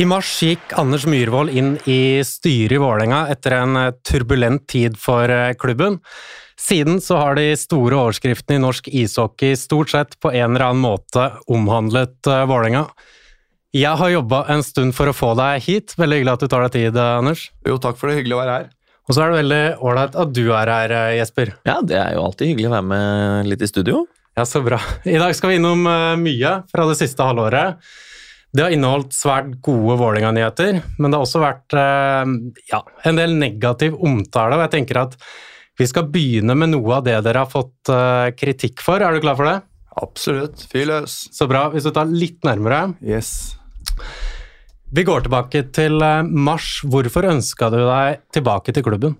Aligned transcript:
I 0.00 0.04
mars 0.08 0.28
gikk 0.40 0.70
Anders 0.80 1.02
Myhrvold 1.04 1.52
inn 1.52 1.74
i 1.84 2.22
styret 2.24 2.72
i 2.72 2.80
Vålerenga 2.80 3.18
etter 3.28 3.52
en 3.58 3.76
eh, 3.76 3.90
turbulent 4.06 4.62
tid 4.70 4.96
for 4.96 5.28
eh, 5.28 5.52
klubben. 5.60 5.98
Siden 6.56 7.02
så 7.04 7.18
har 7.20 7.36
de 7.36 7.50
store 7.60 7.98
overskriftene 7.98 8.56
i 8.56 8.62
norsk 8.64 8.88
ishockey 8.88 9.58
stort 9.60 9.92
sett 9.92 10.16
på 10.24 10.32
en 10.32 10.54
eller 10.54 10.70
annen 10.70 10.80
måte 10.86 11.26
omhandlet 11.52 12.30
eh, 12.32 12.46
Vålerenga. 12.48 12.86
Jeg 13.76 13.92
har 14.00 14.14
jobba 14.14 14.40
en 14.54 14.64
stund 14.64 14.96
for 14.96 15.12
å 15.12 15.16
få 15.20 15.34
deg 15.36 15.68
hit. 15.68 15.98
Veldig 16.00 16.22
hyggelig 16.22 16.36
at 16.38 16.48
du 16.48 16.52
tar 16.54 16.64
deg 16.64 16.78
tid, 16.78 17.00
Anders. 17.04 17.50
Jo, 17.68 17.76
takk 17.76 18.00
for 18.00 18.08
det. 18.08 18.22
Hyggelig 18.22 18.38
å 18.38 18.40
være 18.40 18.56
her. 18.56 18.68
Og 19.04 19.12
så 19.12 19.20
er 19.20 19.28
det 19.28 19.42
veldig 19.42 19.64
ålreit 19.84 20.20
at 20.24 20.36
du 20.38 20.44
er 20.48 20.76
her, 20.78 21.00
Jesper. 21.20 21.58
Ja, 21.68 21.80
det 21.84 22.00
er 22.00 22.16
jo 22.16 22.24
alltid 22.24 22.54
hyggelig 22.54 22.72
å 22.72 22.78
være 22.78 22.92
med 22.96 23.52
litt 23.52 23.68
i 23.68 23.68
studio. 23.68 24.06
Ja, 24.38 24.48
så 24.48 24.64
bra. 24.64 24.80
I 25.04 25.20
dag 25.20 25.36
skal 25.36 25.52
vi 25.52 25.60
innom 25.60 25.84
mye 26.24 26.60
fra 26.72 26.88
det 26.88 26.96
siste 27.02 27.26
halvåret. 27.26 27.84
Det 28.50 28.64
har 28.64 28.72
inneholdt 28.74 29.14
svært 29.14 29.52
gode 29.62 29.94
Vålerenga-nyheter, 30.00 30.80
men 30.98 31.12
det 31.12 31.18
har 31.18 31.22
også 31.22 31.42
vært 31.42 31.76
eh, 31.78 32.32
ja, 32.72 32.80
en 33.06 33.20
del 33.20 33.36
negativ 33.38 33.94
omtale. 33.94 34.58
og 34.58 34.64
jeg 34.66 34.74
tenker 34.74 35.04
at 35.04 35.14
Vi 35.78 35.86
skal 35.86 36.10
begynne 36.10 36.56
med 36.58 36.72
noe 36.72 36.96
av 36.98 37.06
det 37.06 37.14
dere 37.24 37.44
har 37.44 37.50
fått 37.50 37.92
eh, 37.94 38.32
kritikk 38.34 38.82
for. 38.82 39.00
Er 39.00 39.14
du 39.14 39.22
klar 39.22 39.38
for 39.38 39.46
det? 39.46 39.60
Absolutt. 40.02 40.66
Fyr 40.70 40.90
løs. 40.90 41.14
Så 41.32 41.46
bra. 41.50 41.68
Hvis 41.70 41.86
du 41.86 41.92
tar 41.94 42.10
litt 42.10 42.42
nærmere 42.46 42.90
Yes. 43.00 43.56
Vi 44.90 45.06
går 45.06 45.28
tilbake 45.28 45.68
til 45.70 46.02
eh, 46.02 46.26
mars. 46.26 46.80
Hvorfor 46.82 47.30
ønska 47.30 47.70
du 47.70 47.78
deg 47.84 48.26
tilbake 48.34 48.74
til 48.74 48.84
klubben? 48.84 49.14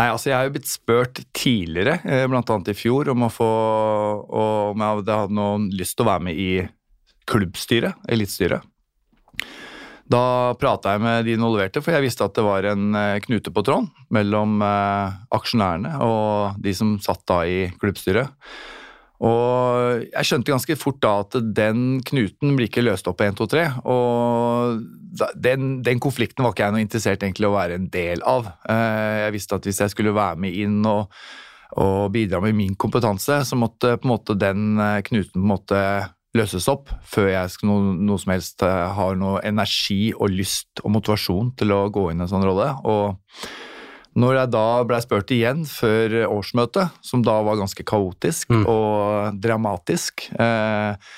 Nei, 0.00 0.08
altså 0.08 0.30
Jeg 0.30 0.38
har 0.38 0.48
jo 0.48 0.56
blitt 0.56 0.70
spurt 0.70 1.20
tidligere, 1.36 1.98
bl.a. 2.30 2.60
i 2.72 2.78
fjor, 2.78 3.10
om 3.12 3.26
å 3.26 3.32
få 3.34 3.48
om 4.32 4.80
jeg 4.80 5.02
hadde 5.02 5.24
noen 5.36 5.66
lyst 5.76 5.98
til 5.98 6.06
å 6.06 6.12
være 6.14 6.30
med 6.30 6.38
i 6.40 6.52
klubbstyret, 7.28 7.98
elitestyret. 8.08 8.64
Da 10.10 10.56
prata 10.58 10.96
jeg 10.96 11.04
med 11.04 11.28
de 11.28 11.36
involverte, 11.36 11.82
for 11.84 11.94
jeg 11.94 12.02
visste 12.02 12.26
at 12.26 12.34
det 12.34 12.42
var 12.42 12.66
en 12.66 12.96
eh, 12.98 13.20
knute 13.22 13.52
på 13.54 13.62
tråden 13.66 13.86
mellom 14.14 14.58
eh, 14.66 15.18
aksjonærene 15.36 16.00
og 16.02 16.58
de 16.62 16.74
som 16.74 16.96
satt 17.02 17.22
da 17.30 17.44
i 17.46 17.60
klubbstyret. 17.78 18.32
Og 19.20 20.06
jeg 20.08 20.26
skjønte 20.26 20.50
ganske 20.50 20.76
fort 20.80 20.98
da 21.04 21.12
at 21.20 21.36
den 21.54 22.00
knuten 22.08 22.56
blir 22.56 22.70
ikke 22.70 22.82
løst 22.82 23.06
opp 23.10 23.20
på 23.20 23.28
1, 23.28 23.36
2, 23.38 23.48
3. 23.52 23.64
Og 23.92 24.80
den, 25.36 25.74
den, 25.86 26.00
konflikten 26.02 26.42
var 26.42 26.56
ikke 26.56 26.64
jeg 26.64 26.74
noe 26.74 26.86
interessert 26.86 27.26
egentlig 27.26 27.50
å 27.50 27.54
være 27.54 27.76
en 27.78 27.90
del 27.92 28.24
av. 28.26 28.48
Eh, 28.64 29.18
jeg 29.26 29.36
visste 29.36 29.60
at 29.60 29.68
hvis 29.68 29.82
jeg 29.84 29.94
skulle 29.94 30.16
være 30.16 30.40
med 30.42 30.56
inn 30.64 30.80
og, 30.88 31.12
og 31.78 32.08
bidra 32.16 32.40
med 32.42 32.56
min 32.58 32.74
kompetanse, 32.74 33.44
så 33.46 33.60
måtte 33.60 33.94
på 34.00 34.08
en 34.08 34.14
måte 34.16 34.40
den 34.40 34.80
knuten 35.06 35.36
på 35.36 35.44
en 35.44 35.52
måte 35.52 35.84
løses 36.36 36.68
opp 36.70 36.92
før 37.06 37.30
jeg 37.32 37.64
noe, 37.66 37.94
noe, 37.98 38.20
som 38.20 38.34
helst 38.34 38.62
eh, 38.66 38.84
har 38.96 39.18
noe 39.18 39.40
energi 39.46 40.12
og 40.14 40.30
lyst 40.34 40.82
og 40.84 40.94
motivasjon 40.98 41.54
til 41.58 41.74
å 41.74 41.86
gå 41.92 42.10
inn 42.10 42.22
i 42.22 42.26
en 42.26 42.30
sånn 42.30 42.46
rolle. 42.46 42.70
Og 42.86 43.16
når 44.20 44.36
jeg 44.40 44.52
da 44.54 44.66
blei 44.86 45.00
spurt 45.02 45.34
igjen 45.34 45.64
før 45.68 46.20
årsmøtet, 46.28 47.00
som 47.06 47.24
da 47.26 47.40
var 47.46 47.58
ganske 47.60 47.86
kaotisk 47.86 48.50
mm. 48.50 48.64
og 48.70 49.40
dramatisk 49.42 50.26
eh, 50.34 51.10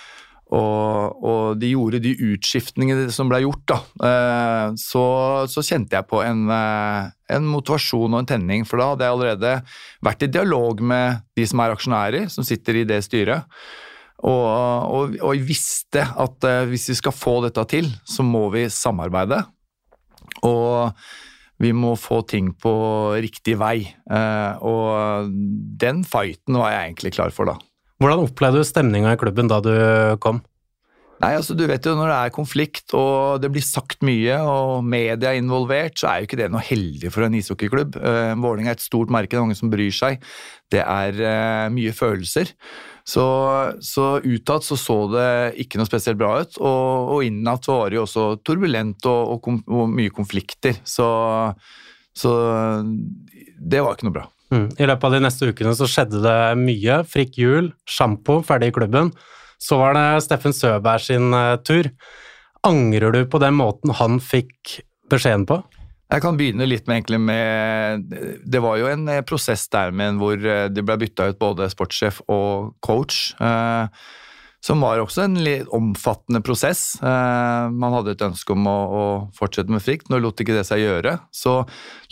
og, 0.53 1.23
og, 1.25 1.45
de 1.57 1.71
gjorde 1.73 2.03
de 2.05 2.13
utskiftningene 2.29 3.07
som 3.15 3.31
ble 3.31 3.41
gjort, 3.41 3.63
da, 3.71 3.79
eh, 4.05 4.67
så, 4.81 5.05
så, 5.49 5.65
kjente 5.65 5.97
jeg 5.97 6.09
på 6.11 6.21
en, 6.21 6.45
eh, 6.53 7.09
en, 7.33 7.47
motivasjon 7.49 8.13
og 8.13 8.19
en 8.21 8.29
tenning. 8.35 8.67
For 8.69 8.81
da 8.81 8.91
hadde 8.91 9.07
jeg 9.07 9.17
allerede 9.17 9.55
vært 10.05 10.27
i 10.27 10.31
dialog 10.35 10.83
med 10.93 11.25
de 11.39 11.49
som 11.49 11.65
er 11.65 11.73
aksjonærer, 11.73 12.29
som 12.33 12.45
sitter 12.45 12.83
i 12.83 12.85
det 12.89 13.01
styret. 13.07 13.49
Og, 14.23 14.45
og, 14.95 15.17
og 15.19 15.35
jeg 15.35 15.47
visste 15.49 16.05
at 16.05 16.47
uh, 16.47 16.63
hvis 16.71 16.89
vi 16.93 16.99
skal 16.99 17.15
få 17.17 17.41
dette 17.47 17.65
til, 17.71 17.91
så 18.07 18.23
må 18.27 18.47
vi 18.55 18.69
samarbeide. 18.71 19.43
Og 20.47 20.95
vi 21.63 21.73
må 21.75 21.95
få 21.99 22.23
ting 22.27 22.53
på 22.59 22.73
riktig 23.23 23.57
vei. 23.61 23.83
Uh, 24.11 24.63
og 24.63 25.35
den 25.83 26.03
fighten 26.07 26.59
var 26.59 26.75
jeg 26.75 26.93
egentlig 26.93 27.15
klar 27.19 27.35
for 27.35 27.51
da. 27.51 27.59
Hvordan 28.03 28.25
opplevde 28.25 28.63
du 28.63 28.67
stemninga 28.67 29.13
i 29.15 29.21
klubben 29.21 29.51
da 29.51 29.61
du 29.63 29.75
kom? 30.23 30.41
Nei, 31.23 31.37
altså 31.39 31.55
du 31.55 31.61
vet 31.71 31.85
jo 31.87 31.93
Når 31.95 32.09
det 32.11 32.15
er 32.19 32.33
konflikt 32.35 32.95
og 32.99 33.37
det 33.39 33.53
blir 33.55 33.63
sagt 33.63 34.01
mye 34.03 34.41
og 34.43 34.81
media 34.83 35.31
er 35.31 35.39
involvert, 35.39 35.95
så 36.01 36.09
er 36.09 36.23
jo 36.23 36.27
ikke 36.27 36.41
det 36.41 36.49
noe 36.51 36.65
heldig 36.67 37.13
for 37.15 37.27
en 37.27 37.37
ishockeyklubb. 37.39 37.99
Uh, 37.99 38.33
Vålerenga 38.39 38.75
er 38.75 38.79
et 38.79 38.87
stort 38.87 39.13
merke, 39.15 39.35
det 39.35 39.39
er 39.39 39.47
mange 39.47 39.59
som 39.59 39.71
bryr 39.71 39.95
seg. 39.95 40.23
Det 40.73 40.83
er 40.83 41.71
mye 41.75 41.93
følelser. 41.95 42.51
Så, 43.05 43.25
så 43.83 44.21
utad 44.23 44.63
så, 44.63 44.77
så 44.79 44.97
det 45.11 45.31
ikke 45.65 45.81
noe 45.81 45.89
spesielt 45.89 46.21
bra 46.21 46.37
ut, 46.43 46.59
og, 46.61 47.11
og 47.17 47.25
innad 47.27 47.67
var 47.67 47.91
det 47.91 47.99
jo 47.99 48.05
også 48.07 48.27
turbulent 48.47 49.09
og, 49.11 49.33
og, 49.35 49.65
og 49.67 49.91
mye 49.91 50.13
konflikter. 50.15 50.79
Så, 50.87 51.09
så, 52.15 52.33
det 53.59 53.83
var 53.83 53.97
ikke 53.97 54.09
noe 54.11 54.19
bra. 54.21 54.29
Mm. 54.53 54.67
I 54.77 54.87
løpet 54.87 55.09
av 55.09 55.17
de 55.17 55.23
neste 55.25 55.49
ukene 55.49 55.75
så 55.77 55.89
skjedde 55.89 56.23
det 56.23 56.39
mye. 56.61 57.03
Frikk 57.09 57.39
hjul, 57.41 57.73
sjampo, 57.89 58.41
ferdig 58.47 58.71
i 58.71 58.77
klubben. 58.77 59.11
Så 59.63 59.79
var 59.81 59.97
det 59.97 60.07
Steffen 60.27 60.55
Søberg 60.55 61.03
sin 61.03 61.33
uh, 61.35 61.57
tur. 61.65 61.89
Angrer 62.67 63.15
du 63.15 63.23
på 63.31 63.41
den 63.43 63.57
måten 63.59 63.95
han 63.99 64.21
fikk 64.23 64.79
beskjeden 65.11 65.47
på? 65.49 65.63
Jeg 66.13 66.21
kan 66.21 66.37
begynne 66.37 66.67
litt 66.69 66.89
med, 66.91 67.09
med 67.25 68.11
Det 68.45 68.61
var 68.61 68.77
jo 68.81 68.91
en 68.91 69.07
eh, 69.09 69.23
prosess 69.25 69.65
der 69.73 69.95
men 69.97 70.19
hvor 70.21 70.37
eh, 70.37 70.67
det 70.69 70.85
ble 70.85 70.99
bytta 71.01 71.31
ut 71.33 71.39
både 71.41 71.71
sportssjef 71.73 72.21
og 72.29 72.75
coach. 72.85 73.33
Eh, 73.41 73.89
som 74.63 74.83
var 74.85 75.01
også 75.03 75.25
en 75.25 75.41
litt 75.43 75.71
omfattende 75.75 76.39
prosess. 76.45 76.95
Eh, 77.03 77.65
man 77.75 77.97
hadde 77.97 78.15
et 78.15 78.23
ønske 78.23 78.55
om 78.55 78.69
å, 78.71 78.77
å, 78.79 79.07
fortsette 79.35 79.73
med 79.73 79.83
Frikt, 79.83 80.07
nå 80.13 80.21
lot 80.23 80.39
ikke 80.39 80.55
det 80.55 80.67
seg 80.69 80.85
gjøre. 80.85 81.17
Så 81.35 81.63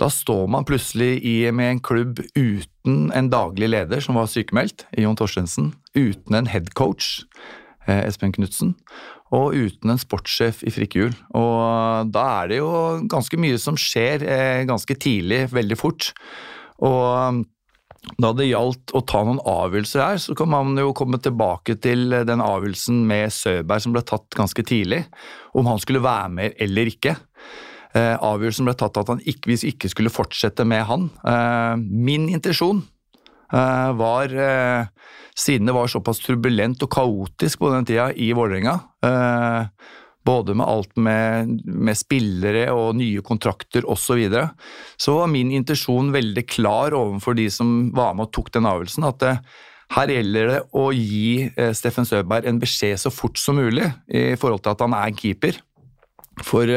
da 0.01 0.09
står 0.11 0.49
man 0.51 0.67
plutselig 0.67 1.21
i, 1.21 1.37
med 1.55 1.77
en 1.77 1.83
klubb 1.85 2.25
uten 2.35 3.13
en 3.15 3.31
daglig 3.31 3.71
leder, 3.71 4.03
som 4.03 4.19
var 4.19 4.31
sykemeldt, 4.33 4.89
Jon 4.99 5.19
Torstensen, 5.21 5.75
uten 5.95 6.41
en 6.41 6.51
headcoach, 6.51 7.21
Espen 7.89 8.33
Knutsen, 8.35 8.75
og 9.35 9.55
uten 9.55 9.93
en 9.93 10.01
sportssjef 10.01 10.65
i 10.67 10.73
Frikkehjul. 10.75 11.15
Og 11.39 12.11
da 12.13 12.27
er 12.41 12.51
det 12.51 12.59
jo 12.61 12.73
ganske 13.11 13.39
mye 13.41 13.61
som 13.63 13.79
skjer 13.79 14.27
eh, 14.27 14.67
ganske 14.69 14.97
tidlig, 15.01 15.47
veldig 15.55 15.79
fort. 15.79 16.11
Og 16.85 17.45
da 18.21 18.31
det 18.33 18.49
gjaldt 18.49 18.95
å 18.97 19.03
ta 19.05 19.23
noen 19.27 19.43
avgjørelser 19.45 20.03
her, 20.03 20.21
så 20.23 20.35
kan 20.37 20.51
man 20.51 20.79
jo 20.81 20.95
komme 20.97 21.21
tilbake 21.23 21.77
til 21.85 22.09
den 22.27 22.45
avgjørelsen 22.45 23.03
med 23.09 23.33
Søberg 23.35 23.85
som 23.85 23.97
ble 23.97 24.05
tatt 24.09 24.29
ganske 24.37 24.65
tidlig, 24.67 25.05
om 25.57 25.69
han 25.69 25.83
skulle 25.83 26.05
være 26.05 26.31
med 26.37 26.63
eller 26.65 26.91
ikke. 26.91 27.17
Eh, 27.97 28.17
avgjørelsen 28.17 28.69
ble 28.69 28.77
tatt 28.79 29.01
at 29.03 29.13
han 29.13 29.21
ikke, 29.25 29.51
hvis 29.51 29.67
ikke 29.69 29.91
skulle 29.93 30.13
fortsette 30.13 30.67
med 30.69 30.87
han. 30.89 31.11
Eh, 31.27 31.77
min 31.81 32.31
intensjon 32.33 32.85
Eh, 33.51 33.93
var 33.99 34.31
eh, 34.31 34.87
Siden 35.41 35.71
det 35.71 35.77
var 35.77 35.89
såpass 35.89 36.21
turbulent 36.21 36.83
og 36.85 36.93
kaotisk 36.93 37.63
på 37.63 37.73
den 37.73 37.89
tida 37.89 38.11
i 38.13 38.31
Vålerenga, 38.37 38.77
eh, 39.07 39.89
både 40.27 40.55
med 40.59 40.69
alt 40.69 41.01
med, 41.01 41.55
med 41.65 41.97
spillere 41.97 42.67
og 42.77 42.99
nye 42.99 43.23
kontrakter 43.25 43.87
osv., 43.89 44.05
så, 44.05 44.19
videre, 44.19 44.51
så 45.01 45.17
var 45.17 45.33
min 45.33 45.53
intensjon 45.57 46.13
veldig 46.13 46.45
klar 46.51 46.97
overfor 46.99 47.39
de 47.39 47.49
som 47.53 47.89
var 47.97 48.13
med 48.15 48.29
og 48.29 48.35
tok 48.37 48.53
den 48.59 48.69
avgjørelsen, 48.69 49.09
at 49.09 49.25
det, 49.25 49.35
her 49.91 50.13
gjelder 50.13 50.53
det 50.53 50.59
å 50.79 50.85
gi 50.95 51.49
Steffen 51.75 52.07
Søberg 52.07 52.47
en 52.47 52.61
beskjed 52.63 53.01
så 53.03 53.11
fort 53.11 53.41
som 53.43 53.57
mulig 53.59 53.89
i 54.07 54.37
forhold 54.39 54.63
til 54.63 54.77
at 54.77 54.85
han 54.85 54.95
er 54.95 55.09
en 55.11 55.17
keeper. 55.19 55.57
For 56.47 56.71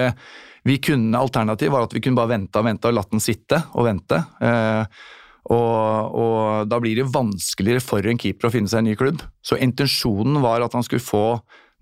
vi 0.66 0.78
kunne, 0.82 1.20
Alternativet 1.20 1.76
var 1.76 1.86
at 1.86 1.94
vi 1.94 2.02
kunne 2.02 2.18
bare 2.18 2.32
vente 2.34 2.58
og 2.58 2.66
vente 2.66 2.90
og 2.90 2.98
latt 2.98 3.12
den 3.14 3.22
sitte 3.22 3.60
og 3.76 3.86
vente. 3.86 4.18
Og, 5.52 6.16
og, 6.16 6.70
da 6.72 6.80
blir 6.80 7.02
det 7.02 7.10
vanskeligere 7.12 7.84
for 7.84 8.06
en 8.08 8.20
keeper 8.20 8.48
å 8.48 8.54
finne 8.54 8.72
seg 8.72 8.84
en 8.84 8.92
ny 8.92 8.96
klubb. 9.00 9.24
Så 9.44 9.60
intensjonen 9.60 10.40
var 10.44 10.64
at 10.64 10.76
han 10.78 10.86
skulle 10.86 11.04
få, 11.04 11.26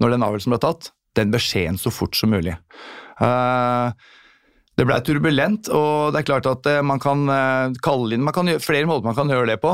når 0.01 0.15
den 0.15 0.25
avgjørelsen 0.25 0.55
ble 0.55 0.63
tatt, 0.63 0.89
den 1.19 1.33
beskjeden 1.33 1.77
så 1.77 1.93
fort 1.93 2.17
som 2.17 2.33
mulig. 2.33 2.55
Uh, 3.21 3.93
det 4.79 4.87
ble 4.87 4.97
turbulent, 5.05 5.67
og 5.75 6.13
det 6.15 6.21
er 6.21 6.25
klart 6.25 6.47
at 6.47 6.65
eh, 6.71 6.79
man 6.81 6.97
kan 7.03 7.19
eh, 7.29 7.73
kalle 7.83 8.15
inn 8.15 8.23
man 8.25 8.33
kan 8.33 8.47
gjøre, 8.49 8.63
Flere 8.63 8.87
måter 8.89 9.05
man 9.05 9.17
kan 9.17 9.29
gjøre 9.29 9.49
det 9.51 9.57
på. 9.61 9.73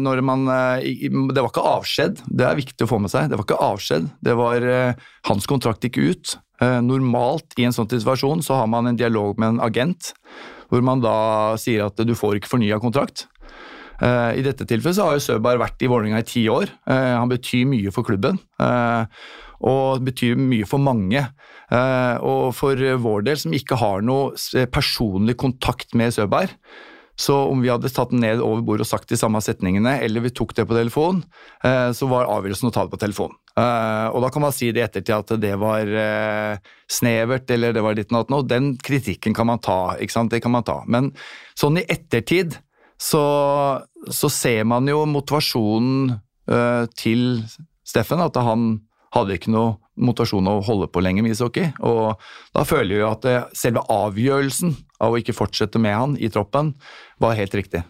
Man, 0.00 0.46
det 0.48 1.36
var 1.44 1.50
ikke 1.52 1.66
avskjed, 1.76 2.22
det 2.26 2.46
er 2.48 2.58
viktig 2.58 2.86
å 2.86 2.90
få 2.90 2.98
med 3.04 3.12
seg. 3.12 3.28
Det 3.30 3.36
var 3.36 3.46
ikke 3.46 3.60
avskjed, 3.68 4.08
det 4.26 4.34
var 4.40 4.66
Hans 5.28 5.46
kontrakt 5.46 5.84
gikk 5.86 6.00
ut. 6.00 6.32
Normalt 6.82 7.54
i 7.60 7.68
en 7.68 7.76
sånn 7.76 7.92
situasjon 7.92 8.42
så 8.42 8.58
har 8.62 8.72
man 8.72 8.90
en 8.90 8.98
dialog 8.98 9.38
med 9.38 9.54
en 9.54 9.62
agent 9.68 10.10
hvor 10.70 10.86
man 10.86 11.02
da 11.02 11.58
sier 11.60 11.88
at 11.88 12.00
du 12.06 12.14
får 12.16 12.38
ikke 12.38 12.50
fornya 12.50 12.78
kontrakt. 12.82 13.26
Uh, 14.00 14.32
I 14.32 14.44
dette 14.44 14.64
tilfellet 14.64 14.96
så 14.96 15.06
har 15.06 15.18
jo 15.18 15.24
Søberg 15.26 15.60
vært 15.60 15.82
i 15.84 15.88
Vålerenga 15.90 16.22
i 16.22 16.28
ti 16.28 16.46
år. 16.48 16.72
Uh, 16.88 17.20
han 17.20 17.30
betyr 17.30 17.68
mye 17.68 17.92
for 17.92 18.06
klubben. 18.06 18.40
Uh, 18.60 19.04
og 19.60 20.06
betyr 20.06 20.38
mye 20.40 20.64
for 20.64 20.80
mange. 20.80 21.20
og 21.70 22.54
for 22.56 22.80
vår 22.98 23.26
del, 23.26 23.36
som 23.38 23.52
ikke 23.52 23.76
har 23.76 24.00
noe 24.02 24.32
personlig 24.72 25.36
kontakt 25.38 25.92
med 25.94 26.14
Søberg, 26.16 26.54
så 27.20 27.36
om 27.50 27.60
vi 27.60 27.68
hadde 27.68 27.90
tatt 27.92 28.14
den 28.14 28.22
ned 28.24 28.40
over 28.40 28.62
bordet 28.64 28.86
og 28.86 28.90
sagt 28.90 29.10
de 29.12 29.18
samme 29.20 29.42
setningene, 29.44 29.98
eller 30.00 30.24
vi 30.24 30.32
tok 30.32 30.54
det 30.56 30.64
på 30.64 30.76
telefon, 30.76 31.20
så 31.60 32.08
var 32.08 32.30
avgjørelsen 32.32 32.70
å 32.70 32.72
ta 32.72 32.86
det 32.86 32.94
på 32.94 33.00
telefon. 33.02 33.34
Uh, 33.58 34.08
og 34.14 34.22
da 34.22 34.30
kan 34.32 34.44
man 34.44 34.54
si 34.54 34.70
det 34.70 34.80
i 34.80 34.84
ettertid 34.84 35.14
at 35.16 35.32
det 35.42 35.52
var 35.58 35.88
uh, 35.90 36.74
snevert, 36.90 37.50
eller 37.50 37.74
det 37.74 37.82
var 37.84 37.96
ditt 37.98 38.12
og 38.14 38.30
noe. 38.32 38.46
Den 38.46 38.72
kritikken 38.80 39.34
kan 39.36 39.48
man 39.50 39.60
ta, 39.62 39.96
ikke 40.00 40.14
sant. 40.14 40.32
Det 40.32 40.42
kan 40.44 40.54
man 40.54 40.66
ta. 40.66 40.80
Men 40.86 41.10
sånn 41.58 41.80
i 41.80 41.86
ettertid 41.90 42.56
så, 43.00 43.24
så 44.06 44.30
ser 44.32 44.64
man 44.68 44.88
jo 44.88 45.02
motivasjonen 45.08 46.18
til 46.98 47.20
Steffen, 47.86 48.18
at 48.18 48.34
han 48.42 48.80
hadde 49.14 49.36
ikke 49.36 49.52
noe 49.54 49.76
motivasjon 50.02 50.48
å 50.50 50.56
holde 50.66 50.88
på 50.90 51.02
lenger 51.04 51.22
med 51.22 51.36
ishockey. 51.36 51.68
Og 51.86 52.18
da 52.56 52.64
føler 52.66 52.96
vi 52.96 53.04
at 53.06 53.54
selve 53.56 53.84
avgjørelsen 53.94 54.74
av 55.00 55.14
å 55.14 55.20
ikke 55.20 55.36
fortsette 55.36 55.80
med 55.82 55.96
han 55.96 56.18
i 56.20 56.30
troppen 56.32 56.74
var 57.22 57.38
helt 57.38 57.56
riktig. 57.56 57.82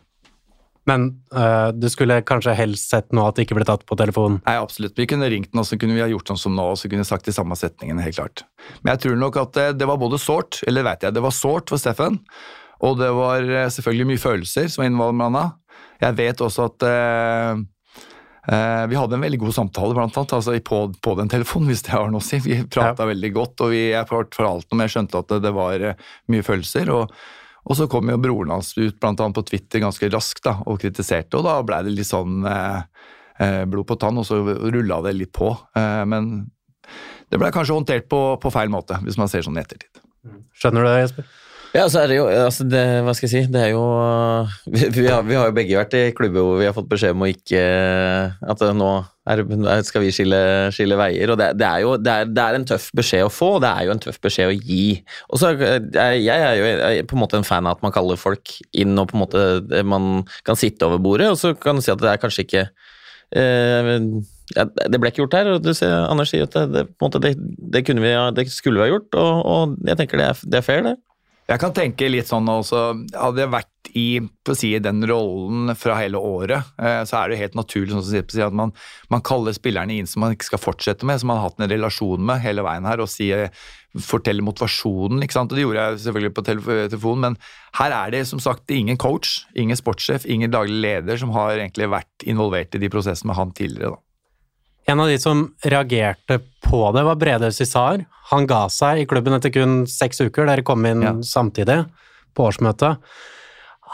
Men 0.88 1.10
øh, 1.36 1.70
du 1.76 1.86
skulle 1.92 2.22
kanskje 2.26 2.54
helst 2.56 2.90
sett 2.90 3.10
nå 3.14 3.26
at 3.28 3.36
det 3.36 3.44
ikke 3.44 3.58
ble 3.58 3.66
tatt 3.68 3.84
på 3.86 3.98
telefonen? 4.00 4.40
Nei, 4.46 4.56
absolutt. 4.58 4.96
Vi 4.98 5.06
kunne 5.10 5.28
ringt 5.30 5.52
den, 5.52 5.60
og 5.62 5.68
så 5.68 5.78
kunne 5.78 5.96
vi 5.96 6.02
ha 6.02 6.08
gjort 6.10 6.32
sånn 6.32 6.40
som 6.40 6.56
nå, 6.56 6.70
og 6.72 6.80
så 6.80 6.88
kunne 6.88 7.04
vi 7.04 7.10
sagt 7.10 7.28
de 7.28 7.34
samme 7.36 7.58
setningene, 7.58 8.02
helt 8.06 8.16
klart. 8.16 8.44
Men 8.80 8.94
jeg 8.94 9.04
tror 9.04 9.20
nok 9.20 9.38
at 9.42 9.52
det, 9.58 9.66
det 9.82 9.90
var 9.90 10.00
både 10.00 10.20
sårt, 10.22 10.62
eller 10.70 10.86
vet 10.88 11.04
jeg, 11.04 11.16
det 11.16 11.24
var 11.24 11.36
sårt 11.36 11.70
for 11.70 11.82
Steffen, 11.82 12.18
og 12.80 12.96
det 13.00 13.10
var 13.12 13.44
eh, 13.44 13.68
selvfølgelig 13.68 14.08
mye 14.08 14.22
følelser 14.22 14.70
som 14.72 14.82
var 14.82 14.90
involvert. 14.90 15.58
Jeg 16.00 16.16
vet 16.16 16.40
også 16.40 16.70
at 16.70 16.84
uh, 16.88 17.60
vi 18.50 18.96
hadde 18.98 19.14
en 19.14 19.22
veldig 19.22 19.38
god 19.44 19.54
samtale 19.54 19.94
blant 19.94 20.16
annet, 20.18 20.32
altså 20.34 20.56
på, 20.66 20.78
på, 20.98 21.12
den 21.14 21.28
telefonen, 21.30 21.68
hvis 21.70 21.84
det 21.86 21.92
har 21.94 22.08
noe 22.10 22.18
å 22.18 22.24
si. 22.24 22.40
Vi 22.42 22.56
prata 22.66 23.04
ja. 23.04 23.10
veldig 23.12 23.30
godt, 23.36 23.62
og 23.62 23.70
vi, 23.70 23.84
jeg 23.92 24.08
fortalte 24.10 24.74
om 24.74 24.82
jeg 24.82 24.90
skjønte 24.90 25.20
at 25.22 25.28
det, 25.30 25.38
det 25.44 25.52
var 25.54 25.84
mye 26.34 26.46
følelser. 26.48 26.90
og 26.96 27.14
og 27.68 27.76
så 27.76 27.86
kom 27.90 28.08
jo 28.08 28.20
broren 28.20 28.54
hans 28.54 28.72
ut 28.78 28.96
blant 29.00 29.20
annet 29.20 29.36
på 29.36 29.44
Twitter 29.50 29.82
ganske 29.82 30.08
raskt 30.12 30.44
da, 30.46 30.56
og 30.66 30.80
kritiserte, 30.82 31.38
og 31.38 31.46
da 31.46 31.58
ble 31.66 31.82
det 31.86 31.94
litt 31.94 32.08
sånn 32.08 32.46
eh, 32.48 32.80
eh 33.40 33.64
blod 33.68 33.88
på 33.90 33.98
tann, 34.00 34.18
og 34.20 34.26
så 34.26 34.40
rulla 34.42 35.00
det 35.04 35.16
litt 35.18 35.32
på. 35.36 35.52
Eh, 35.76 36.04
men 36.08 36.48
det 37.30 37.38
ble 37.38 37.52
kanskje 37.54 37.76
håndtert 37.76 38.08
på, 38.10 38.22
på, 38.42 38.52
feil 38.54 38.72
måte, 38.72 38.98
hvis 39.04 39.20
man 39.20 39.30
ser 39.30 39.44
sånn 39.46 39.60
i 39.60 39.64
ettertid. 39.64 40.02
Skjønner 40.56 40.84
du 40.84 40.90
det, 40.90 40.98
Jesper? 41.04 41.30
Ja, 41.70 41.84
så 41.86 42.00
er 42.00 42.10
det 42.10 42.16
jo 42.18 42.24
altså 42.26 42.64
det, 42.66 42.82
Hva 43.06 43.12
skal 43.14 43.28
jeg 43.28 43.32
si? 43.46 43.52
Det 43.52 43.60
er 43.62 43.70
jo 43.76 43.84
vi, 44.74 44.88
vi, 44.96 45.06
har, 45.06 45.22
vi, 45.26 45.36
har, 45.38 45.50
jo 45.50 45.54
begge 45.54 45.78
vært 45.78 45.94
i 45.98 46.02
klubber 46.16 46.42
hvor 46.42 46.58
vi 46.58 46.66
har 46.66 46.74
fått 46.74 46.88
beskjed 46.90 47.14
om 47.14 47.22
å 47.22 47.30
ikke 47.30 47.62
At 48.50 48.64
nå 48.74 48.90
er, 49.30 49.44
skal 49.86 50.02
vi 50.02 50.10
skille, 50.10 50.38
skille 50.74 50.96
veier. 50.98 51.30
Og 51.30 51.38
det, 51.38 51.52
det 51.60 51.66
er 51.68 51.82
jo 51.84 51.92
det 52.00 52.10
er, 52.10 52.30
det 52.34 52.42
er, 52.42 52.56
en 52.58 52.64
tøff 52.66 52.88
beskjed 52.98 53.28
å 53.28 53.30
få, 53.30 53.52
og 53.58 53.60
det 53.62 53.70
er 53.70 53.86
jo 53.86 53.92
en 53.94 54.02
tøff 54.02 54.18
beskjed 54.24 54.50
å 54.50 54.56
gi. 54.56 54.86
Og 55.30 55.38
så 55.38 55.52
er, 55.52 56.16
Jeg 56.18 56.46
er 56.48 56.56
jo 56.58 57.04
på 57.06 57.14
en 57.14 57.22
måte 57.22 57.38
en 57.38 57.46
fan 57.46 57.68
av 57.68 57.78
at 57.78 57.84
man 57.84 57.94
kaller 57.94 58.18
folk 58.18 58.56
inn, 58.74 58.98
og 58.98 59.12
på 59.12 59.14
en 59.14 59.22
måte 59.22 59.84
man 59.86 60.24
kan 60.48 60.58
sitte 60.58 60.88
over 60.88 60.98
bordet, 61.04 61.28
og 61.30 61.38
så 61.38 61.52
kan 61.54 61.78
du 61.78 61.84
si 61.84 61.92
at 61.94 62.02
det 62.02 62.10
er 62.10 62.22
kanskje 62.24 62.46
ikke 62.48 62.64
eh, 63.38 63.92
ja, 64.56 64.66
det 64.66 64.98
ble 64.98 65.12
ikke 65.12 65.22
gjort 65.22 65.38
her, 65.38 65.52
og 65.52 65.62
du 65.62 65.70
ser, 65.78 65.94
Anders 66.08 66.32
sier 66.34 66.48
at 66.48 66.56
det, 66.74 66.88
det, 67.22 67.34
det, 67.76 67.84
kunne 67.86 68.02
vi, 68.02 68.16
det 68.34 68.48
skulle 68.50 68.80
vi 68.80 68.88
ha 68.88 68.90
gjort, 68.96 69.14
og, 69.14 69.46
og 69.46 69.78
jeg 69.86 70.00
tenker 70.00 70.18
det 70.18 70.26
er, 70.32 70.42
det 70.50 70.58
er 70.58 70.66
fair, 70.66 70.82
det. 70.88 70.96
Jeg 71.50 71.58
kan 71.58 71.72
tenke 71.74 72.06
litt 72.06 72.30
sånn 72.30 72.46
også, 72.46 72.80
Hadde 73.10 73.42
jeg 73.42 73.50
vært 73.50 73.68
i 73.98 74.20
si, 74.54 74.68
den 74.78 75.02
rollen 75.08 75.72
fra 75.74 75.96
hele 75.98 76.20
året, 76.22 76.68
eh, 76.78 77.00
så 77.08 77.16
er 77.18 77.32
det 77.32 77.40
helt 77.40 77.56
naturlig 77.58 77.96
sånn 77.96 78.44
at 78.44 78.54
man, 78.54 78.70
man, 79.10 79.22
kaller 79.26 79.56
spillerne 79.56 79.96
inn 79.98 80.06
som 80.06 80.22
man 80.22 80.36
ikke 80.36 80.46
skal 80.46 80.62
fortsette 80.62 81.08
med, 81.08 81.18
som 81.18 81.32
man 81.32 81.40
har 81.40 81.48
hatt 81.48 81.58
en 81.58 81.72
relasjon 81.72 82.22
med 82.22 82.38
hele 82.44 82.62
veien 82.62 82.86
her, 82.86 83.02
og 83.02 83.10
sier, 83.10 83.48
forteller 83.98 84.46
motivasjonen. 84.46 85.24
ikke 85.24 85.34
sant? 85.34 85.50
Og 85.50 85.58
Det 85.58 85.64
gjorde 85.64 85.86
jeg 85.88 86.02
selvfølgelig 86.04 86.36
på 86.36 86.44
telefonen, 86.46 87.24
men 87.24 87.40
her 87.80 87.96
er 87.96 88.14
det 88.14 88.22
som 88.30 88.42
sagt 88.42 88.70
ingen 88.70 89.00
coach, 89.00 89.40
ingen 89.58 89.78
sportssjef, 89.78 90.28
ingen 90.30 90.54
daglig 90.54 90.78
leder 90.84 91.18
som 91.18 91.34
har 91.34 91.56
egentlig 91.56 91.90
vært 91.90 92.28
involvert 92.30 92.78
i 92.78 92.84
de 92.84 92.92
prosessene 92.92 93.32
med 93.32 93.40
han 93.40 93.56
tidligere. 93.58 93.96
da. 93.96 94.09
En 94.88 95.02
av 95.02 95.10
de 95.10 95.18
som 95.20 95.44
reagerte 95.64 96.40
på 96.64 96.80
det, 96.94 97.02
var 97.06 97.18
Brede 97.20 97.50
Cissar. 97.52 98.04
Han 98.30 98.46
ga 98.50 98.64
seg 98.72 99.02
i 99.02 99.08
klubben 99.10 99.36
etter 99.36 99.52
kun 99.54 99.84
seks 99.90 100.22
uker. 100.22 100.48
Dere 100.48 100.64
kom 100.66 100.86
inn 100.88 101.04
ja. 101.04 101.12
samtidig 101.26 101.82
på 102.36 102.46
årsmøtet. 102.48 103.02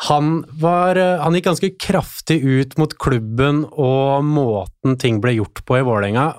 Han, 0.07 0.43
var, 0.61 0.99
han, 1.23 1.37
gikk 1.37 1.47
ganske 1.49 1.71
kraftig 1.81 2.43
ut 2.45 2.77
mot 2.77 2.93
klubben 3.01 3.65
og 3.73 4.27
måten 4.29 4.99
ting 5.01 5.23
ble 5.25 5.39
gjort 5.39 5.65
på 5.65 5.79
i 5.79 5.85
Vålerenga. 5.87 6.35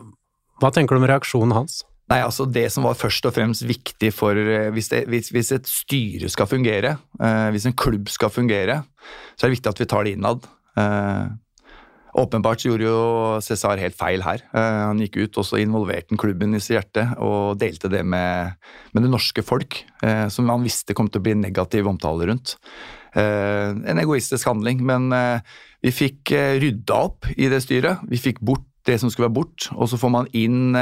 Hva 0.62 0.70
tenker 0.74 0.96
du 0.96 1.02
om 1.02 1.08
reaksjonen 1.10 1.56
hans? 1.58 1.82
Nei, 2.08 2.22
altså 2.24 2.46
Det 2.48 2.68
som 2.72 2.86
var 2.88 2.96
først 2.96 3.26
og 3.28 3.34
fremst 3.36 3.66
viktig 3.68 4.14
for 4.16 4.38
eh, 4.38 4.70
Hvis, 4.72 4.92
det, 4.94 5.04
hvis, 5.12 5.32
hvis 5.36 5.52
et 5.58 5.68
styre 5.68 6.30
skal 6.32 6.48
fungere, 6.48 6.96
eh, 7.20 7.48
hvis 7.52 7.68
en 7.68 7.76
klubb 7.78 8.08
skal 8.14 8.32
fungere, 8.32 8.80
så 9.36 9.46
er 9.46 9.50
det 9.50 9.58
viktig 9.58 9.74
at 9.74 9.82
vi 9.82 9.90
tar 9.92 10.08
det 10.08 10.16
innad. 10.16 10.48
Eh, 10.80 11.26
Åpenbart 12.18 12.64
gjorde 12.66 12.88
jo 12.88 13.02
Cæsar 13.46 13.78
helt 13.78 13.98
feil 13.98 14.24
her. 14.26 14.42
Eh, 14.50 14.78
han 14.90 15.02
gikk 15.04 15.20
ut 15.22 15.38
og 15.38 15.46
så 15.46 15.60
involverte 15.62 16.16
han 16.16 16.22
klubben 16.22 16.56
i 16.58 16.62
sitt 16.64 16.74
hjerte 16.74 17.04
og 17.22 17.60
delte 17.62 17.92
det 17.94 18.02
med, 18.02 18.56
med, 18.96 19.06
det 19.06 19.12
norske 19.14 19.44
folk, 19.46 19.84
eh, 20.02 20.26
som 20.34 20.50
han 20.50 20.66
visste 20.66 20.98
kom 20.98 21.12
til 21.12 21.22
å 21.22 21.28
bli 21.28 21.36
negativ 21.38 21.90
omtale 21.90 22.32
rundt. 22.32 22.56
Eh, 23.14 23.70
en 23.70 24.02
egoistisk 24.02 24.50
handling, 24.50 24.82
men 24.88 25.12
vi 25.86 25.94
fikk 25.94 26.34
rydda 26.34 26.98
opp 26.98 27.30
i 27.38 27.52
det 27.54 27.62
styret. 27.66 28.02
Vi 28.10 28.22
fikk 28.22 28.42
bort 28.42 28.66
det 28.90 28.98
som 29.02 29.14
skulle 29.14 29.30
være 29.30 29.38
bort, 29.38 29.70
og 29.76 29.86
så 29.92 30.00
får 30.02 30.14
man 30.14 30.30
inn 30.38 30.74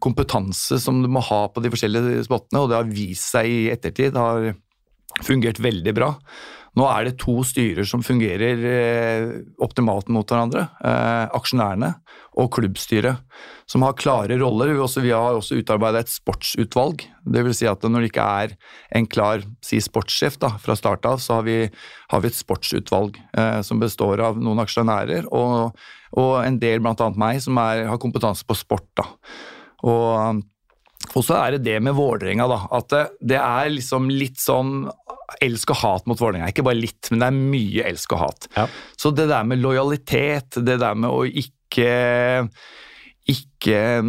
kompetanse 0.00 0.78
som 0.80 1.00
du 1.02 1.08
må 1.10 1.20
ha 1.26 1.40
på 1.52 1.60
de 1.60 1.68
forskjellige 1.72 2.22
spottene, 2.24 2.62
og 2.62 2.70
det 2.70 2.78
har 2.78 2.86
vist 2.88 3.32
seg 3.34 3.50
i 3.50 3.62
ettertid. 3.72 4.14
Har 4.16 4.52
fungert 5.26 5.60
veldig 5.60 5.92
bra. 5.96 6.12
Nå 6.72 6.86
er 6.88 7.04
det 7.04 7.18
to 7.20 7.34
styrer 7.44 7.84
som 7.84 8.00
fungerer 8.04 8.62
eh, 8.64 9.24
optimalt 9.60 10.08
mot 10.12 10.24
hverandre. 10.24 10.64
Eh, 10.80 11.24
aksjonærene 11.36 11.90
og 12.40 12.48
klubbstyret, 12.56 13.20
som 13.68 13.84
har 13.84 13.98
klare 14.00 14.38
roller. 14.40 14.72
Vi, 14.72 15.10
har 15.12 15.36
også 15.36 15.58
utarbeida 15.60 16.00
et 16.00 16.12
sportsutvalg. 16.12 17.04
Det 17.28 17.42
vil 17.44 17.56
si 17.56 17.68
at 17.68 17.84
når 17.84 18.06
det 18.06 18.12
ikke 18.14 18.28
er 18.44 18.54
en 18.96 19.08
klar 19.10 19.44
si 19.64 19.82
sportssjef 19.84 20.40
da, 20.40 20.54
fra 20.62 20.76
start 20.78 21.04
av, 21.10 21.20
så 21.20 21.40
har 21.40 21.48
vi, 21.48 21.58
har 22.08 22.24
vi 22.24 22.32
et 22.32 22.40
sportsutvalg 22.40 23.20
eh, 23.36 23.60
som 23.66 23.82
består 23.82 24.24
av 24.24 24.40
noen 24.40 24.64
aksjonærer 24.64 25.28
og, 25.28 25.76
og 26.16 26.32
en 26.40 26.56
del, 26.62 26.80
bl.a. 26.80 27.12
meg, 27.20 27.42
som 27.44 27.60
er, 27.60 27.84
har 27.90 28.00
kompetanse 28.00 28.48
på 28.48 28.56
sport. 28.56 28.88
Da. 28.96 29.10
Og 29.84 30.40
og 31.18 31.24
så 31.26 31.38
er 31.38 31.56
det 31.56 31.64
det 31.66 31.78
med 31.84 31.96
Vålerenga, 31.98 32.46
da. 32.50 32.60
At 32.78 32.92
det, 33.20 33.38
er 33.38 33.72
liksom 33.72 34.10
litt 34.12 34.40
sånn 34.42 34.86
elsk 35.42 35.72
og 35.74 35.80
hat 35.82 36.06
mot 36.10 36.20
Vålerenga. 36.20 36.50
Ikke 36.52 36.64
bare 36.66 36.80
litt, 36.80 37.10
men 37.10 37.22
det 37.22 37.30
er 37.30 37.40
mye 37.54 37.88
elsk 37.90 38.14
og 38.16 38.22
hat. 38.26 38.48
Ja. 38.56 38.68
Så 39.00 39.12
det 39.16 39.28
der 39.32 39.48
med 39.48 39.62
lojalitet, 39.62 40.60
det 40.60 40.78
der 40.82 40.98
med 40.98 41.10
å 41.12 41.24
ikke 41.26 42.48
ikke 43.30 44.02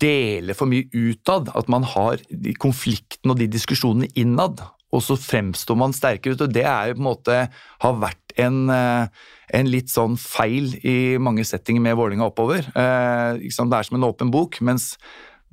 dele 0.00 0.52
for 0.56 0.68
mye 0.68 0.88
utad, 0.92 1.48
at 1.56 1.70
man 1.72 1.86
har 1.88 2.20
de 2.28 2.52
konfliktene 2.60 3.32
og 3.32 3.40
de 3.40 3.48
diskusjonene 3.50 4.10
innad, 4.20 4.60
og 4.92 5.04
så 5.04 5.16
fremstår 5.20 5.76
man 5.76 5.96
sterkere 5.96 6.36
ut. 6.36 6.44
og 6.44 6.52
Det 6.52 6.64
er 6.64 6.90
jo 6.90 6.98
på 6.98 7.02
en 7.02 7.08
måte 7.08 7.38
har 7.84 7.96
vært 8.00 8.36
en, 8.40 8.58
en 8.68 9.68
litt 9.68 9.92
sånn 9.92 10.16
feil 10.20 10.72
i 10.80 11.16
mange 11.20 11.44
settinger 11.48 11.84
med 11.84 11.98
Vålinga 11.98 12.28
oppover. 12.28 12.64
Eh, 12.72 13.40
det 13.40 13.50
er 13.52 13.88
som 13.88 13.98
en 13.98 14.08
åpen 14.08 14.32
bok, 14.32 14.60
mens 14.64 14.94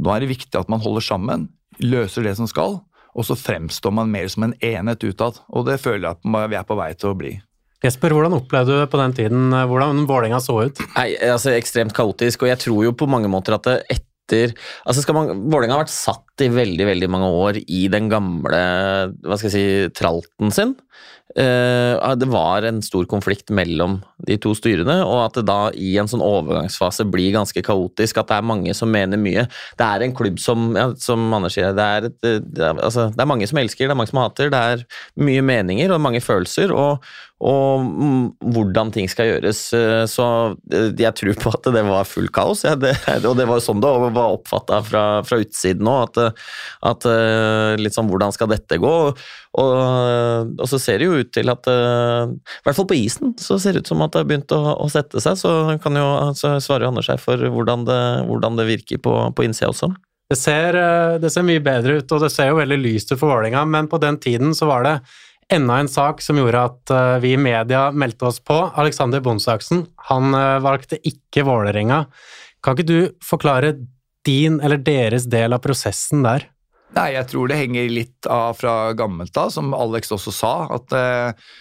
nå 0.01 0.11
er 0.11 0.23
det 0.23 0.33
viktig 0.33 0.59
at 0.59 0.71
man 0.71 0.83
holder 0.83 1.03
sammen, 1.05 1.49
løser 1.81 2.25
det 2.25 2.35
som 2.39 2.49
skal, 2.49 2.79
og 3.15 3.27
så 3.27 3.37
fremstår 3.39 3.93
man 3.95 4.11
mer 4.11 4.27
som 4.31 4.47
en 4.47 4.55
enhet 4.63 5.03
utad. 5.07 5.39
Og 5.55 5.67
det 5.69 5.79
føler 5.83 6.09
jeg 6.09 6.17
at 6.17 6.49
vi 6.51 6.57
er 6.59 6.67
på 6.67 6.77
vei 6.79 6.89
til 6.99 7.13
å 7.13 7.19
bli. 7.19 7.35
Jesper, 7.85 8.15
hvordan 8.15 8.33
opplevde 8.37 8.79
du 8.81 8.89
på 8.89 8.99
den 8.99 9.13
tiden 9.15 9.53
hvordan 9.53 10.05
Vålerenga 10.09 10.39
så 10.41 10.57
ut? 10.67 10.79
Nei, 10.95 11.09
altså 11.21 11.53
Ekstremt 11.53 11.93
kaotisk, 11.95 12.43
og 12.43 12.51
jeg 12.51 12.61
tror 12.63 12.81
jo 12.87 12.95
på 12.97 13.07
mange 13.09 13.29
måter 13.31 13.57
at 13.57 13.67
det 13.67 13.77
etter 14.25 14.55
altså 14.85 15.03
skal 15.03 15.17
man, 15.17 15.45
Vålerenga 15.49 15.77
har 15.77 15.85
vært 15.85 15.95
satt 15.95 16.43
i 16.43 16.51
veldig 16.51 16.89
veldig 16.89 17.09
mange 17.13 17.29
år 17.45 17.61
i 17.63 17.85
den 17.91 18.09
gamle 18.11 18.63
hva 19.23 19.37
skal 19.37 19.51
jeg 19.51 19.55
si, 19.55 19.93
tralten 19.95 20.53
sin. 20.53 20.75
Uh, 21.35 22.15
det 22.15 22.29
var 22.31 22.63
en 22.63 22.77
stor 22.85 23.03
konflikt 23.11 23.49
mellom 23.51 23.97
de 24.27 24.37
to 24.39 24.53
styrene, 24.55 25.01
og 25.03 25.25
at 25.25 25.39
det 25.39 25.43
da 25.49 25.57
i 25.75 25.95
en 25.99 26.07
sånn 26.07 26.23
overgangsfase 26.23 27.03
blir 27.11 27.33
ganske 27.35 27.63
kaotisk. 27.65 28.21
At 28.21 28.29
det 28.31 28.37
er 28.37 28.47
mange 28.47 28.75
som 28.77 28.91
mener 28.93 29.19
mye. 29.19 29.43
Det 29.75 29.87
er 29.87 30.05
en 30.05 30.15
klubb 30.15 30.39
som, 30.39 30.69
ja, 30.79 30.87
som 31.01 31.27
Anders 31.35 31.57
sier, 31.57 31.75
det 31.75 31.89
er, 31.97 32.07
et, 32.07 32.17
det, 32.23 32.63
er, 32.63 32.79
altså, 32.79 33.09
det 33.11 33.19
er, 33.19 33.31
mange 33.33 33.49
som 33.51 33.59
elsker, 33.59 33.89
det 33.89 33.95
er 33.95 33.99
mange 33.99 34.13
som 34.13 34.21
hater. 34.23 34.53
Det 34.53 34.63
er 34.75 34.85
mye 35.27 35.43
meninger 35.43 35.91
og 35.91 36.03
mange 36.05 36.23
følelser, 36.23 36.71
og, 36.71 37.03
og 37.43 37.83
hvordan 38.39 38.93
ting 38.95 39.09
skal 39.11 39.27
gjøres. 39.27 39.59
Eh, 39.75 40.03
så 40.07 40.25
eh, 40.71 40.93
jeg 40.95 41.11
tror 41.19 41.39
på 41.41 41.51
at 41.51 41.67
det 41.75 41.83
var 41.83 42.07
full 42.07 42.29
kaos, 42.33 42.63
ja, 42.63 42.77
det, 42.79 42.93
og 43.29 43.35
det 43.35 43.47
var 43.49 43.59
jo 43.59 43.65
sånn 43.65 43.83
det 43.83 43.91
var 44.15 44.37
oppfatta 44.37 44.79
fra, 44.87 45.03
fra, 45.27 45.41
utsiden 45.43 45.89
òg. 45.91 46.15
At, 46.15 46.39
at, 46.91 47.09
litt 47.81 47.95
sånn 47.95 48.07
hvordan 48.11 48.31
skal 48.35 48.49
dette 48.53 48.79
gå? 48.79 48.95
Og, 49.55 49.75
og 50.59 50.65
så 50.67 50.79
ser 50.79 50.99
det 50.99 51.07
jo 51.07 51.19
ut 51.21 51.29
til 51.31 51.47
at 51.47 51.67
I 51.71 52.65
hvert 52.65 52.75
fall 52.75 52.87
på 52.89 52.97
isen 52.99 53.31
så 53.39 53.55
ser 53.61 53.75
det 53.75 53.85
ut 53.85 53.91
som 53.91 54.03
at 54.03 54.11
det 54.11 54.23
har 54.23 54.27
begynt 54.27 54.55
å, 54.55 54.61
å 54.83 54.89
sette 54.91 55.23
seg. 55.23 55.39
Så 55.39 55.53
kan 55.83 55.95
jo 55.99 56.07
altså, 56.29 56.57
svare 56.63 56.87
Anders 56.87 57.11
her 57.11 57.21
for 57.21 57.39
hvordan 57.39 57.87
det, 57.87 58.01
hvordan 58.27 58.59
det 58.59 58.67
virker 58.71 58.99
på, 59.03 59.15
på 59.35 59.47
innsida 59.47 59.71
også. 59.71 59.93
Det 60.29 60.37
ser, 60.39 60.73
eh, 60.73 61.19
det 61.21 61.29
ser, 61.29 61.45
mye 61.45 61.61
bedre 61.61 61.99
ut, 61.99 62.11
og 62.15 62.23
det 62.23 62.31
ser 62.33 62.49
jo 62.49 62.57
veldig 62.57 62.79
lyst 62.81 63.11
ut 63.11 63.19
for 63.19 63.29
Vålerenga, 63.29 63.61
men 63.69 63.89
på 63.91 63.99
den 64.01 64.17
tiden 64.17 64.55
så 64.57 64.65
var 64.69 64.85
det 64.85 64.95
enda 65.53 65.77
en 65.79 65.89
sak 65.91 66.21
som 66.23 66.39
gjorde 66.39 66.63
at 66.69 66.93
uh, 66.93 67.17
vi 67.23 67.35
i 67.35 67.41
media 67.41 67.89
meldte 67.91 68.29
oss 68.29 68.39
på. 68.43 68.57
Alexander 68.75 69.21
Bonsaksen, 69.23 69.85
han 70.09 70.33
uh, 70.33 70.61
valgte 70.63 70.99
ikke 71.05 71.45
Vålerenga. 71.47 72.05
Kan 72.63 72.77
ikke 72.77 72.89
du 72.89 72.99
forklare 73.23 73.75
din 74.25 74.59
eller 74.63 74.81
deres 74.81 75.27
del 75.29 75.53
av 75.53 75.61
prosessen 75.65 76.25
der? 76.25 76.47
Nei, 76.95 77.11
jeg 77.17 77.27
tror 77.29 77.51
det 77.51 77.59
henger 77.59 77.91
litt 77.91 78.29
av 78.31 78.55
fra 78.57 78.93
gammelt 78.97 79.35
av, 79.37 79.51
som 79.53 79.73
Alex 79.75 80.13
også 80.15 80.33
sa. 80.33 80.55
at 80.77 80.95
uh, 80.95 81.53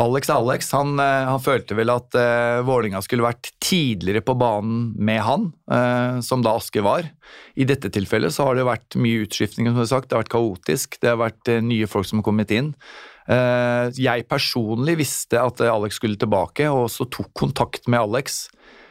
Alex 0.00 0.30
Alex 0.32 0.70
han, 0.72 0.96
han, 0.98 1.40
følte 1.44 1.76
vel 1.76 1.90
at 1.92 2.16
uh, 2.16 2.62
Vålinga 2.64 3.02
skulle 3.04 3.26
vært 3.26 3.50
tidligere 3.60 4.22
på 4.24 4.32
banen 4.40 4.94
med 4.96 5.20
han, 5.26 5.50
uh, 5.68 6.22
som 6.24 6.40
da 6.44 6.54
Aske 6.56 6.80
var. 6.84 7.04
I 7.52 7.66
dette 7.68 7.90
tilfellet 7.92 8.32
så 8.32 8.48
har 8.48 8.56
det 8.56 8.64
vært 8.68 8.96
mye 8.96 9.26
utskiftning, 9.26 9.68
som 9.68 9.76
du 9.76 9.82
har 9.82 9.90
sagt. 9.90 10.08
Det 10.08 10.16
har 10.16 10.24
vært 10.24 10.32
kaotisk. 10.32 10.96
Det 11.02 11.12
har 11.12 11.20
vært 11.20 11.52
uh, 11.52 11.60
nye 11.64 11.90
folk 11.90 12.08
som 12.08 12.22
har 12.22 12.28
kommet 12.30 12.54
inn. 12.56 12.72
Uh, 13.28 13.92
jeg 14.00 14.24
personlig 14.30 14.96
visste 15.02 15.42
at 15.42 15.60
Alex 15.68 16.00
skulle 16.00 16.20
tilbake, 16.20 16.70
og 16.72 16.88
så 16.92 17.04
tok 17.04 17.34
kontakt 17.44 17.90
med 17.90 18.00
Alex 18.00 18.46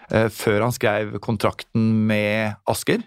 før 0.10 0.64
han 0.64 0.72
skrev 0.74 1.20
kontrakten 1.22 1.84
med 2.10 2.56
Asker. 2.72 3.04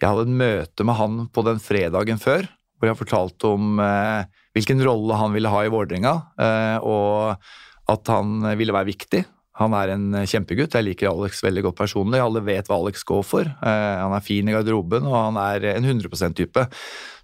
Jeg 0.00 0.06
hadde 0.08 0.22
et 0.24 0.38
møte 0.40 0.86
med 0.88 0.96
han 0.96 1.18
på 1.28 1.44
den 1.44 1.60
fredagen 1.60 2.20
før, 2.22 2.46
hvor 2.80 2.90
jeg 2.90 2.98
fortalte 2.98 3.50
om 3.52 3.82
eh, 3.84 4.24
hvilken 4.56 4.80
rolle 4.86 5.18
han 5.20 5.34
ville 5.36 5.52
ha 5.52 5.60
i 5.66 5.70
Vålerenga, 5.72 6.14
eh, 6.40 6.78
og 6.80 7.92
at 7.92 8.10
han 8.12 8.40
ville 8.58 8.74
være 8.74 8.90
viktig. 8.90 9.22
Han 9.60 9.74
er 9.76 9.92
en 9.92 10.06
kjempegutt. 10.24 10.72
Jeg 10.78 10.86
liker 10.86 11.10
Alex 11.10 11.42
veldig 11.44 11.66
godt 11.66 11.80
personlig. 11.82 12.20
Alle 12.22 12.40
vet 12.46 12.70
hva 12.70 12.78
Alex 12.80 13.02
går 13.04 13.24
for. 13.26 13.44
Eh, 13.44 13.96
han 14.00 14.14
er 14.16 14.24
fin 14.24 14.48
i 14.48 14.54
garderoben, 14.54 15.04
og 15.10 15.16
han 15.18 15.40
er 15.42 15.74
en 15.74 15.84
100 15.84 16.08
%-type. 16.08 16.64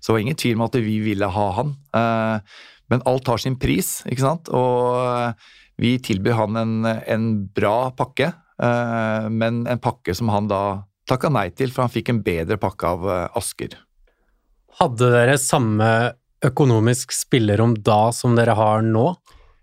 Så 0.00 0.10
det 0.10 0.16
var 0.16 0.24
ingen 0.26 0.40
tvil 0.42 0.58
om 0.58 0.66
at 0.66 0.76
vi 0.84 0.98
ville 1.04 1.30
ha 1.32 1.46
han. 1.60 1.76
Eh, 1.96 2.58
men 2.92 3.06
alt 3.08 3.30
har 3.30 3.40
sin 3.42 3.56
pris, 3.58 4.02
ikke 4.10 4.26
sant? 4.26 4.50
Og 4.54 5.32
vi 5.80 5.96
tilbyr 6.02 6.36
han 6.38 6.60
en, 6.60 6.76
en 6.86 7.26
bra 7.56 7.90
pakke, 7.96 8.30
eh, 8.62 9.26
men 9.32 9.64
en 9.68 9.82
pakke 9.82 10.14
som 10.16 10.30
han 10.32 10.48
da 10.50 10.62
takka 11.06 11.30
nei 11.30 11.48
til, 11.54 11.72
for 11.72 11.86
han 11.86 11.92
fikk 11.92 12.12
en 12.12 12.22
bedre 12.26 12.58
pakke 12.60 12.92
av 12.96 13.10
eh, 13.10 13.26
Asker. 13.38 13.76
Hadde 14.76 15.06
dere 15.08 15.38
samme 15.40 15.88
økonomisk 16.44 17.14
spillerom 17.16 17.78
da 17.80 18.10
som 18.12 18.34
dere 18.36 18.52
har 18.58 18.82
nå? 18.84 19.06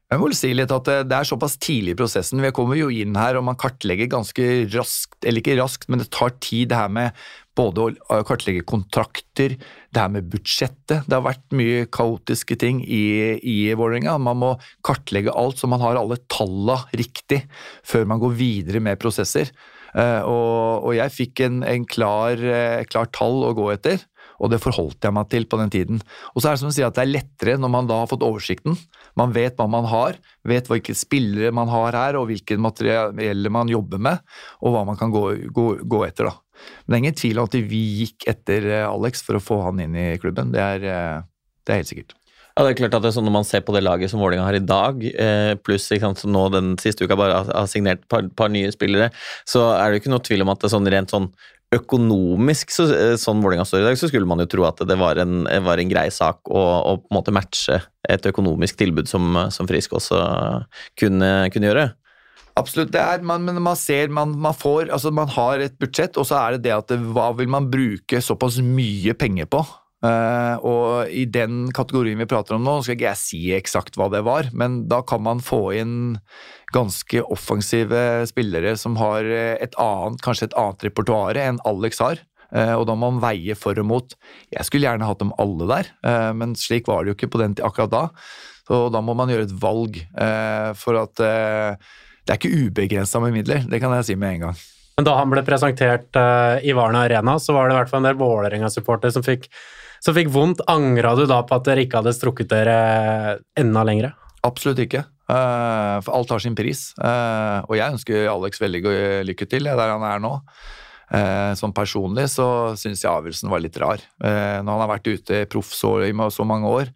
Jeg 0.10 0.22
må 0.22 0.30
si 0.34 0.50
litt 0.54 0.72
at 0.74 0.90
Det 1.10 1.16
er 1.16 1.26
såpass 1.26 1.56
tidlig 1.62 1.94
i 1.94 1.98
prosessen. 1.98 2.42
Vi 2.42 2.50
kommer 2.54 2.78
jo 2.78 2.90
inn 2.90 3.14
her 3.18 3.38
og 3.38 3.46
man 3.46 3.58
kartlegger 3.58 4.10
ganske 4.10 4.46
raskt, 4.74 5.20
eller 5.22 5.42
ikke 5.42 5.58
raskt, 5.60 5.86
men 5.90 6.02
det 6.02 6.10
tar 6.14 6.34
tid 6.42 6.72
det 6.72 6.80
her 6.80 6.90
med 6.94 7.22
både 7.58 7.86
å 7.86 8.20
kartlegge 8.26 8.66
kontrakter, 8.66 9.54
det 9.58 10.02
her 10.02 10.10
med 10.14 10.32
budsjettet. 10.34 11.06
Det 11.06 11.14
har 11.14 11.26
vært 11.26 11.46
mye 11.58 11.86
kaotiske 11.94 12.58
ting 12.62 12.82
i, 12.82 13.38
i 13.38 13.58
Vålerenga. 13.78 14.18
Man 14.18 14.42
må 14.42 14.52
kartlegge 14.86 15.34
alt 15.34 15.62
så 15.62 15.70
man 15.70 15.82
har 15.86 16.02
alle 16.02 16.18
tallene 16.26 16.80
riktig 16.98 17.44
før 17.86 18.10
man 18.10 18.22
går 18.22 18.34
videre 18.42 18.82
med 18.82 19.02
prosesser. 19.02 19.54
Eh, 19.94 20.22
og, 20.26 20.90
og 20.90 20.98
jeg 20.98 21.14
fikk 21.14 21.46
en, 21.46 21.62
en 21.70 21.86
klar, 21.86 22.42
eh, 22.42 22.82
klar, 22.90 23.14
tall 23.14 23.44
å 23.46 23.54
gå 23.58 23.70
etter, 23.76 24.02
og 24.44 24.52
det 24.52 24.60
forholdt 24.64 25.08
jeg 25.08 25.16
meg 25.16 25.30
til 25.32 25.48
på 25.48 25.60
den 25.62 25.74
tiden. 25.74 26.02
Og 26.34 26.44
så 26.44 26.50
er 26.50 26.56
det 26.56 26.64
som 26.64 26.72
å 26.72 26.76
si 26.76 26.86
at 26.86 26.98
det 26.98 27.06
er 27.06 27.14
lettere 27.14 27.58
når 27.62 27.72
man 27.72 27.90
da 27.90 28.02
har 28.02 28.10
fått 28.12 28.26
oversikten. 28.28 28.76
Man 29.20 29.36
vet 29.36 29.56
hva 29.60 29.70
man 29.72 29.88
har, 29.90 30.18
vet 30.48 30.68
hvilke 30.70 30.96
spillere 30.98 31.54
man 31.56 31.72
har 31.72 31.96
her, 31.96 32.20
og 32.20 32.28
hvilke 32.32 32.60
materielle 32.60 33.54
man 33.54 33.72
jobber 33.72 34.02
med, 34.04 34.24
og 34.62 34.76
hva 34.76 34.84
man 34.90 35.00
kan 35.00 35.14
gå, 35.14 35.24
gå, 35.56 35.68
gå 35.88 36.02
etter. 36.08 36.28
da. 36.28 36.68
Men 36.84 36.92
det 36.92 36.98
er 36.98 37.04
ingen 37.06 37.22
tvil 37.22 37.40
om 37.40 37.48
at 37.50 37.62
vi 37.72 37.86
gikk 38.04 38.28
etter 38.34 38.68
eh, 38.72 38.90
Alex 38.90 39.24
for 39.26 39.40
å 39.40 39.44
få 39.44 39.62
han 39.68 39.80
inn 39.84 39.96
i 39.98 40.12
klubben. 40.22 40.52
Det 40.54 40.62
er, 40.62 40.84
det 41.64 41.74
er 41.74 41.82
helt 41.82 41.92
sikkert. 41.92 42.18
Ja, 42.54 42.62
det 42.62 42.74
er 42.74 42.78
klart 42.84 42.96
at 43.00 43.02
det 43.02 43.10
er 43.10 43.16
sånn 43.16 43.26
Når 43.26 43.34
man 43.34 43.48
ser 43.50 43.64
på 43.66 43.74
det 43.74 43.82
laget 43.82 44.12
som 44.12 44.22
Vålerenga 44.22 44.46
har 44.46 44.58
i 44.60 44.62
dag, 44.62 45.00
eh, 45.10 45.54
pluss 45.58 45.88
sant, 45.90 46.22
nå 46.30 46.44
den 46.54 46.76
siste 46.82 47.08
uka 47.08 47.18
bare 47.18 47.40
har, 47.48 47.70
signert 47.70 48.04
et 48.04 48.10
par, 48.12 48.28
par, 48.38 48.52
nye 48.54 48.70
spillere, 48.74 49.10
så 49.50 49.72
er 49.74 49.90
det 49.90 50.04
ikke 50.04 50.14
noe 50.14 50.22
tvil 50.22 50.46
om 50.46 50.54
at 50.54 50.62
det 50.62 50.70
er 50.70 50.76
sånn 50.76 50.92
rent 50.94 51.14
sånn 51.14 51.32
økonomisk, 51.74 52.72
så, 52.74 52.88
eh, 52.94 53.16
sånn 53.20 53.42
Vålerenga 53.44 53.66
står 53.68 53.84
i 53.84 53.88
dag, 53.90 53.98
så 54.00 54.10
skulle 54.12 54.30
man 54.30 54.44
jo 54.44 54.50
tro 54.52 54.68
at 54.68 54.84
det 54.88 54.98
var 55.00 55.20
en, 55.24 55.44
var 55.66 55.82
en 55.82 55.92
grei 55.92 56.08
sak 56.14 56.42
å, 56.50 56.62
å, 56.62 56.96
på 57.02 57.12
en 57.12 57.18
måte 57.20 57.36
matche 57.36 57.82
et 58.10 58.30
økonomisk 58.30 58.80
tilbud 58.80 59.10
som, 59.10 59.36
som 59.54 59.70
Frisk 59.70 59.96
også 59.98 60.22
kunne, 61.00 61.34
kunne 61.54 61.70
gjøre. 61.70 61.90
Absolutt, 62.60 62.92
det 62.94 63.02
er, 63.02 63.24
man, 63.26 63.42
men 63.48 63.58
man 63.66 63.78
ser, 63.80 64.12
man, 64.14 64.36
man, 64.38 64.54
får, 64.54 64.92
altså 64.94 65.10
man 65.16 65.32
har 65.34 65.64
et 65.64 65.74
budsjett, 65.82 66.20
og 66.22 66.28
så 66.30 66.38
er 66.38 66.56
det 66.56 66.68
det 66.68 66.76
at 66.76 66.92
det, 66.92 67.00
hva 67.16 67.32
vil 67.38 67.50
man 67.50 67.72
bruke 67.72 68.22
såpass 68.22 68.60
mye 68.62 69.16
penger 69.18 69.50
på? 69.50 69.64
Uh, 70.04 70.60
og 70.68 71.12
i 71.16 71.24
den 71.32 71.70
kategorien 71.72 72.20
vi 72.20 72.28
prater 72.28 72.58
om 72.58 72.66
nå, 72.66 72.82
skal 72.84 72.98
ikke 72.98 73.08
jeg 73.08 73.20
si 73.22 73.40
eksakt 73.56 73.96
hva 73.96 74.10
det 74.12 74.20
var, 74.28 74.50
men 74.52 74.82
da 74.92 75.00
kan 75.08 75.22
man 75.24 75.40
få 75.40 75.62
inn 75.80 75.96
ganske 76.76 77.22
offensive 77.32 78.26
spillere 78.28 78.74
som 78.80 78.98
har 79.00 79.24
et 79.24 79.78
annet, 79.80 80.20
kanskje 80.26 80.50
et 80.50 80.58
annet 80.60 80.84
repertoar 80.90 81.40
enn 81.40 81.62
Alex 81.70 82.02
har. 82.04 82.20
Uh, 82.52 82.76
og 82.76 82.84
da 82.90 82.98
må 83.00 83.14
man 83.14 83.24
veie 83.24 83.56
for 83.56 83.80
og 83.80 83.88
mot. 83.88 84.16
Jeg 84.52 84.68
skulle 84.68 84.90
gjerne 84.90 85.08
hatt 85.08 85.24
dem 85.24 85.32
alle 85.40 85.70
der, 85.72 85.94
uh, 86.04 86.34
men 86.36 86.58
slik 86.60 86.92
var 86.92 87.06
det 87.06 87.14
jo 87.14 87.18
ikke 87.22 87.32
på 87.38 87.42
den 87.46 87.56
akkurat 87.64 87.94
da. 87.94 88.04
Så 88.68 88.86
da 88.92 89.00
må 89.04 89.16
man 89.16 89.32
gjøre 89.32 89.48
et 89.48 89.56
valg, 89.60 89.98
for 90.80 90.96
at 90.96 91.20
det 91.20 92.32
er 92.32 92.38
ikke 92.38 92.70
ubegrensa 92.70 93.20
med 93.20 93.34
midler. 93.36 93.66
Det 93.68 93.82
kan 93.84 93.92
jeg 93.98 94.06
si 94.08 94.16
med 94.16 94.38
en 94.38 94.46
gang. 94.46 94.62
Men 94.96 95.08
da 95.10 95.18
han 95.18 95.34
ble 95.34 95.44
presentert 95.44 96.16
i 96.64 96.72
Varna 96.78 97.02
Arena, 97.04 97.36
så 97.44 97.52
var 97.58 97.68
det 97.68 97.76
i 97.76 97.80
hvert 97.82 97.92
fall 97.92 98.00
en 98.00 98.08
del 98.08 98.22
Vålerenga-supportere 98.22 99.12
som 99.18 99.26
fikk 99.26 99.50
som 100.04 100.16
fikk 100.18 100.32
vondt. 100.34 100.64
Angra 100.72 101.16
du 101.16 101.26
da 101.30 101.42
på 101.48 101.58
at 101.58 101.66
dere 101.68 101.86
ikke 101.86 102.02
hadde 102.02 102.16
strukket 102.16 102.52
dere 102.52 102.78
enda 103.60 103.86
lengre? 103.88 104.14
Absolutt 104.44 104.82
ikke. 104.84 105.06
Uh, 105.24 106.04
for 106.04 106.12
alt 106.18 106.34
har 106.36 106.44
sin 106.44 106.58
pris. 106.58 106.90
Uh, 107.00 107.64
og 107.70 107.78
jeg 107.80 107.96
ønsker 107.96 108.32
Alex 108.32 108.60
veldig 108.60 108.82
lykke 109.30 109.48
til 109.50 109.70
der 109.72 109.94
han 109.96 110.08
er 110.08 110.24
nå. 110.24 110.38
Sånn 111.60 111.76
personlig 111.78 112.24
så 112.32 112.46
syns 112.80 113.04
jeg 113.04 113.12
avgjørelsen 113.12 113.52
var 113.52 113.62
litt 113.62 113.76
rar. 113.78 114.02
når 114.18 114.66
han 114.66 114.82
har 114.82 114.90
vært 114.90 115.10
ute 115.12 115.42
proff 115.52 115.70
så, 115.78 115.92
i 116.08 116.14
så 116.34 116.46
mange 116.48 116.66
år, 116.66 116.90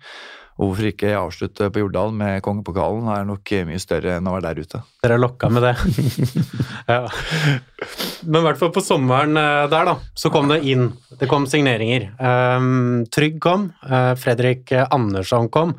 og 0.58 0.72
hvorfor 0.72 0.90
ikke 0.90 1.14
avslutte 1.14 1.70
på 1.74 1.84
Jordal 1.84 2.16
med 2.18 2.42
kongepokalen, 2.46 3.06
er 3.14 3.28
nok 3.30 3.52
mye 3.70 3.82
større 3.82 4.16
enn 4.18 4.30
å 4.30 4.34
være 4.34 4.50
der 4.50 4.66
ute. 4.66 4.82
Dere 5.06 5.18
er 5.18 5.22
lokka 5.22 5.52
med 5.54 5.68
det. 5.68 5.74
ja. 6.92 7.04
Men 8.26 8.40
i 8.42 8.46
hvert 8.48 8.62
fall 8.62 8.74
på 8.74 8.82
sommeren 8.82 9.38
eh, 9.38 9.68
der, 9.70 9.92
da, 9.92 9.96
så 10.18 10.32
kom 10.34 10.50
det 10.50 10.64
inn. 10.66 10.90
Det 11.22 11.30
kom 11.30 11.46
signeringer. 11.50 12.10
Um, 12.18 13.06
Trygg 13.14 13.38
kom. 13.44 13.70
Uh, 13.86 14.16
Fredrik 14.18 14.74
Andersson 14.90 15.52
kom. 15.54 15.78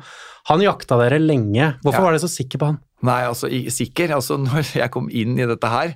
Han 0.49 0.63
jakta 0.63 0.97
dere 1.03 1.19
lenge. 1.21 1.73
Hvorfor 1.83 1.99
ja. 1.99 2.05
var 2.07 2.15
dere 2.15 2.23
så 2.23 2.31
sikker 2.31 2.61
på 2.61 2.71
han? 2.71 2.79
Nei, 3.05 3.21
altså 3.27 3.51
sikker. 3.51 4.15
Altså, 4.15 4.39
når 4.47 4.73
jeg 4.79 4.93
kom 4.95 5.11
inn 5.11 5.35
i 5.39 5.47
dette 5.49 5.71
her, 5.75 5.95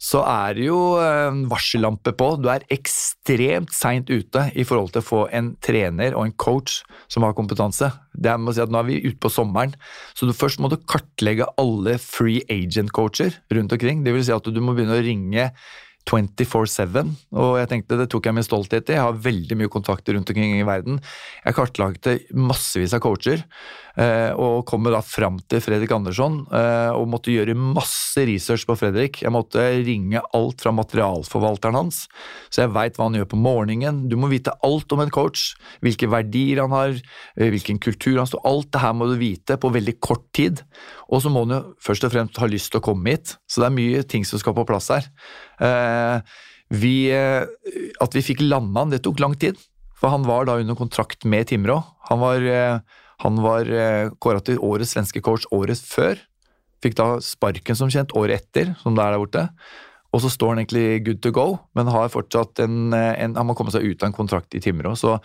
så 0.00 0.22
er 0.24 0.54
det 0.56 0.64
jo 0.64 0.78
en 1.04 1.42
varsellampe 1.50 2.14
på. 2.16 2.30
Du 2.40 2.48
er 2.48 2.64
ekstremt 2.72 3.74
seint 3.76 4.08
ute 4.08 4.46
i 4.56 4.64
forhold 4.64 4.94
til 4.94 5.02
å 5.02 5.06
få 5.06 5.20
en 5.36 5.52
trener 5.60 6.16
og 6.16 6.24
en 6.24 6.36
coach 6.40 6.78
som 7.12 7.26
har 7.26 7.36
kompetanse. 7.36 7.90
Det 8.16 8.32
er, 8.32 8.40
med 8.40 8.54
å 8.54 8.56
si 8.56 8.64
at 8.64 8.72
Nå 8.72 8.80
er 8.80 8.88
vi 8.88 9.02
ute 9.04 9.20
på 9.20 9.32
sommeren, 9.32 9.74
så 10.16 10.24
du 10.24 10.32
først 10.36 10.62
må 10.62 10.72
du 10.72 10.78
kartlegge 10.88 11.50
alle 11.60 11.98
free 12.00 12.40
agent-coacher 12.48 13.36
rundt 13.52 13.76
omkring. 13.76 14.00
Det 14.06 14.16
vil 14.16 14.24
si 14.24 14.34
at 14.34 14.48
du 14.48 14.60
må 14.64 14.72
begynne 14.72 14.96
å 14.96 15.04
ringe 15.04 15.50
24-7, 16.08 17.12
og 17.36 17.58
jeg 17.60 17.68
tenkte 17.70 17.98
det 18.00 18.08
tok 18.10 18.26
jeg 18.26 18.34
med 18.34 18.46
stolthet 18.46 18.88
i. 18.88 18.96
Jeg 18.96 19.04
har 19.04 19.20
veldig 19.20 19.58
mye 19.60 19.70
kontakter 19.70 20.16
rundt 20.16 20.30
omkring 20.32 20.56
i 20.56 20.66
verden. 20.66 20.98
Jeg 21.44 21.56
kartlagte 21.58 22.16
massevis 22.34 22.94
av 22.96 23.02
coacher, 23.04 23.44
eh, 23.44 23.89
og 23.98 24.64
kom 24.68 24.86
da 24.86 25.00
fram 25.04 25.38
til 25.50 25.62
Fredrik 25.64 25.90
Andersson 25.94 26.40
eh, 26.54 26.90
og 26.94 27.08
måtte 27.10 27.32
gjøre 27.32 27.56
masse 27.58 28.22
research 28.28 28.66
på 28.68 28.76
Fredrik. 28.78 29.22
Jeg 29.24 29.32
måtte 29.34 29.62
ringe 29.84 30.22
alt 30.36 30.62
fra 30.62 30.72
materialforvalteren 30.76 31.78
hans, 31.78 32.04
så 32.50 32.64
jeg 32.64 32.74
veit 32.74 32.98
hva 32.98 33.08
han 33.08 33.18
gjør 33.18 33.30
på 33.32 33.40
morgenen. 33.40 34.04
Du 34.10 34.16
må 34.20 34.30
vite 34.30 34.54
alt 34.66 34.92
om 34.94 35.02
en 35.04 35.12
coach, 35.12 35.54
hvilke 35.84 36.10
verdier 36.10 36.62
han 36.62 36.74
har, 36.74 36.94
eh, 37.36 37.50
hvilken 37.50 37.80
kultur 37.82 38.20
han 38.20 38.30
står 38.30 38.46
Alt 38.50 38.70
det 38.72 38.82
her 38.82 38.94
må 38.96 39.06
du 39.10 39.16
vite 39.20 39.58
på 39.60 39.72
veldig 39.72 39.96
kort 40.00 40.26
tid. 40.36 40.62
Og 41.10 41.22
så 41.22 41.32
må 41.32 41.44
han 41.44 41.56
jo 41.56 41.62
først 41.82 42.06
og 42.06 42.14
fremst 42.14 42.38
ha 42.40 42.48
lyst 42.50 42.72
til 42.72 42.80
å 42.80 42.86
komme 42.90 43.14
hit, 43.14 43.36
så 43.50 43.62
det 43.62 43.68
er 43.68 43.78
mye 43.78 44.06
ting 44.06 44.24
som 44.26 44.40
skal 44.40 44.56
på 44.56 44.66
plass 44.68 44.90
her. 44.94 45.10
Eh, 45.60 46.22
vi, 46.70 47.10
eh, 47.10 47.44
at 48.00 48.14
vi 48.14 48.22
fikk 48.22 48.44
landa 48.46 48.84
han, 48.84 48.94
det 48.94 49.02
tok 49.04 49.20
lang 49.22 49.36
tid. 49.38 49.58
For 50.00 50.12
han 50.14 50.24
var 50.24 50.46
da 50.48 50.56
under 50.60 50.78
kontrakt 50.78 51.26
med 51.28 51.50
Timrå. 51.50 51.82
Han 52.08 52.20
var, 52.22 52.40
eh, 52.40 52.80
han 53.20 53.40
var 53.44 53.68
kåra 54.22 54.42
til 54.44 54.60
årets 54.64 54.94
svenske 54.96 55.22
coach 55.24 55.46
året 55.54 55.80
før. 55.84 56.18
Fikk 56.80 56.96
da 56.96 57.12
sparken 57.24 57.76
som 57.76 57.92
kjent 57.92 58.14
året 58.16 58.40
etter, 58.40 58.74
som 58.80 58.96
det 58.96 59.04
er 59.04 59.14
der 59.14 59.22
borte. 59.22 59.46
Og 60.10 60.22
så 60.24 60.30
står 60.32 60.54
han 60.54 60.62
egentlig 60.62 61.02
good 61.06 61.20
to 61.22 61.32
go, 61.34 61.46
men 61.76 61.90
har 61.92 62.10
fortsatt 62.10 62.62
en, 62.64 62.94
en, 62.96 63.36
han 63.36 63.46
må 63.46 63.54
komme 63.58 63.72
seg 63.74 63.84
ut 63.86 64.02
av 64.02 64.08
en 64.10 64.16
kontrakt 64.16 64.56
i 64.56 64.62
Timrå. 64.64 64.96
Så 64.98 65.18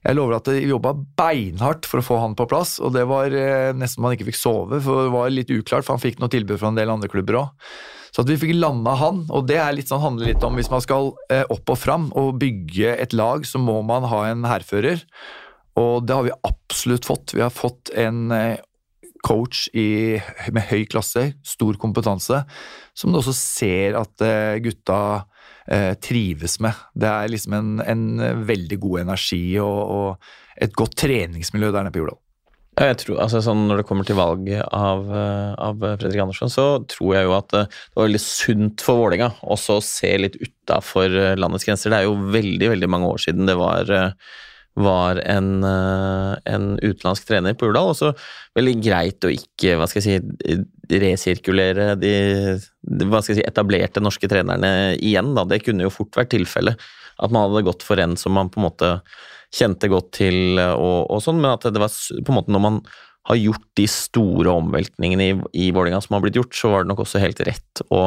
jeg 0.00 0.16
lover 0.16 0.38
at 0.38 0.48
de 0.48 0.64
jobba 0.64 0.92
beinhardt 1.16 1.88
for 1.88 2.00
å 2.00 2.04
få 2.04 2.18
han 2.22 2.34
på 2.36 2.48
plass, 2.50 2.78
og 2.80 2.94
det 2.96 3.06
var 3.08 3.32
nesten 3.76 4.04
man 4.04 4.16
ikke 4.16 4.30
fikk 4.30 4.40
sove, 4.40 4.80
for 4.84 5.06
det 5.06 5.14
var 5.14 5.32
litt 5.32 5.52
uklart, 5.52 5.86
for 5.86 5.96
han 5.96 6.02
fikk 6.02 6.20
noe 6.20 6.32
tilbud 6.32 6.60
fra 6.60 6.72
en 6.72 6.78
del 6.78 6.92
andre 6.92 7.10
klubber 7.12 7.40
òg. 7.42 7.72
Så 8.10 8.24
at 8.24 8.30
vi 8.30 8.38
fikk 8.40 8.56
landa 8.58 8.96
han, 8.98 9.22
og 9.30 9.46
det 9.46 9.60
litt 9.76 9.90
sånn, 9.90 10.02
handler 10.02 10.32
litt 10.32 10.44
om 10.44 10.56
hvis 10.58 10.72
man 10.72 10.82
skal 10.82 11.12
eh, 11.30 11.44
opp 11.52 11.70
og 11.70 11.78
fram 11.78 12.08
og 12.18 12.40
bygge 12.42 12.96
et 12.98 13.14
lag, 13.14 13.44
så 13.46 13.60
må 13.62 13.78
man 13.86 14.08
ha 14.10 14.24
en 14.32 14.42
hærfører. 14.48 15.04
Og 15.78 16.06
det 16.06 16.16
har 16.16 16.26
vi 16.26 16.36
absolutt 16.42 17.06
fått. 17.06 17.34
Vi 17.34 17.42
har 17.44 17.52
fått 17.54 17.92
en 17.94 18.30
eh, 18.34 18.62
coach 19.26 19.68
i, 19.76 20.18
med 20.52 20.66
høy 20.70 20.86
klasse, 20.90 21.30
stor 21.46 21.78
kompetanse, 21.80 22.42
som 22.96 23.12
du 23.12 23.20
også 23.20 23.36
ser 23.36 23.98
at 24.00 24.24
eh, 24.24 24.56
gutta 24.64 25.26
eh, 25.66 25.92
trives 26.02 26.58
med. 26.64 26.78
Det 26.94 27.10
er 27.10 27.30
liksom 27.30 27.58
en, 27.58 27.76
en 27.84 28.08
veldig 28.48 28.80
god 28.82 29.04
energi 29.06 29.44
og, 29.62 29.78
og, 29.84 30.34
et 30.60 30.74
godt 30.76 30.98
treningsmiljø 31.04 31.70
der 31.70 31.86
nede 31.86 31.94
på 31.94 32.04
Jordal. 32.04 32.20
Jeg 32.80 32.96
tror, 33.00 33.16
altså 33.20 33.40
sånn 33.44 33.64
Når 33.66 33.80
det 33.80 33.84
kommer 33.88 34.06
til 34.08 34.16
valg 34.16 34.46
av, 34.62 35.08
av, 35.10 35.82
Fredrik 36.00 36.20
Andersson, 36.22 36.48
så 36.48 36.64
tror 36.88 37.16
jeg 37.16 37.26
jo 37.26 37.34
at 37.36 37.48
det 37.52 37.64
var 37.98 38.06
veldig 38.06 38.20
sunt 38.22 38.84
for 38.84 39.02
Vålerenga 39.02 39.26
også 39.42 39.76
å 39.76 39.82
se 39.84 40.12
litt 40.16 40.38
utafor 40.40 41.12
landets 41.36 41.66
grenser. 41.66 41.92
Det 41.92 41.98
er 41.98 42.06
jo 42.06 42.30
veldig 42.32 42.70
veldig 42.72 42.88
mange 42.94 43.10
år 43.10 43.20
siden 43.26 43.50
det 43.50 43.58
var 43.58 43.90
var 44.78 45.18
en, 45.26 45.64
eh, 45.64 46.36
en 46.44 46.66
utenlandsk 46.78 47.26
trener 47.28 47.56
på 47.58 47.70
Urdal. 47.70 47.90
Også 47.92 48.12
veldig 48.56 48.76
greit 48.84 49.26
å 49.26 49.32
ikke 49.32 49.76
hva 49.78 49.88
skal 49.90 50.02
jeg 50.02 50.22
si, 50.22 50.60
resirkulere 51.00 51.94
de, 52.00 52.12
hva 53.06 53.20
skal 53.22 53.34
jeg 53.34 53.42
si, 53.42 53.48
etablerte 53.48 54.02
norske 54.02 54.30
trenerne 54.30 54.94
igjen. 54.96 55.34
Da. 55.36 55.44
Det 55.44 55.62
kunne 55.66 55.86
jo 55.86 55.94
fort 55.94 56.16
vært 56.16 56.32
tilfellet. 56.36 56.78
At 57.20 57.34
man 57.34 57.48
hadde 57.48 57.66
gått 57.66 57.84
for 57.84 58.00
en 58.00 58.16
som 58.16 58.32
man 58.36 58.50
på 58.52 58.60
en 58.60 58.68
måte 58.68 58.94
kjente 59.54 59.90
godt 59.90 60.12
til, 60.20 60.58
og, 60.58 61.10
og 61.10 61.22
sånn, 61.24 61.40
men 61.42 61.56
at 61.56 61.66
det 61.66 61.82
var 61.82 61.90
på 61.90 62.30
en 62.30 62.38
måte 62.38 62.54
når 62.54 62.62
man 62.62 62.82
har 63.28 63.36
gjort 63.36 63.66
de 63.76 63.86
store 63.90 64.52
omveltningene 64.62 65.26
i, 65.26 65.34
i 65.66 65.70
Vålerenga 65.74 66.00
som 66.04 66.16
har 66.16 66.24
blitt 66.24 66.38
gjort, 66.38 66.54
så 66.56 66.70
var 66.72 66.84
det 66.84 66.92
nok 66.92 67.02
også 67.04 67.20
helt 67.22 67.42
rett 67.46 67.82
å 67.92 68.04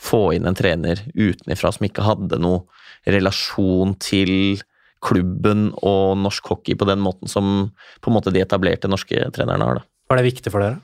få 0.00 0.34
inn 0.36 0.46
en 0.46 0.56
trener 0.58 1.00
utenifra 1.14 1.72
som 1.74 1.86
ikke 1.88 2.04
hadde 2.06 2.38
noe 2.42 2.62
relasjon 3.10 3.96
til 4.02 4.60
klubben 5.04 5.68
og 5.84 6.16
norsk 6.22 6.50
hockey 6.52 6.78
på 6.78 6.88
den 6.88 7.02
måten 7.04 7.30
som 7.30 7.70
på 8.00 8.10
en 8.10 8.16
måte 8.16 8.32
de 8.34 8.42
etablerte 8.44 8.90
norske 8.90 9.28
trenerne 9.34 9.68
har. 9.68 9.80
Da. 9.80 9.88
Var 10.10 10.20
det 10.20 10.28
viktig 10.30 10.52
for 10.52 10.64
dere? 10.64 10.80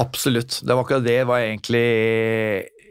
Absolutt. 0.00 0.60
Det 0.62 0.74
var 0.74 0.82
akkurat 0.82 1.06
det 1.06 1.20
var 1.28 1.44
egentlig 1.44 1.84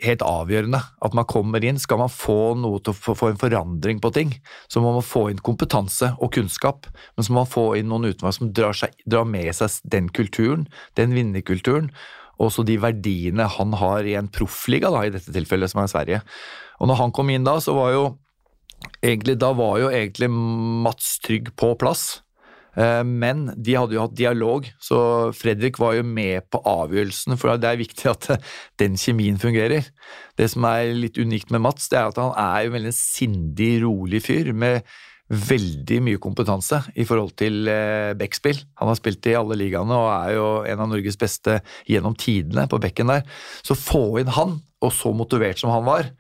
helt 0.04 0.24
avgjørende. 0.26 0.80
At 1.04 1.16
man 1.18 1.28
kommer 1.30 1.64
inn. 1.64 1.80
Skal 1.82 2.00
man 2.02 2.12
få 2.12 2.56
noe 2.60 2.82
til 2.84 2.94
å 2.94 3.16
få 3.18 3.32
en 3.32 3.40
forandring 3.40 4.02
på 4.04 4.12
ting, 4.16 4.34
så 4.72 4.84
må 4.84 4.94
man 4.96 5.06
få 5.06 5.28
inn 5.32 5.44
kompetanse 5.44 6.14
og 6.20 6.34
kunnskap. 6.36 6.90
Men 7.16 7.28
så 7.28 7.34
må 7.34 7.44
man 7.44 7.54
få 7.54 7.68
inn 7.80 7.90
noen 7.92 8.10
utenfor 8.12 8.36
som 8.36 8.52
drar, 8.56 8.76
seg, 8.78 8.96
drar 9.10 9.28
med 9.30 9.52
seg 9.58 9.80
den 9.94 10.10
kulturen, 10.14 10.68
den 11.00 11.16
vinnerkulturen. 11.16 11.92
Og 12.42 12.52
så 12.56 12.66
de 12.66 12.80
verdiene 12.82 13.48
han 13.58 13.76
har 13.80 14.08
i 14.10 14.18
en 14.20 14.32
proffliga, 14.34 14.92
da, 14.94 15.06
i 15.06 15.14
dette 15.14 15.34
tilfellet, 15.34 15.72
som 15.72 15.84
er 15.84 15.92
Sverige. 15.92 16.22
Og 16.82 16.90
når 16.90 17.00
han 17.00 17.14
kom 17.16 17.30
inn 17.32 17.46
da, 17.48 17.60
så 17.64 17.76
var 17.78 17.94
jo 17.94 18.06
egentlig, 19.04 19.38
da 19.42 19.52
var 19.58 19.80
jo 19.82 19.92
egentlig 19.92 20.30
Mats 20.32 21.18
Trygg 21.24 21.52
på 21.60 21.74
plass. 21.80 22.24
Eh, 22.74 23.04
men 23.06 23.46
de 23.54 23.76
hadde 23.78 23.98
jo 23.98 24.04
hatt 24.06 24.18
dialog, 24.18 24.68
så 24.82 24.98
Fredrik 25.38 25.78
var 25.82 25.98
jo 25.98 26.06
med 26.08 26.48
på 26.54 26.62
avgjørelsen. 26.66 27.38
For 27.40 27.60
det 27.62 27.70
er 27.70 27.82
viktig 27.82 28.12
at 28.12 28.30
den 28.82 28.98
kjemien 29.00 29.40
fungerer. 29.42 29.90
Det 30.40 30.50
som 30.54 30.66
er 30.70 30.94
litt 30.98 31.20
unikt 31.22 31.54
med 31.54 31.66
Mats, 31.66 31.90
det 31.92 32.00
er 32.00 32.12
at 32.12 32.22
han 32.22 32.34
er 32.34 32.68
jo 32.68 32.78
veldig 32.78 32.96
sindig, 32.98 33.74
rolig 33.86 34.24
fyr. 34.26 34.54
med 34.54 34.84
veldig 35.34 35.98
mye 36.04 36.20
kompetanse 36.22 36.82
i 37.00 37.06
forhold 37.08 37.32
til 37.40 37.70
eh, 37.72 38.12
backspill. 38.20 38.60
Han 38.82 38.92
har 38.92 38.98
spilt 39.00 39.26
i 39.32 39.36
alle 39.40 39.56
ligaene 39.58 39.96
og 39.96 40.10
er 40.12 40.34
jo 40.36 40.48
en 40.68 40.84
av 40.84 40.92
Norges 40.92 41.18
beste 41.18 41.62
gjennom 41.90 42.14
tidene 42.20 42.68
på 42.70 42.80
bekken 42.84 43.10
der. 43.10 43.24
Så 43.66 43.78
få 43.80 44.20
inn 44.22 44.30
han, 44.36 44.60
og 44.84 44.94
så 44.94 45.14
motivert 45.16 45.62
som 45.62 45.72
han 45.74 45.88
var, 45.88 46.12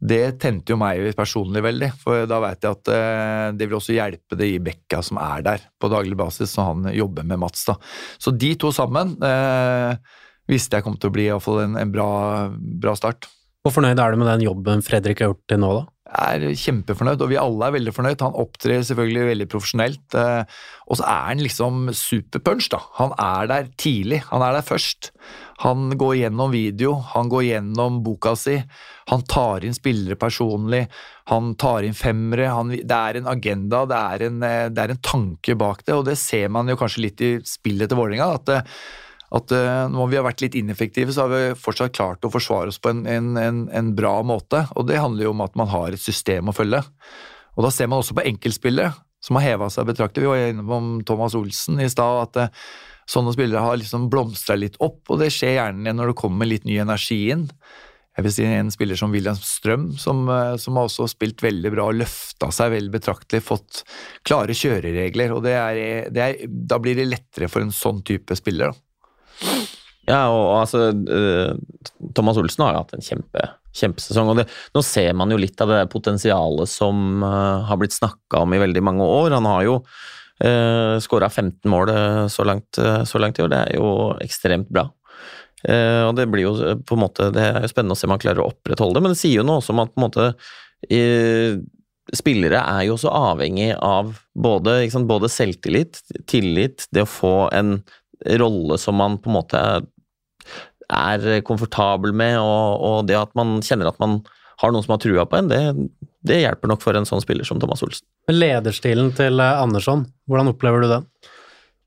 det 0.00 0.40
tente 0.40 0.72
jo 0.72 0.78
meg 0.80 1.10
personlig 1.16 1.60
veldig, 1.64 1.90
for 2.00 2.24
da 2.28 2.38
veit 2.40 2.64
jeg 2.64 2.78
at 2.78 2.90
eh, 2.94 3.48
det 3.56 3.68
vil 3.68 3.76
også 3.76 3.96
hjelpe 3.96 4.38
det 4.40 4.48
i 4.54 4.62
bekka 4.64 5.02
som 5.04 5.20
er 5.20 5.44
der 5.44 5.66
på 5.80 5.90
daglig 5.92 6.16
basis, 6.16 6.54
når 6.56 6.70
han 6.70 6.88
jobber 6.96 7.26
med 7.28 7.42
Mats. 7.42 7.66
da. 7.68 7.76
Så 8.16 8.32
de 8.32 8.54
to 8.60 8.72
sammen 8.72 9.12
eh, 9.26 9.92
visste 10.50 10.78
jeg 10.78 10.86
kom 10.86 10.96
til 10.96 11.12
å 11.12 11.16
bli 11.18 11.28
iallfall 11.28 11.60
en, 11.66 11.76
en 11.80 11.92
bra, 11.92 12.08
bra 12.56 12.96
start. 12.96 13.28
Hvor 13.60 13.76
fornøyd 13.76 14.00
er 14.00 14.14
du 14.14 14.22
med 14.22 14.30
den 14.30 14.46
jobben 14.46 14.80
Fredrik 14.84 15.20
har 15.20 15.34
gjort 15.34 15.44
til 15.52 15.60
nå, 15.60 15.74
da? 15.82 15.84
Er 16.10 16.44
kjempefornøyd, 16.58 17.22
og 17.22 17.30
vi 17.30 17.38
alle 17.40 17.68
er 17.68 17.74
veldig 17.76 17.94
fornøyd. 17.94 18.24
Han 18.24 18.38
opptrer 18.38 18.82
selvfølgelig 18.86 19.28
veldig 19.28 19.46
profesjonelt. 19.52 20.16
Eh, 20.18 20.58
og 20.90 20.98
så 20.98 21.06
er 21.06 21.28
han 21.28 21.44
liksom 21.44 21.92
superpunch, 21.94 22.70
da. 22.72 22.80
Han 22.98 23.14
er 23.14 23.50
der 23.50 23.70
tidlig. 23.80 24.22
Han 24.30 24.44
er 24.44 24.56
der 24.58 24.66
først. 24.66 25.12
Han 25.60 25.92
går 26.00 26.14
gjennom 26.22 26.54
video, 26.54 26.94
han 27.12 27.28
går 27.28 27.44
gjennom 27.44 27.98
boka 28.04 28.32
si. 28.38 28.56
Han 29.12 29.26
tar 29.28 29.66
inn 29.66 29.76
spillere 29.76 30.16
personlig. 30.18 30.86
Han 31.30 31.52
tar 31.60 31.84
inn 31.84 31.96
femmere. 31.96 32.48
Han, 32.54 32.72
det 32.72 32.96
er 32.96 33.20
en 33.20 33.28
agenda, 33.30 33.84
det 33.90 34.00
er 34.00 34.26
en, 34.30 34.40
eh, 34.46 34.64
det 34.72 34.82
er 34.82 34.94
en, 34.96 35.04
tanke 35.04 35.56
bak 35.58 35.84
det, 35.84 35.94
og 35.96 36.08
det 36.08 36.16
ser 36.20 36.48
man 36.52 36.68
jo 36.70 36.78
kanskje 36.80 37.06
litt 37.06 37.22
i 37.24 37.30
spillet 37.46 37.90
til 37.90 38.00
Vålerenga. 38.00 38.32
at 38.40 38.48
det, 38.50 38.60
at 39.30 39.52
uh, 39.54 39.86
når 39.90 40.10
vi 40.10 40.18
har 40.18 40.26
vært 40.26 40.42
litt 40.42 40.56
ineffektive, 40.58 41.14
så 41.14 41.26
har 41.26 41.30
vi 41.30 41.58
fortsatt 41.58 41.94
klart 41.94 42.26
å 42.26 42.32
forsvare 42.34 42.72
oss 42.72 42.80
på 42.82 42.90
en, 42.90 43.04
en, 43.06 43.36
en, 43.38 43.60
en, 43.70 43.92
bra 43.94 44.16
måte. 44.26 44.64
Og 44.74 44.88
det 44.88 44.98
handler 44.98 45.28
jo 45.28 45.34
om 45.34 45.44
at 45.44 45.58
man 45.58 45.70
har 45.70 45.94
et 45.94 46.02
system 46.02 46.50
å 46.50 46.56
følge. 46.56 46.82
Og 47.54 47.66
da 47.66 47.70
ser 47.74 47.90
man 47.90 48.02
også 48.02 48.16
på 48.18 48.26
enkeltspillet, 48.26 48.98
som 49.22 49.38
har 49.38 49.52
heva 49.52 49.68
seg 49.70 49.86
betraktelig. 49.86 50.26
Vi 50.26 50.32
var 50.32 50.54
innom 50.54 50.96
Thomas 51.06 51.36
Olsen 51.38 51.78
i 51.82 51.86
stad, 51.92 52.24
at 52.26 52.50
uh, 52.50 52.66
sånne 53.10 53.36
spillere 53.36 53.62
har 53.62 53.78
liksom 53.78 54.10
blomstra 54.10 54.58
litt 54.58 54.80
opp, 54.82 55.04
og 55.06 55.22
det 55.22 55.30
skjer 55.34 55.60
gjerne 55.60 55.94
når 55.94 56.10
det 56.10 56.18
kommer 56.18 56.50
litt 56.50 56.66
ny 56.66 56.80
energi 56.82 57.22
inn. 57.36 57.46
Jeg 58.18 58.26
vil 58.26 58.34
si 58.34 58.44
En 58.50 58.74
spiller 58.74 58.98
som 58.98 59.14
William 59.14 59.38
Strøm, 59.38 59.92
som, 59.94 60.26
uh, 60.26 60.58
som 60.58 60.74
har 60.74 60.90
også 60.90 61.06
spilt 61.14 61.46
veldig 61.46 61.70
bra 61.70 61.86
og 61.92 62.02
løfta 62.02 62.50
seg 62.50 62.74
veldig 62.74 62.96
betraktelig, 62.98 63.46
fått 63.46 63.84
klare 64.26 64.58
kjøreregler. 64.58 65.38
og 65.38 65.46
det 65.46 65.54
er, 65.54 65.82
det 66.10 66.26
er, 66.26 66.46
Da 66.50 66.82
blir 66.82 66.98
det 66.98 67.12
lettere 67.12 67.46
for 67.46 67.62
en 67.62 67.70
sånn 67.70 68.02
type 68.02 68.34
spiller. 68.34 68.74
da. 68.74 68.89
Ja, 70.10 70.20
og 70.32 70.46
altså 70.64 70.90
uh, 70.90 71.56
Thomas 72.16 72.38
Olsen 72.40 72.64
har 72.64 72.74
jo 72.74 72.82
hatt 72.82 72.94
en 72.96 73.04
kjempe, 73.04 73.46
kjempesesong. 73.76 74.32
og 74.32 74.40
det, 74.40 74.46
Nå 74.74 74.82
ser 74.86 75.12
man 75.18 75.30
jo 75.30 75.38
litt 75.40 75.60
av 75.62 75.70
det 75.70 75.82
potensialet 75.92 76.70
som 76.70 77.22
uh, 77.22 77.66
har 77.68 77.80
blitt 77.80 77.96
snakka 77.96 78.44
om 78.44 78.56
i 78.56 78.62
veldig 78.62 78.82
mange 78.86 79.06
år. 79.06 79.36
Han 79.36 79.48
har 79.50 79.66
jo 79.68 79.76
uh, 79.80 80.46
eh, 80.50 80.94
skåra 81.04 81.28
15 81.30 81.68
mål 81.70 81.92
så 82.32 82.46
langt, 82.48 82.78
så 83.06 83.20
langt, 83.20 83.38
i 83.38 83.44
år. 83.44 83.52
Det 83.52 83.60
er 83.66 83.76
jo 83.76 83.90
ekstremt 84.24 84.70
bra. 84.72 84.88
Uh, 85.60 86.08
og 86.08 86.14
Det 86.16 86.26
blir 86.32 86.48
jo 86.48 86.54
på 86.88 86.96
en 86.96 87.04
måte, 87.04 87.28
det 87.36 87.44
er 87.44 87.60
jo 87.66 87.70
spennende 87.70 87.98
å 87.98 88.00
se 88.00 88.08
om 88.08 88.16
han 88.16 88.22
klarer 88.22 88.42
å 88.42 88.48
opprettholde 88.54 88.96
det, 88.96 89.04
men 89.04 89.14
det 89.14 89.20
sier 89.20 89.42
jo 89.42 89.46
noe 89.46 89.60
også 89.60 89.76
om 89.76 89.84
at 89.84 89.92
på 89.92 90.00
en 90.00 90.08
måte 90.08 90.32
spillere 92.16 92.62
er 92.64 92.86
jo 92.88 92.94
også 92.96 93.10
avhengig 93.12 93.68
av 93.76 94.14
både, 94.32 94.80
sant, 94.90 95.06
både 95.06 95.28
selvtillit, 95.30 96.00
tillit, 96.30 96.86
det 96.90 97.04
å 97.04 97.10
få 97.10 97.34
en 97.54 97.76
rolle 98.40 98.78
som 98.80 98.98
man 98.98 99.18
på 99.20 99.30
en 99.30 99.36
måte 99.36 99.60
er 100.90 101.42
komfortabel 101.46 102.14
med, 102.16 102.38
og, 102.42 102.84
og, 102.84 103.00
det 103.08 103.18
at 103.18 103.34
man 103.38 103.58
kjenner 103.64 103.90
at 103.90 104.00
man 104.02 104.20
har 104.60 104.72
noen 104.72 104.84
som 104.84 104.96
har 104.96 105.02
trua 105.02 105.26
på 105.28 105.38
en, 105.38 105.50
det, 105.50 105.60
det 106.26 106.42
hjelper 106.42 106.70
nok 106.70 106.82
for 106.84 106.96
en 106.96 107.08
sånn 107.08 107.22
spiller 107.24 107.48
som 107.48 107.60
Thomas 107.62 107.84
Olsen. 107.86 108.04
Lederstilen 108.30 109.14
til 109.16 109.40
eh, 109.40 109.60
Andersson, 109.62 110.04
hvordan 110.28 110.52
opplever 110.52 110.84
du 110.84 110.90
den? 110.92 111.06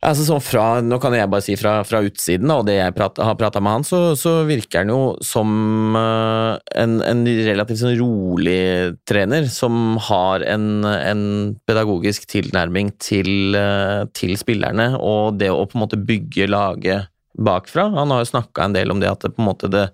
Altså 0.03 0.25
sånn 0.27 0.41
fra, 0.43 0.81
nå 0.83 0.97
kan 0.99 1.13
jeg 1.15 1.29
bare 1.31 1.43
si 1.45 1.53
fra, 1.55 1.77
fra 1.87 2.01
utsiden, 2.03 2.51
og 2.51 2.65
det 2.67 2.75
jeg 2.75 2.95
prat, 2.97 3.21
har 3.23 3.37
prata 3.39 3.61
med 3.63 3.77
han, 3.77 3.85
så, 3.87 4.01
så, 4.19 4.33
virker 4.49 4.81
han 4.81 4.91
jo 4.91 4.99
som 5.23 5.95
uh, 5.95 6.59
en, 6.75 6.97
en, 7.07 7.21
relativt 7.47 7.79
sånn 7.79 7.95
rolig 8.01 8.97
trener, 9.07 9.47
som 9.47 9.95
har 10.09 10.43
en, 10.43 10.83
en 10.83 11.23
pedagogisk 11.69 12.27
tilnærming 12.33 12.91
til, 12.99 13.55
uh, 13.55 14.03
til, 14.11 14.35
spillerne, 14.39 14.91
og 14.99 15.39
det 15.39 15.53
å 15.53 15.63
på 15.63 15.79
en 15.79 15.85
måte 15.85 16.01
bygge 16.03 16.51
laget 16.51 17.07
bakfra. 17.37 17.89
Han 17.95 18.13
har 18.13 18.23
jo 18.23 18.31
snakka 18.33 18.65
en 18.65 18.75
del 18.75 18.93
om 18.93 19.01
det 19.01 19.11
at 19.11 19.23
det, 19.25 19.33
på 19.35 19.43
en 19.43 19.49
måte 19.49 19.71
det, 19.71 19.87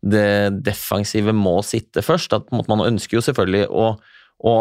det 0.00 0.62
defensive 0.66 1.34
må 1.36 1.60
sitte 1.66 2.02
først. 2.04 2.32
at 2.36 2.50
måte, 2.54 2.70
Man 2.72 2.86
ønsker 2.86 3.18
jo 3.18 3.26
selvfølgelig 3.28 3.68
å 3.70 3.92
å 4.40 4.56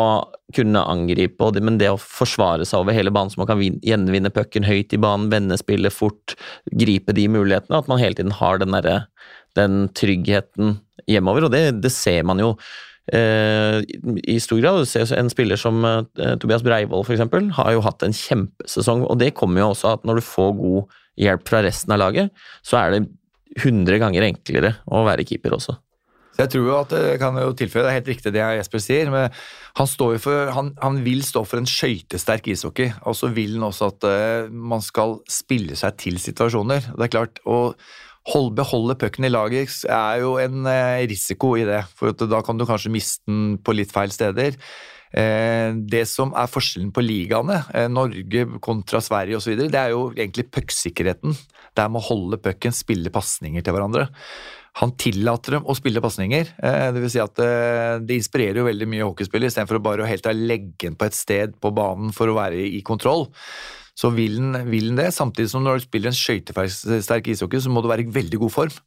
kunne 0.55 0.81
angripe, 0.91 1.49
men 1.63 1.77
det 1.79 1.87
å 1.93 1.99
forsvare 2.01 2.65
seg 2.67 2.81
over 2.81 2.95
hele 2.95 3.13
banen 3.15 3.31
så 3.31 3.39
man 3.39 3.47
kan 3.47 3.61
gjenvinne 3.63 4.31
pucken 4.35 4.65
høyt 4.67 4.91
i 4.95 4.99
banen, 4.99 5.29
vende 5.31 5.55
spillet 5.59 5.95
fort, 5.95 6.35
gripe 6.81 7.15
de 7.15 7.29
mulighetene, 7.31 7.79
at 7.79 7.87
man 7.87 8.01
hele 8.01 8.17
tiden 8.17 8.35
har 8.35 8.59
den, 8.59 8.75
der, 8.75 9.05
den 9.55 9.85
tryggheten 9.95 10.77
hjemover. 11.07 11.47
Og 11.47 11.55
det, 11.55 11.63
det 11.85 11.93
ser 11.95 12.27
man 12.27 12.43
jo 12.43 12.53
i 13.15 14.37
stor 14.43 14.59
grad. 14.61 14.85
En 15.17 15.31
spiller 15.31 15.59
som 15.59 15.83
eh, 15.85 16.35
Tobias 16.41 16.63
Breivoll 16.65 17.05
f.eks. 17.05 17.25
har 17.57 17.75
jo 17.75 17.83
hatt 17.85 18.05
en 18.05 18.15
kjempesesong, 18.15 19.05
og 19.07 19.19
det 19.21 19.33
kommer 19.37 19.63
jo 19.63 19.71
også 19.73 19.95
at 19.95 20.07
når 20.07 20.19
du 20.19 20.27
får 20.29 20.55
god 20.59 20.97
hjelp 21.19 21.47
fra 21.49 21.63
resten 21.65 21.95
av 21.95 22.01
laget, 22.03 22.33
så 22.65 22.79
er 22.83 22.95
det 22.95 23.03
100 23.59 24.01
ganger 24.01 24.27
enklere 24.29 24.75
å 24.87 25.03
være 25.07 25.25
keeper 25.27 25.57
også. 25.57 25.79
Jeg 26.39 26.53
tror 26.53 26.67
jo 26.69 26.75
at 26.77 26.93
det 26.93 27.17
kan 27.19 27.35
jo 27.35 27.51
tilføye, 27.57 27.81
det 27.83 27.89
er 27.89 27.97
helt 27.97 28.11
riktig 28.13 28.31
det 28.31 28.43
Jesper 28.61 28.83
sier, 28.83 29.09
men 29.11 29.25
han, 29.75 29.89
for, 30.23 30.51
han, 30.55 30.69
han 30.79 30.99
vil 31.03 31.23
stå 31.25 31.43
for 31.43 31.59
en 31.59 31.67
skøytesterk 31.67 32.47
ishockey. 32.53 32.93
Og 33.09 33.17
så 33.19 33.31
vil 33.35 33.57
han 33.57 33.67
også 33.67 33.89
at 33.91 34.07
uh, 34.07 34.47
man 34.47 34.83
skal 34.85 35.17
spille 35.29 35.75
seg 35.79 35.97
til 35.99 36.19
situasjoner. 36.21 36.93
Det 36.93 37.09
er 37.09 37.11
klart, 37.11 37.43
å 37.43 37.73
hold, 38.33 38.53
beholde 38.57 38.95
pucken 38.99 39.27
i 39.27 39.33
laget 39.33 39.81
er 39.89 40.21
jo 40.23 40.37
en 40.41 40.63
uh, 40.67 41.01
risiko 41.09 41.55
i 41.59 41.65
det, 41.67 41.83
for 41.97 42.13
da 42.13 42.43
kan 42.45 42.59
du 42.59 42.67
kanskje 42.69 42.93
miste 42.93 43.25
den 43.29 43.57
på 43.63 43.75
litt 43.77 43.93
feil 43.95 44.13
steder. 44.13 44.57
Eh, 45.09 45.73
det 45.89 46.03
som 46.05 46.35
er 46.37 46.49
forskjellen 46.49 46.91
på 46.93 47.01
ligaene, 47.01 47.63
eh, 47.73 47.87
Norge 47.89 48.45
kontra 48.61 49.01
Sverige 49.01 49.39
osv., 49.39 49.55
det 49.57 49.79
er 49.79 49.95
jo 49.95 50.11
egentlig 50.13 50.51
pucksikkerheten. 50.53 51.33
Det 51.73 51.81
er 51.81 51.89
med 51.89 52.01
å 52.01 52.09
holde 52.09 52.37
pucken, 52.37 52.75
spille 52.75 53.09
pasninger 53.09 53.65
til 53.65 53.73
hverandre. 53.73 54.09
Han 54.79 54.93
tillater 55.01 55.57
dem 55.57 55.65
å 55.65 55.75
spille 55.75 56.01
pasninger. 56.01 56.53
Eh, 56.61 56.91
det 56.93 57.01
vil 57.01 57.09
si 57.09 57.21
at 57.23 57.41
eh, 57.41 57.97
det 58.05 58.19
inspirerer 58.19 58.61
jo 58.61 58.69
veldig 58.69 58.87
mye 58.87 59.07
hockeyspillere, 59.07 59.49
istedenfor 59.49 59.79
å 59.79 59.85
bare 59.89 60.09
helt 60.09 60.29
legge 60.37 60.85
den 60.85 60.95
på 60.99 61.09
et 61.09 61.17
sted 61.17 61.57
på 61.59 61.73
banen 61.73 62.13
for 62.13 62.29
å 62.29 62.37
være 62.37 62.61
i 62.69 62.83
kontroll. 62.85 63.27
Så 63.99 64.13
vil 64.15 64.37
den, 64.39 64.55
vil 64.69 64.91
den 64.91 65.01
det, 65.01 65.09
samtidig 65.15 65.49
som 65.51 65.65
når 65.65 65.81
du 65.81 65.87
spiller 65.89 66.13
en 66.13 66.15
skøytesterk 66.15 67.27
ishockey, 67.33 67.59
så 67.59 67.71
må 67.73 67.83
du 67.83 67.89
være 67.91 68.05
i 68.05 68.13
veldig 68.19 68.39
god 68.45 68.53
form. 68.53 68.77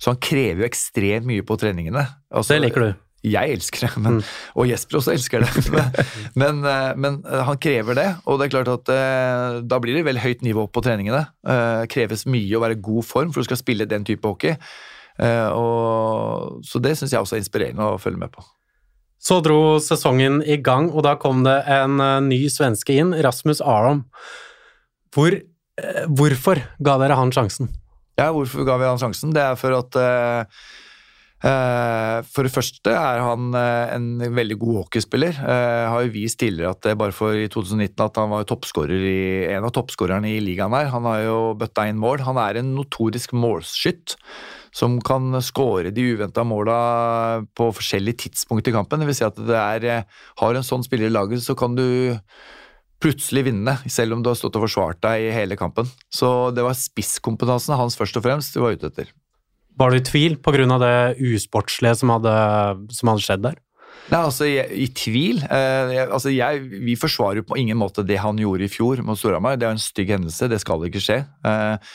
Så 0.00 0.14
han 0.14 0.18
krever 0.22 0.64
jo 0.64 0.70
ekstremt 0.70 1.28
mye 1.28 1.44
på 1.46 1.58
treningene. 1.60 2.02
Altså, 2.32 2.56
det 2.56 2.64
liker 2.64 2.86
du? 2.88 2.90
Jeg 3.20 3.52
elsker 3.52 3.84
det, 3.84 4.00
men, 4.00 4.20
mm. 4.20 4.28
og 4.56 4.68
Jesper 4.70 4.96
også 4.96 5.12
elsker 5.12 5.42
det. 5.44 5.50
Men, 6.40 6.62
eh, 6.64 6.92
men, 6.96 7.18
eh, 7.28 7.42
han 7.44 7.58
krever 7.60 7.98
det, 7.98 8.06
og 8.24 8.38
det 8.40 8.46
er 8.46 8.52
klart 8.54 8.70
at 8.72 8.92
eh, 8.94 9.58
da 9.68 9.76
blir 9.82 9.98
det 9.98 10.06
veldig 10.06 10.22
høyt 10.24 10.44
nivå 10.46 10.64
på 10.72 10.82
treningene. 10.84 11.26
Det 11.44 11.90
kreves 11.92 12.24
mye 12.30 12.56
å 12.56 12.62
være 12.62 12.78
i 12.78 12.80
god 12.80 13.04
form 13.04 13.34
for 13.34 13.42
du 13.42 13.50
skal 13.50 13.60
spille 13.60 13.88
den 13.90 14.06
type 14.08 14.24
hockey. 14.24 14.56
Og, 15.20 16.64
så 16.64 16.80
det 16.80 16.94
syns 16.96 17.12
jeg 17.12 17.20
også 17.20 17.36
er 17.36 17.42
inspirerende 17.42 17.90
å 17.92 18.00
følge 18.00 18.22
med 18.22 18.32
på. 18.32 18.46
Så 19.20 19.40
dro 19.44 19.76
sesongen 19.84 20.40
i 20.42 20.56
gang, 20.64 20.88
og 20.94 21.04
da 21.04 21.14
kom 21.20 21.44
det 21.44 21.58
en 21.68 22.00
ny 22.24 22.46
svenske 22.48 22.96
inn, 22.96 23.12
Rasmus 23.20 23.60
Aron. 23.60 24.06
Hvor, 25.12 25.36
hvorfor 26.08 26.62
ga 26.80 26.96
dere 27.02 27.18
han 27.20 27.34
sjansen? 27.34 27.68
Ja, 28.16 28.30
hvorfor 28.32 28.64
ga 28.64 28.78
vi 28.80 28.88
han 28.88 29.02
sjansen? 29.02 29.34
Det 29.36 29.44
er 29.44 29.60
for 29.60 29.76
at 29.76 30.00
Eh, 31.40 32.18
for 32.28 32.44
det 32.44 32.52
første 32.52 32.92
er 32.92 33.22
han 33.24 33.54
uh, 33.56 33.88
en 33.94 34.20
veldig 34.36 34.58
god 34.60 34.82
hockeyspiller. 34.82 35.38
Uh, 35.40 35.88
har 35.88 36.02
jo 36.04 36.12
vist 36.12 36.36
tidligere 36.42 36.74
at 36.74 36.82
det 36.84 36.98
bare 37.00 37.16
for 37.16 37.32
i 37.32 37.48
2019 37.48 37.96
at 38.04 38.20
han 38.20 38.28
var 38.28 38.44
en 38.44 39.64
av 39.64 39.72
toppskårerne 39.72 40.34
i 40.34 40.42
ligaen 40.44 40.76
her. 40.76 40.90
Han 40.92 41.08
har 41.08 41.22
jo 41.24 41.38
bøtta 41.56 41.86
inn 41.88 42.00
mål. 42.00 42.26
Han 42.28 42.40
er 42.42 42.60
en 42.60 42.74
notorisk 42.76 43.32
målskytt 43.32 44.18
som 44.74 44.98
kan 45.02 45.34
skåre 45.42 45.92
de 45.94 46.04
uventa 46.14 46.44
måla 46.46 46.78
på 47.58 47.70
forskjellige 47.74 48.26
tidspunkt 48.26 48.68
i 48.70 48.74
kampen. 48.74 49.02
Det 49.02 49.10
vil 49.10 49.18
si 49.18 49.26
at 49.26 49.38
det 49.38 49.58
er, 49.58 50.08
har 50.40 50.56
en 50.56 50.66
sånn 50.66 50.86
spiller 50.86 51.10
i 51.10 51.14
laget, 51.14 51.42
så 51.44 51.56
kan 51.58 51.74
du 51.78 51.86
plutselig 53.00 53.46
vinne, 53.48 53.78
selv 53.88 54.14
om 54.14 54.22
du 54.22 54.28
har 54.30 54.36
stått 54.36 54.58
og 54.58 54.66
forsvart 54.66 55.00
deg 55.04 55.30
i 55.30 55.32
hele 55.34 55.56
kampen. 55.58 55.88
Så 56.12 56.50
det 56.54 56.64
var 56.66 56.76
spisskompetansen 56.76 57.78
hans 57.78 57.96
først 57.96 58.18
og 58.20 58.26
fremst 58.26 58.54
du 58.54 58.60
var 58.62 58.76
ute 58.76 58.90
etter. 58.92 59.10
Var 59.80 59.90
du 59.90 59.96
i 59.96 60.04
tvil 60.04 60.36
pga. 60.44 60.78
det 60.82 61.16
usportslige 61.16 61.96
som 61.96 62.12
hadde, 62.12 62.34
som 62.92 63.12
hadde 63.12 63.24
skjedd 63.24 63.44
der? 63.46 63.58
Nei, 64.10 64.20
altså, 64.20 64.46
jeg, 64.48 64.66
I 64.74 64.86
tvil 64.96 65.42
eh, 65.44 65.92
jeg, 65.94 66.06
altså 66.10 66.32
jeg, 66.32 66.62
Vi 66.82 66.96
forsvarer 66.98 67.40
jo 67.40 67.46
på 67.46 67.58
ingen 67.60 67.78
måte 67.78 68.02
det 68.06 68.18
han 68.18 68.38
gjorde 68.40 68.66
i 68.66 68.72
fjor 68.72 69.02
mot 69.06 69.18
Storhamar. 69.18 69.58
Det 69.60 69.68
er 69.68 69.76
en 69.76 69.82
stygg 69.82 70.10
hendelse, 70.16 70.48
det 70.50 70.60
skal 70.62 70.86
ikke 70.88 71.02
skje. 71.04 71.20
Eh, 71.46 71.92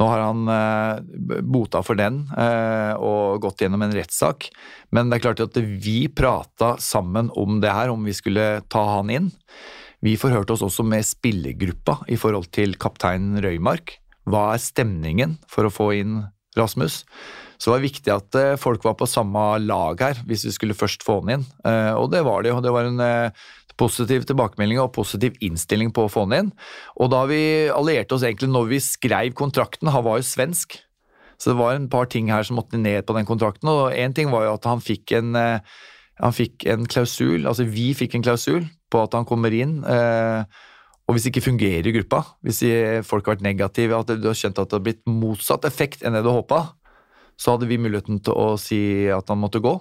nå 0.00 0.08
har 0.08 0.22
han 0.24 0.48
eh, 0.48 1.38
bota 1.44 1.82
for 1.84 1.98
den 2.00 2.22
eh, 2.38 2.94
og 2.96 3.42
gått 3.44 3.64
gjennom 3.64 3.84
en 3.84 3.94
rettssak. 3.94 4.48
Men 4.90 5.10
det 5.10 5.18
er 5.18 5.24
klart 5.26 5.44
at 5.44 5.58
vi 5.60 6.06
prata 6.08 6.74
sammen 6.80 7.28
om 7.38 7.60
det 7.62 7.74
her, 7.74 7.92
om 7.92 8.04
vi 8.08 8.16
skulle 8.16 8.62
ta 8.72 8.86
han 8.96 9.12
inn. 9.12 9.30
Vi 10.02 10.16
forhørte 10.18 10.56
oss 10.56 10.64
også 10.64 10.86
med 10.88 11.06
spillergruppa 11.06 12.00
i 12.10 12.18
forhold 12.18 12.48
til 12.56 12.74
kaptein 12.80 13.36
Røymark. 13.44 13.98
Hva 14.26 14.52
er 14.54 14.64
stemningen 14.64 15.36
for 15.50 15.68
å 15.68 15.74
få 15.74 15.92
inn 16.00 16.22
Rasmus. 16.56 17.04
Så 17.56 17.70
det 17.70 17.74
var 17.76 17.84
viktig 17.84 18.12
at 18.12 18.36
eh, 18.36 18.58
folk 18.60 18.82
var 18.84 18.96
på 18.98 19.08
samme 19.08 19.40
lag 19.62 20.00
her, 20.02 20.18
hvis 20.28 20.44
vi 20.48 20.52
skulle 20.52 20.76
først 20.76 21.04
få 21.06 21.20
han 21.20 21.36
inn. 21.36 21.44
Eh, 21.64 21.92
og 21.94 22.10
det 22.12 22.24
var 22.26 22.42
det 22.42 22.50
jo. 22.52 22.58
Det 22.64 22.72
var 22.74 22.88
en 22.88 23.00
eh, 23.00 23.44
positiv 23.80 24.26
tilbakemelding 24.28 24.80
og 24.82 24.92
positiv 24.96 25.36
innstilling 25.44 25.92
på 25.94 26.06
å 26.06 26.12
få 26.12 26.26
han 26.26 26.36
inn. 26.38 26.50
Og 27.00 27.12
da 27.12 27.24
vi 27.30 27.42
allierte 27.72 28.16
oss 28.16 28.26
egentlig 28.26 28.50
når 28.52 28.70
vi 28.72 28.80
skrev 28.84 29.36
kontrakten, 29.38 29.92
han 29.92 30.04
var 30.06 30.20
jo 30.20 30.28
svensk. 30.28 30.78
Så 31.40 31.50
det 31.50 31.58
var 31.58 31.74
en 31.74 31.88
par 31.90 32.06
ting 32.10 32.30
her 32.30 32.44
som 32.46 32.60
måtte 32.60 32.78
ned 32.78 33.02
på 33.06 33.16
den 33.16 33.26
kontrakten. 33.26 33.70
Og 33.70 33.96
én 33.98 34.14
ting 34.14 34.30
var 34.30 34.46
jo 34.46 34.56
at 34.58 34.68
han 34.70 34.82
fikk 34.84 35.14
en, 35.18 35.34
han 35.34 36.36
fikk 36.36 36.68
en 36.70 36.86
klausul, 36.86 37.48
altså 37.50 37.66
vi 37.66 37.88
fikk 37.98 38.14
en 38.18 38.26
klausul 38.28 38.68
på 38.92 39.00
at 39.02 39.16
han 39.16 39.26
kommer 39.26 39.54
inn. 39.56 39.80
Og 39.82 41.16
hvis 41.16 41.26
det 41.26 41.32
ikke 41.32 41.48
fungerer 41.48 41.88
i 41.88 41.94
gruppa, 41.96 42.22
hvis 42.46 42.62
folk 43.08 43.26
har 43.26 43.36
vært 43.36 43.48
negative, 43.48 43.98
at 43.98 44.12
du 44.14 44.28
har 44.28 44.38
kjent 44.38 44.60
at 44.62 44.70
det 44.70 44.78
har 44.78 44.86
blitt 44.86 45.02
motsatt 45.10 45.66
effekt 45.66 46.06
enn 46.06 46.14
det 46.14 46.22
du 46.22 46.30
håpa, 46.30 46.68
så 47.40 47.56
hadde 47.56 47.66
vi 47.66 47.80
muligheten 47.80 48.20
til 48.22 48.36
å 48.38 48.52
si 48.60 49.08
at 49.10 49.32
han 49.32 49.40
måtte 49.42 49.62
gå. 49.64 49.74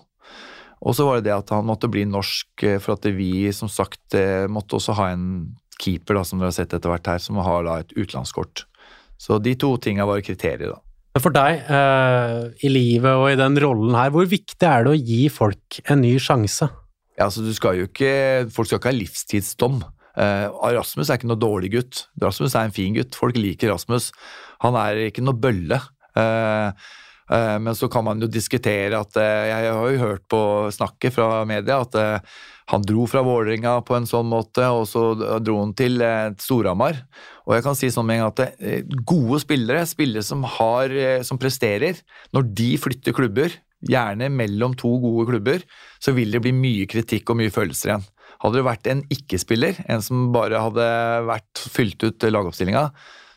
Og 0.81 0.97
så 0.97 1.05
var 1.05 1.19
det 1.19 1.29
det 1.29 1.35
at 1.37 1.51
han 1.53 1.67
måtte 1.67 1.89
bli 1.91 2.07
norsk, 2.09 2.49
eh, 2.65 2.79
for 2.81 2.97
at 2.97 3.05
vi 3.13 3.49
som 3.53 3.69
sagt 3.71 4.17
eh, 4.17 4.47
måtte 4.49 4.79
også 4.79 4.97
ha 4.97 5.11
en 5.13 5.25
keeper, 5.81 6.17
da, 6.17 6.25
som 6.25 6.41
dere 6.41 6.51
har 6.51 6.57
sett 6.57 6.73
etter 6.73 6.91
hvert 6.91 7.09
her, 7.09 7.21
som 7.21 7.39
har 7.41 7.65
da 7.67 7.79
et 7.81 7.93
utenlandskort. 7.97 8.65
Så 9.21 9.37
de 9.41 9.53
to 9.59 9.75
tinga 9.81 10.07
var 10.09 10.23
kriterier, 10.25 10.73
da. 10.73 10.81
Men 11.11 11.23
for 11.25 11.35
deg, 11.35 11.65
eh, 11.67 12.35
i 12.63 12.71
livet 12.71 13.19
og 13.19 13.27
i 13.33 13.39
den 13.39 13.57
rollen 13.59 13.97
her, 13.97 14.13
hvor 14.13 14.27
viktig 14.31 14.67
er 14.67 14.85
det 14.85 14.93
å 14.93 14.99
gi 14.99 15.25
folk 15.33 15.81
en 15.91 16.01
ny 16.05 16.15
sjanse? 16.23 16.69
Ja, 17.17 17.27
altså 17.27 17.43
du 17.43 17.51
skal 17.53 17.75
jo 17.77 17.89
ikke 17.89 18.47
Folk 18.49 18.69
skal 18.69 18.79
ikke 18.79 18.89
ha 18.89 18.95
livstidsdom. 18.95 19.81
Eh, 20.17 20.47
Rasmus 20.77 21.09
er 21.09 21.19
ikke 21.19 21.29
noe 21.29 21.39
dårlig 21.39 21.73
gutt. 21.75 22.05
Rasmus 22.23 22.55
er 22.55 22.69
en 22.69 22.75
fin 22.75 22.95
gutt. 22.95 23.17
Folk 23.19 23.37
liker 23.37 23.73
Rasmus. 23.73 24.09
Han 24.63 24.77
er 24.79 25.09
ikke 25.09 25.23
noe 25.25 25.37
bølle. 25.37 25.81
Uh, 26.11 26.75
men 27.31 27.75
så 27.79 27.87
kan 27.87 28.03
man 28.03 28.19
jo 28.19 28.27
diskutere 28.27 28.97
at 28.99 29.15
Jeg 29.15 29.69
har 29.71 29.85
jo 29.87 30.01
hørt 30.01 30.25
på 30.27 30.39
snakket 30.75 31.15
fra 31.15 31.45
media 31.47 31.77
at 31.79 31.95
han 32.71 32.83
dro 32.83 33.05
fra 33.07 33.21
Vålerenga 33.23 33.77
på 33.87 33.95
en 33.95 34.07
sånn 34.07 34.27
måte, 34.27 34.65
og 34.67 34.83
så 34.87 35.13
dro 35.39 35.57
han 35.61 35.71
til 35.79 36.03
Storhamar. 36.43 36.99
Og 37.47 37.55
jeg 37.55 37.65
kan 37.65 37.77
si 37.79 37.89
sånn 37.91 38.07
med 38.09 38.19
en 38.19 38.25
gang 38.25 38.33
at 38.35 39.01
gode 39.07 39.39
spillere, 39.43 39.85
spillere 39.87 40.27
som, 40.27 40.43
har, 40.57 40.91
som 41.27 41.39
presterer, 41.39 41.99
når 42.35 42.51
de 42.59 42.69
flytter 42.83 43.15
klubber, 43.15 43.55
gjerne 43.87 44.29
mellom 44.33 44.75
to 44.77 44.91
gode 45.01 45.27
klubber, 45.31 45.63
så 46.01 46.13
vil 46.15 46.33
det 46.33 46.43
bli 46.43 46.53
mye 46.55 46.87
kritikk 46.89 47.31
og 47.31 47.39
mye 47.41 47.53
følelser 47.53 47.93
igjen. 47.93 48.05
Hadde 48.41 48.57
det 48.57 48.65
vært 48.65 48.89
en 48.89 49.01
ikke-spiller, 49.13 49.81
en 49.91 50.03
som 50.05 50.29
bare 50.33 50.61
hadde 50.61 50.85
vært 51.29 51.63
fylt 51.73 52.05
ut 52.05 52.29
lagoppstillinga, 52.29 52.87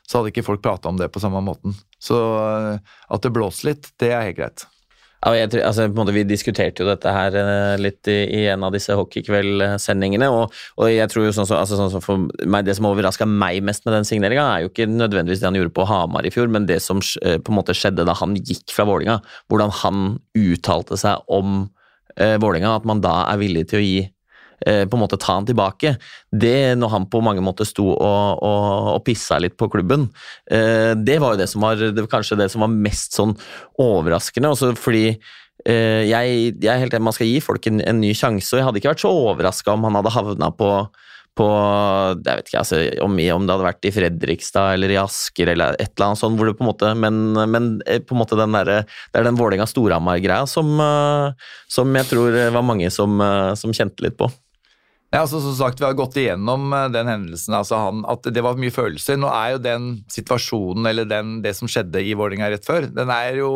så 0.05 0.21
hadde 0.21 0.33
ikke 0.35 0.47
folk 0.47 0.63
prata 0.65 0.91
om 0.91 1.01
det 1.01 1.11
på 1.13 1.23
samme 1.23 1.41
måten. 1.45 1.77
Så 2.03 2.19
eh, 2.19 2.95
at 3.09 3.25
det 3.25 3.33
blåser 3.35 3.73
litt, 3.73 3.91
det 4.01 4.13
er 4.13 4.29
helt 4.29 4.41
greit. 4.41 4.69
Ja, 5.25 5.47
tror, 5.49 5.63
altså, 5.65 5.87
måte, 5.89 6.13
vi 6.13 6.27
diskuterte 6.29 6.83
jo 6.83 6.89
dette 6.91 7.09
her 7.09 7.33
uh, 7.33 7.81
litt 7.81 8.05
i, 8.13 8.19
i, 8.29 8.41
en 8.53 8.67
av 8.67 8.75
disse 8.75 8.93
hockeykveldsendingene. 8.93 10.29
Og, 10.29 10.53
og 10.77 10.91
jeg 10.93 11.09
tror 11.09 11.25
jo 11.25 11.31
sånn, 11.33 11.49
så, 11.49 11.57
altså, 11.63 11.79
sånn 11.81 12.05
for 12.05 12.27
meg, 12.45 12.67
Det 12.67 12.75
som 12.77 12.91
overraska 12.91 13.25
meg 13.25 13.63
mest 13.65 13.87
med 13.89 13.97
den 13.97 14.09
signeringa, 14.09 14.45
er 14.45 14.67
jo 14.67 14.73
ikke 14.73 14.89
nødvendigvis 14.91 15.41
det 15.41 15.49
han 15.49 15.57
gjorde 15.57 15.73
på 15.79 15.89
Hamar 15.89 16.29
i 16.29 16.35
fjor, 16.35 16.53
men 16.53 16.69
det 16.69 16.83
som 16.85 17.01
uh, 17.01 17.39
på 17.41 17.55
en 17.55 17.57
måte 17.57 17.77
skjedde 17.77 18.05
da 18.05 18.17
han 18.21 18.37
gikk 18.37 18.75
fra 18.77 18.85
Vålinga. 18.91 19.17
Hvordan 19.49 19.73
han 19.81 20.05
uttalte 20.37 21.01
seg 21.01 21.25
om 21.33 21.71
eh, 22.17 22.37
Vålinga. 22.41 22.77
At 22.77 22.85
man 22.89 23.01
da 23.05 23.23
er 23.31 23.41
villig 23.41 23.69
til 23.71 23.81
å 23.81 23.85
gi 23.85 24.03
Eh, 24.63 24.85
på 24.89 24.97
en 24.97 25.03
måte 25.03 25.19
ta 25.21 25.37
han 25.37 25.47
tilbake. 25.49 25.97
Det 26.31 26.75
når 26.79 26.93
han 26.95 27.07
på 27.11 27.21
mange 27.25 27.43
måter 27.45 27.69
sto 27.69 27.91
og, 27.93 28.43
og, 28.45 28.91
og 28.95 29.05
pissa 29.07 29.39
litt 29.43 29.59
på 29.61 29.69
klubben, 29.73 30.09
eh, 30.51 30.95
det 30.97 31.19
var 31.23 31.35
jo 31.35 31.43
det 31.43 31.51
som 31.51 31.65
var 31.65 31.81
det 31.81 31.99
var 31.99 32.13
kanskje 32.17 32.39
det 32.41 32.51
som 32.53 32.65
var 32.65 32.73
mest 32.73 33.19
sånn 33.19 33.35
overraskende. 33.83 34.55
Også 34.55 34.73
fordi 34.79 35.07
eh, 35.11 36.05
jeg, 36.09 36.53
jeg, 36.63 36.71
er 36.71 36.85
helt 36.85 36.95
enig, 36.95 37.09
Man 37.11 37.17
skal 37.17 37.31
gi 37.31 37.41
folk 37.45 37.67
en, 37.71 37.83
en 37.85 38.03
ny 38.03 38.15
sjanse, 38.17 38.53
og 38.55 38.61
jeg 38.61 38.69
hadde 38.69 38.83
ikke 38.83 38.95
vært 38.95 39.07
så 39.07 39.17
overraska 39.25 39.75
om 39.75 39.89
han 39.89 40.01
hadde 40.01 40.19
havna 40.19 40.53
på 40.55 40.77
på 41.35 41.45
jeg 41.51 42.29
vet 42.39 42.47
ikke, 42.47 42.61
altså, 42.61 42.77
om, 43.03 43.17
om, 43.19 43.43
det 43.43 43.55
hadde 43.57 43.65
vært 43.67 43.87
i 43.89 43.91
Fredrikstad 43.91 44.77
eller 44.77 44.93
i 44.95 44.99
Asker 45.01 45.49
eller 45.51 45.75
et 45.83 45.89
eller 45.97 46.13
annet 46.13 46.21
sånt, 46.21 46.39
hvor 46.39 46.47
det 46.47 46.53
på 46.55 46.63
en 46.63 46.69
måte, 46.69 46.93
men, 46.95 47.19
men 47.51 47.67
på 47.83 48.15
en 48.15 48.21
måte 48.21 48.39
den 48.39 48.55
der, 48.55 48.71
det 48.85 49.19
er 49.19 49.27
den 49.27 49.41
Vålerenga-Storhamar-greia 49.41 50.47
som, 50.47 50.71
som, 51.67 51.99
jeg 51.99 52.07
tror 52.13 52.39
var 52.55 52.63
mange 52.71 52.87
som, 52.95 53.19
som 53.59 53.75
kjente 53.75 54.07
litt 54.07 54.15
på. 54.15 54.31
Ja, 55.15 55.21
altså 55.23 55.39
som 55.39 55.55
sagt, 55.55 55.79
Vi 55.79 55.87
har 55.87 55.95
gått 55.95 56.17
igjennom 56.19 56.73
eh, 56.75 56.89
den 56.91 57.07
hendelsen. 57.07 57.55
altså 57.55 57.79
han, 57.79 58.03
At 58.11 58.27
det 58.27 58.43
var 58.43 58.59
mye 58.59 58.75
følelser. 58.75 59.19
Nå 59.21 59.31
er 59.31 59.55
jo 59.55 59.61
den 59.63 59.85
situasjonen, 60.11 60.89
eller 60.91 61.07
den, 61.07 61.37
det 61.45 61.55
som 61.55 61.71
skjedde 61.71 62.03
i 62.03 62.17
Vålerenga 62.19 62.51
rett 62.51 62.67
før, 62.67 62.89
den 62.91 63.13
er 63.15 63.39
jo 63.45 63.53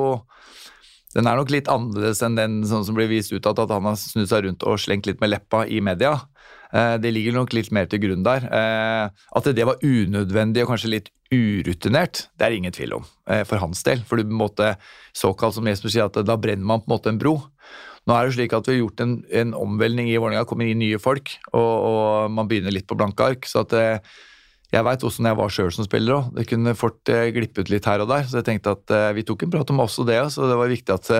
den 1.17 1.27
er 1.27 1.39
nok 1.41 1.51
litt 1.51 1.71
annerledes 1.73 2.21
enn 2.23 2.37
den 2.37 2.59
sånn 2.69 2.85
som 2.85 2.95
blir 2.95 3.09
vist 3.11 3.33
utad, 3.33 3.59
at 3.59 3.71
han 3.73 3.87
har 3.89 3.97
snudd 3.97 4.29
seg 4.29 4.45
rundt 4.45 4.63
og 4.69 4.77
slengt 4.79 5.09
litt 5.09 5.23
med 5.25 5.33
leppa 5.33 5.63
i 5.67 5.81
media. 5.83 6.13
Eh, 6.71 6.95
det 7.01 7.11
ligger 7.17 7.35
nok 7.35 7.57
litt 7.57 7.73
mer 7.75 7.89
til 7.91 8.05
grunn 8.05 8.23
der. 8.29 8.45
Eh, 8.45 9.25
at 9.41 9.51
det 9.57 9.67
var 9.67 9.83
unødvendig 9.83 10.63
og 10.63 10.75
kanskje 10.77 10.93
litt 10.93 11.11
urutinert, 11.35 12.29
det 12.39 12.47
er 12.47 12.55
ingen 12.55 12.73
tvil 12.73 13.01
om 13.01 13.09
for 13.49 13.61
hans 13.61 13.83
del. 13.85 14.05
For 14.07 14.17
du 14.21 14.31
måtte, 14.31 14.77
såkalt 15.17 15.59
som 15.59 15.67
Jesper 15.69 15.93
sier, 15.93 16.07
at 16.07 16.23
da 16.25 16.39
brenner 16.41 16.65
man 16.65 16.85
på 16.85 16.89
en 16.89 16.95
måte 16.95 17.11
en 17.13 17.19
bro. 17.21 17.35
Nå 18.09 18.17
er 18.17 18.25
det 18.25 18.39
slik 18.39 18.55
at 18.57 18.65
vi 18.65 18.79
har 18.79 18.81
gjort 18.81 19.03
en, 19.05 19.19
en 19.29 19.51
omvelning 19.59 20.09
i 20.09 20.17
Vålerenga, 20.17 20.49
kommer 20.49 20.65
inn 20.65 20.81
nye 20.81 20.97
folk, 21.03 21.35
og, 21.53 21.61
og, 21.61 22.33
man 22.33 22.49
begynner 22.49 22.73
litt 22.73 22.89
på 22.89 22.97
blanke 22.97 23.27
ark. 23.35 23.49
så 23.49 23.67
at 23.67 23.75
eh, 23.77 24.15
jeg 24.73 24.85
veit 24.85 25.05
åssen 25.05 25.29
jeg 25.29 25.37
var 25.37 25.53
sjøl 25.53 25.69
som 25.77 25.85
spiller 25.85 26.17
òg. 26.17 26.31
Det 26.39 26.47
kunne 26.49 26.77
fort 26.77 27.13
eh, 27.13 27.29
glippet 27.37 27.69
litt 27.73 27.89
her 27.89 28.01
og 28.05 28.09
der. 28.09 28.25
Så 28.29 28.41
jeg 28.41 28.47
tenkte 28.49 28.73
at 28.79 28.95
eh, 28.97 29.11
vi 29.19 29.27
tok 29.29 29.45
en 29.45 29.53
prat 29.53 29.73
om 29.75 29.85
også 29.85 30.07
det, 30.09 30.23
så 30.33 30.49
det 30.49 30.57
var 30.57 30.73
viktig 30.73 30.95
at, 30.95 31.13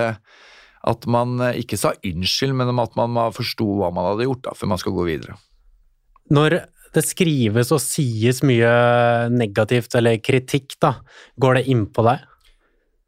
at 0.93 1.07
man 1.09 1.37
ikke 1.61 1.77
sa 1.77 1.93
unnskyld, 1.93 2.57
men 2.57 2.81
at 2.81 2.97
man 2.97 3.21
forsto 3.37 3.69
hva 3.83 3.91
man 3.93 4.09
hadde 4.09 4.25
gjort 4.25 4.43
da, 4.49 4.57
før 4.57 4.73
man 4.73 4.81
skal 4.81 4.97
gå 4.97 5.05
videre. 5.11 5.37
Når 6.33 6.57
det 6.95 7.05
skrives 7.05 7.69
og 7.75 7.81
sies 7.83 8.41
mye 8.45 8.73
negativt 9.29 9.93
eller 9.97 10.17
kritikk, 10.25 10.73
da, 10.81 10.95
går 11.37 11.59
det 11.59 11.67
innpå 11.73 12.05
deg? 12.09 12.25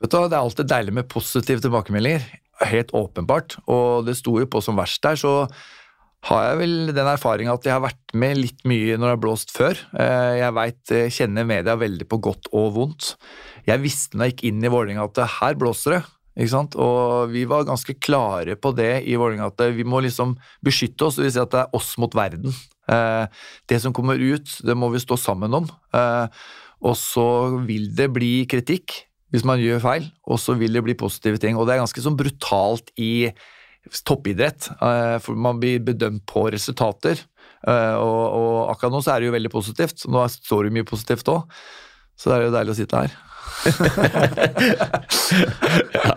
Vet 0.01 0.13
du, 0.13 0.17
Det 0.17 0.37
er 0.37 0.41
alltid 0.41 0.69
deilig 0.69 0.93
med 0.97 1.09
positive 1.09 1.61
tilbakemeldinger, 1.61 2.25
helt 2.69 2.93
åpenbart. 2.97 3.57
Og 3.71 4.07
det 4.07 4.17
sto 4.19 4.37
jo 4.41 4.49
på 4.49 4.61
som 4.63 4.79
verst 4.79 5.03
der, 5.05 5.19
så 5.19 5.33
har 6.29 6.43
jeg 6.51 6.57
vel 6.59 6.93
den 6.93 7.09
erfaringa 7.09 7.55
at 7.57 7.65
jeg 7.65 7.73
har 7.73 7.81
vært 7.81 8.13
med 8.13 8.37
litt 8.37 8.59
mye 8.69 8.93
når 8.93 9.07
det 9.07 9.13
har 9.15 9.21
blåst 9.23 9.53
før. 9.55 9.79
Eh, 9.97 10.37
jeg 10.43 10.57
veit, 10.57 10.95
kjenner 11.17 11.47
media 11.49 11.77
veldig 11.81 12.07
på 12.09 12.21
godt 12.29 12.51
og 12.53 12.73
vondt. 12.77 13.15
Jeg 13.65 13.81
visste 13.81 14.19
da 14.19 14.27
jeg 14.27 14.35
gikk 14.35 14.49
inn 14.51 14.65
i 14.65 14.71
Vålerenga 14.71 15.07
at 15.09 15.23
her 15.39 15.57
blåser 15.57 15.97
det. 15.97 16.03
Ikke 16.37 16.53
sant? 16.53 16.77
Og 16.79 17.33
vi 17.33 17.43
var 17.49 17.67
ganske 17.67 17.97
klare 17.99 18.55
på 18.55 18.71
det 18.77 19.01
i 19.09 19.17
Vålerenga 19.19 19.49
at 19.49 19.65
vi 19.75 19.85
må 19.87 19.99
liksom 20.05 20.37
beskytte 20.63 21.09
oss. 21.09 21.17
Det 21.17 21.25
vil 21.27 21.35
si 21.35 21.41
at 21.41 21.53
det 21.53 21.63
er 21.65 21.77
oss 21.77 21.95
mot 22.01 22.13
verden. 22.15 22.53
Eh, 22.91 23.25
det 23.69 23.81
som 23.83 23.93
kommer 23.95 24.21
ut, 24.21 24.57
det 24.61 24.77
må 24.77 24.91
vi 24.93 25.01
stå 25.01 25.17
sammen 25.19 25.57
om. 25.57 25.69
Eh, 25.95 26.27
og 26.81 26.97
så 26.97 27.27
vil 27.67 27.91
det 27.97 28.09
bli 28.13 28.33
kritikk 28.49 29.03
hvis 29.31 29.45
man 29.47 29.61
gjør 29.61 29.79
feil, 29.83 30.05
og 30.27 30.37
så 30.43 30.51
vil 30.59 30.73
det 30.75 30.83
bli 30.85 30.95
positive 30.99 31.37
ting. 31.41 31.53
Og 31.57 31.63
det 31.67 31.73
er 31.75 31.83
ganske 31.83 32.03
sånn 32.03 32.19
brutalt 32.19 32.87
i 32.99 33.31
toppidrett, 34.05 34.61
eh, 34.75 35.17
for 35.23 35.33
man 35.39 35.59
blir 35.61 35.77
bedømt 35.83 36.23
på 36.29 36.41
resultater. 36.53 37.15
Eh, 37.67 37.95
og, 37.95 38.23
og, 38.37 38.69
akkurat 38.73 38.93
nå 38.93 38.99
så 39.05 39.11
er 39.15 39.19
det 39.21 39.27
jo 39.31 39.37
veldig 39.37 39.53
positivt. 39.53 39.97
Nå 40.11 40.17
står 40.35 40.61
det 40.67 40.75
mye 40.77 40.87
positivt 40.87 41.31
òg, 41.31 41.41
så 42.19 42.23
det 42.29 42.35
er 42.37 42.43
jo 42.45 42.55
deilig 42.57 42.73
å 42.75 42.79
sitte 42.81 43.01
her. 43.01 43.11
ja. 45.97 46.11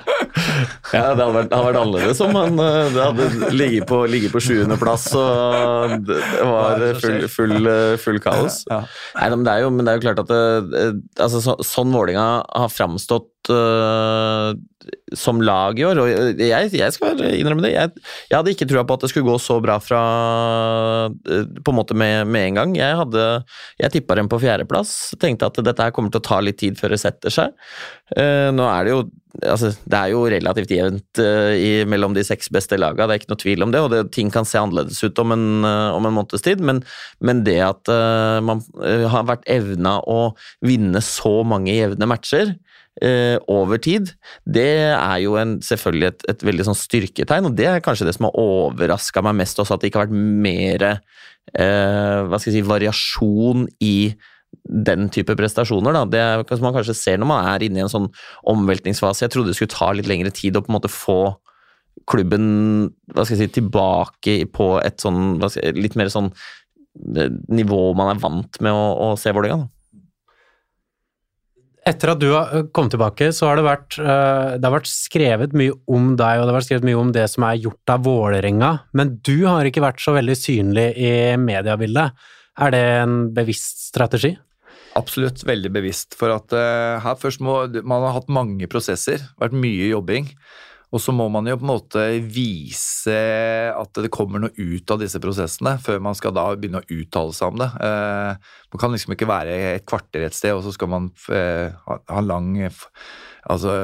Ja. 0.64 1.02
det 1.14 1.24
hadde 1.24 1.28
vært, 1.36 1.54
hadde 1.54 1.68
vært 1.68 1.80
annerledes 1.80 2.22
om 2.24 2.38
han 2.38 2.62
eh, 2.64 2.98
hadde 2.98 3.50
ligget 3.54 3.88
på, 3.90 4.00
ligget 4.10 4.34
på 4.34 4.42
sjuendeplass 4.44 5.08
og 5.18 5.96
det 6.08 6.20
var 6.48 6.84
full, 7.00 7.28
full, 7.30 7.70
full 8.00 8.20
kaos. 8.24 8.62
Nei, 8.70 9.28
men, 9.30 9.44
det 9.46 9.58
jo, 9.62 9.70
men, 9.74 9.86
det 9.86 9.94
er 9.94 10.00
jo, 10.00 10.04
klart 10.08 10.24
at 10.24 10.32
det, 10.32 10.84
altså, 11.22 11.42
så, 11.44 11.56
sånn 11.64 11.94
Vålinga 11.94 12.28
har 12.48 12.72
framstått 12.72 13.52
uh, 13.52 14.54
som 15.16 15.42
lag 15.44 15.78
i 15.78 15.86
år. 15.86 16.00
Og 16.02 16.40
jeg, 16.40 16.70
jeg 16.74 16.94
skal 16.96 17.20
innrømme 17.30 17.64
det. 17.66 17.74
Jeg, 17.74 17.92
jeg, 18.28 18.36
hadde 18.36 18.54
ikke 18.54 18.68
trua 18.70 18.84
på 18.86 18.98
at 18.98 19.06
det 19.06 19.12
skulle 19.12 19.28
gå 19.28 19.38
så 19.42 19.58
bra 19.64 19.78
fra 19.82 20.02
uh, 21.10 21.44
på 21.64 21.74
en 21.74 21.78
måte 21.78 21.96
med, 21.98 22.28
med 22.28 22.50
en 22.50 22.60
gang. 22.60 22.78
Jeg, 22.78 23.00
hadde, 23.02 23.26
jeg 23.80 23.96
tippa 23.96 24.18
dem 24.18 24.30
på 24.32 24.40
fjerdeplass. 24.42 24.94
Tenkte 25.20 25.50
at 25.50 25.60
dette 25.64 25.88
her 25.88 25.94
kommer 25.94 26.14
til 26.14 26.22
å 26.22 26.28
ta 26.28 26.40
litt 26.44 26.60
tid 26.62 26.80
før 26.80 26.96
det 26.96 27.02
setter 27.04 27.34
seg. 27.34 27.54
Uh, 28.16 28.50
nå 28.54 28.68
er 28.70 28.88
det 28.88 28.96
jo 28.96 29.04
altså, 29.42 29.70
det 29.90 29.98
er 29.98 30.12
jo 30.12 30.22
relativt 30.30 30.72
jevnt 30.74 31.20
uh, 31.22 31.54
mellom 31.90 32.14
de 32.16 32.24
seks 32.26 32.50
beste 32.54 32.78
lagene, 32.78 33.08
det 33.08 33.16
er 33.16 33.22
ikke 33.22 33.32
noe 33.32 33.42
tvil 33.42 33.66
om 33.66 33.74
det. 33.74 33.82
Og 33.84 33.90
det, 33.92 34.02
ting 34.14 34.30
kan 34.34 34.46
se 34.48 34.60
annerledes 34.60 35.02
ut 35.04 35.22
om 35.22 35.34
en, 35.34 35.46
uh, 35.66 35.96
om 35.96 36.08
en 36.08 36.16
måneds 36.20 36.44
tid, 36.44 36.62
men, 36.64 36.82
men 37.24 37.42
det 37.46 37.58
at 37.66 37.90
uh, 37.90 38.38
man 38.44 38.62
har 39.10 39.26
vært 39.28 39.46
evna 39.50 39.98
å 40.10 40.34
vinne 40.64 41.02
så 41.04 41.40
mange 41.46 41.74
jevne 41.74 42.08
matcher, 42.10 42.54
eh, 43.02 43.36
over 43.50 43.80
tid, 43.82 44.12
det 44.46 44.68
er 44.92 45.16
jo 45.24 45.38
en, 45.40 45.56
selvfølgelig 45.64 46.10
et, 46.10 46.28
et 46.34 46.44
veldig 46.46 46.68
sånn 46.68 46.78
styrketegn, 46.78 47.48
og 47.50 47.56
det 47.58 47.70
er 47.70 47.84
kanskje 47.84 48.08
det 48.08 48.16
som 48.18 48.28
har 48.28 48.38
overraska 48.40 49.24
meg 49.24 49.40
mest 49.42 49.58
også, 49.58 49.76
at 49.76 49.82
det 49.82 49.90
ikke 49.90 50.04
har 50.04 50.10
vært 50.10 50.44
mer 50.46 50.86
eh, 50.90 52.20
hva 52.28 52.38
skal 52.38 52.52
jeg 52.52 52.60
si, 52.60 52.68
variasjon 52.68 53.66
i 53.84 53.96
den 54.64 55.08
type 55.12 55.34
prestasjoner. 55.36 55.94
Da. 55.96 56.04
Det 56.08 56.20
er, 56.22 56.44
som 56.54 56.66
man 56.68 56.76
kanskje 56.76 56.96
ser 56.96 57.18
når 57.20 57.30
man 57.30 57.48
er 57.52 57.64
inne 57.66 57.80
i 57.80 57.84
en 57.84 57.92
sånn 57.92 58.10
omveltningsfase. 58.50 59.24
Jeg 59.24 59.34
trodde 59.34 59.52
det 59.52 59.58
skulle 59.58 59.74
ta 59.74 59.90
litt 59.92 60.08
lengre 60.10 60.32
tid 60.34 60.56
å 60.56 60.62
på 60.64 60.72
en 60.72 60.78
måte 60.78 60.92
få 60.92 61.18
klubben 62.10 62.46
hva 63.14 63.24
skal 63.24 63.38
jeg 63.38 63.48
si, 63.48 63.54
tilbake 63.60 64.36
på 64.54 64.74
et 64.82 65.02
sånn, 65.02 65.38
litt 65.78 65.96
mer 65.98 66.10
sånn 66.12 66.30
eh, 67.16 67.30
nivå 67.54 67.80
man 67.98 68.14
er 68.14 68.22
vant 68.22 68.60
med 68.64 68.74
å, 68.74 68.84
å 69.10 69.14
se 69.20 69.32
Vålerenga. 69.34 69.70
Etter 71.84 72.14
at 72.14 72.20
du 72.20 72.30
har 72.32 72.52
eh, 72.56 72.66
kommet 72.72 72.94
tilbake, 72.94 73.28
så 73.36 73.50
har 73.50 73.60
det 73.60 73.66
vært, 73.66 73.98
eh, 74.00 74.54
det 74.56 74.64
har 74.64 74.72
vært 74.72 74.88
skrevet 74.88 75.56
mye 75.56 75.74
om 75.84 76.14
deg, 76.16 76.40
og 76.40 76.46
det 76.46 76.52
har 76.52 76.58
vært 76.58 76.68
skrevet 76.70 76.88
mye 76.88 77.00
om 77.00 77.12
det 77.12 77.26
som 77.32 77.44
er 77.44 77.60
gjort 77.60 77.92
av 77.92 78.06
Vålerenga, 78.06 78.70
men 78.96 79.18
du 79.26 79.36
har 79.44 79.68
ikke 79.68 79.84
vært 79.84 80.00
så 80.00 80.16
veldig 80.16 80.36
synlig 80.38 80.88
i 80.96 81.12
mediebildet. 81.40 82.26
Er 82.64 82.72
det 82.72 82.82
en 83.02 83.18
bevisst 83.36 83.88
strategi? 83.90 84.32
Absolutt, 84.94 85.42
veldig 85.44 85.72
bevisst. 85.74 86.14
For 86.14 86.30
at 86.30 86.54
uh, 86.54 87.02
her 87.02 87.16
først 87.18 87.42
må 87.42 87.64
Man 87.82 88.04
har 88.04 88.14
hatt 88.14 88.30
mange 88.30 88.68
prosesser, 88.70 89.24
vært 89.42 89.56
mye 89.58 89.88
jobbing. 89.90 90.28
Og 90.94 91.02
så 91.02 91.10
må 91.10 91.26
man 91.32 91.48
jo 91.50 91.56
på 91.58 91.66
en 91.66 91.72
måte 91.72 92.02
vise 92.22 93.14
at 93.74 93.98
det 93.98 94.12
kommer 94.14 94.44
noe 94.44 94.54
ut 94.54 94.92
av 94.94 95.00
disse 95.02 95.18
prosessene, 95.22 95.74
før 95.82 95.98
man 96.06 96.14
skal 96.14 96.36
da 96.36 96.46
begynne 96.54 96.84
å 96.84 96.86
uttale 97.00 97.34
seg 97.34 97.50
om 97.50 97.58
det. 97.64 97.70
Eh, 97.82 98.52
man 98.70 98.82
kan 98.82 98.94
liksom 98.94 99.16
ikke 99.16 99.28
være 99.30 99.56
et 99.72 99.88
kvarter 99.90 100.28
et 100.28 100.36
sted, 100.36 100.54
og 100.54 100.62
så 100.62 100.74
skal 100.76 100.92
man 100.92 101.10
eh, 101.34 101.74
ha 101.90 102.22
lang 102.22 102.54
altså, 102.62 103.74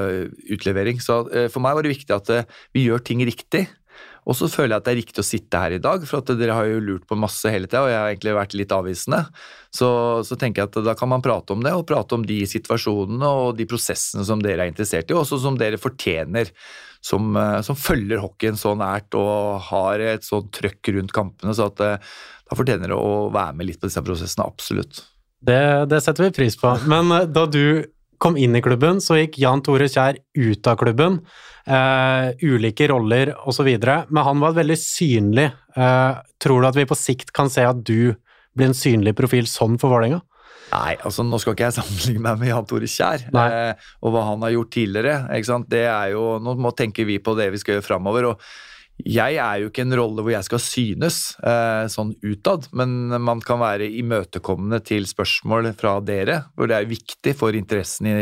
utlevering. 0.47 1.03
Så 1.03 1.25
eh, 1.35 1.51
for 1.51 1.67
meg 1.67 1.75
var 1.75 1.87
det 1.87 1.97
viktig 1.97 2.15
at 2.15 2.35
vi 2.77 2.87
gjør 2.87 3.03
ting 3.11 3.27
riktig. 3.27 3.67
Og 4.29 4.37
så 4.37 4.47
føler 4.53 4.75
jeg 4.75 4.83
at 4.83 4.87
det 4.87 4.93
er 4.93 5.01
riktig 5.01 5.23
å 5.23 5.27
sitte 5.27 5.61
her 5.63 5.75
i 5.75 5.81
dag, 5.83 6.05
for 6.07 6.21
at 6.21 6.31
dere 6.39 6.55
har 6.55 6.69
jo 6.69 6.83
lurt 6.85 7.07
på 7.09 7.19
masse 7.19 7.51
hele 7.51 7.67
tida, 7.67 7.83
og 7.87 7.91
jeg 7.91 7.99
har 7.99 8.11
egentlig 8.13 8.35
vært 8.37 8.57
litt 8.59 8.75
avvisende. 8.77 9.23
Så, 9.75 9.89
så, 10.29 10.39
tenker 10.39 10.63
jeg 10.63 10.71
at 10.71 10.79
da 10.87 10.95
kan 10.99 11.11
man 11.11 11.25
prate 11.25 11.57
om 11.57 11.65
det, 11.65 11.73
og 11.75 11.89
prate 11.89 12.19
om 12.19 12.27
de 12.27 12.43
situasjonene 12.51 13.33
og 13.41 13.57
de 13.59 13.67
prosessene 13.71 14.27
som 14.29 14.43
dere 14.45 14.67
er 14.67 14.73
interessert 14.73 15.11
i, 15.11 15.17
og 15.17 15.25
også 15.25 15.41
som 15.43 15.59
dere 15.59 15.81
fortjener. 15.81 16.53
Som, 17.01 17.33
eh, 17.37 17.61
som 17.65 17.79
følger 17.79 18.21
hockeyen 18.21 18.59
så 18.61 18.75
nært 18.77 19.17
og 19.17 19.63
har 19.71 20.03
et 20.05 20.27
sånt 20.27 20.51
trøkk 20.57 20.93
rundt 20.97 21.15
kampene. 21.17 21.55
Så 21.57 21.71
at 21.71 21.81
eh, 21.85 22.11
da 22.51 22.59
fortjener 22.59 22.93
det 22.93 22.99
å 22.99 23.31
være 23.33 23.57
med 23.57 23.71
litt 23.71 23.81
på 23.81 23.89
disse 23.89 24.03
prosessene, 24.05 24.49
absolutt. 24.49 25.01
Det, 25.41 25.87
det 25.89 26.03
setter 26.05 26.29
vi 26.29 26.37
pris 26.37 26.59
på. 26.61 26.75
Men 26.91 27.13
eh, 27.17 27.29
da 27.31 27.47
du 27.49 27.87
kom 28.21 28.37
inn 28.37 28.57
i 28.57 28.61
klubben, 28.61 29.01
så 29.01 29.17
gikk 29.17 29.39
Jan 29.41 29.63
Tore 29.65 29.89
Kjær 29.89 30.19
ut 30.37 30.69
av 30.69 30.77
klubben. 30.81 31.23
Uh, 31.71 32.33
ulike 32.43 32.89
roller 32.91 33.31
osv. 33.49 33.69
Men 33.81 34.25
han 34.27 34.43
var 34.43 34.57
veldig 34.59 34.77
synlig. 34.77 35.47
Uh, 35.77 36.21
tror 36.43 36.61
du 36.61 36.69
at 36.69 36.77
vi 36.77 36.89
på 36.89 36.99
sikt 36.99 37.33
kan 37.37 37.49
se 37.53 37.65
at 37.65 37.81
du 37.81 38.13
blir 38.57 38.69
en 38.69 38.77
synlig 38.77 39.15
profil 39.17 39.49
sånn 39.49 39.79
for 39.81 39.95
Vålerenga? 39.95 40.21
Nei, 40.71 40.95
altså 41.03 41.25
nå 41.27 41.41
skal 41.43 41.57
ikke 41.57 41.69
jeg 41.69 41.79
sammenligne 41.81 42.25
meg 42.25 42.41
med 42.43 42.53
Jan 42.53 42.67
Tore 42.71 42.91
Kjær 42.91 43.29
eh, 43.29 43.87
og 44.01 44.15
hva 44.15 44.27
han 44.31 44.47
har 44.47 44.55
gjort 44.55 44.75
tidligere. 44.77 45.21
ikke 45.37 45.51
sant? 45.53 45.71
Det 45.71 45.87
er 45.91 46.13
jo, 46.15 46.27
Nå 46.43 46.57
må 46.61 46.75
tenke 46.79 47.07
vi 47.09 47.21
på 47.23 47.37
det 47.39 47.51
vi 47.55 47.63
skal 47.63 47.79
gjøre 47.79 47.89
framover. 47.91 48.33
og 48.33 48.51
jeg 49.07 49.37
er 49.41 49.61
jo 49.63 49.71
ikke 49.71 49.85
en 49.85 49.97
rolle 49.97 50.25
hvor 50.25 50.33
jeg 50.33 50.47
skal 50.47 50.61
synes 50.63 51.19
eh, 51.47 51.85
sånn 51.93 52.13
utad, 52.27 52.67
men 52.77 53.15
man 53.23 53.41
kan 53.45 53.61
være 53.63 53.89
imøtekommende 54.01 54.81
til 54.85 55.07
spørsmål 55.09 55.71
fra 55.79 55.97
dere, 56.05 56.41
hvor 56.55 56.71
det 56.71 56.77
er 56.77 56.91
viktig 56.91 57.35
for 57.39 57.57
interessen 57.57 58.11
i 58.11 58.17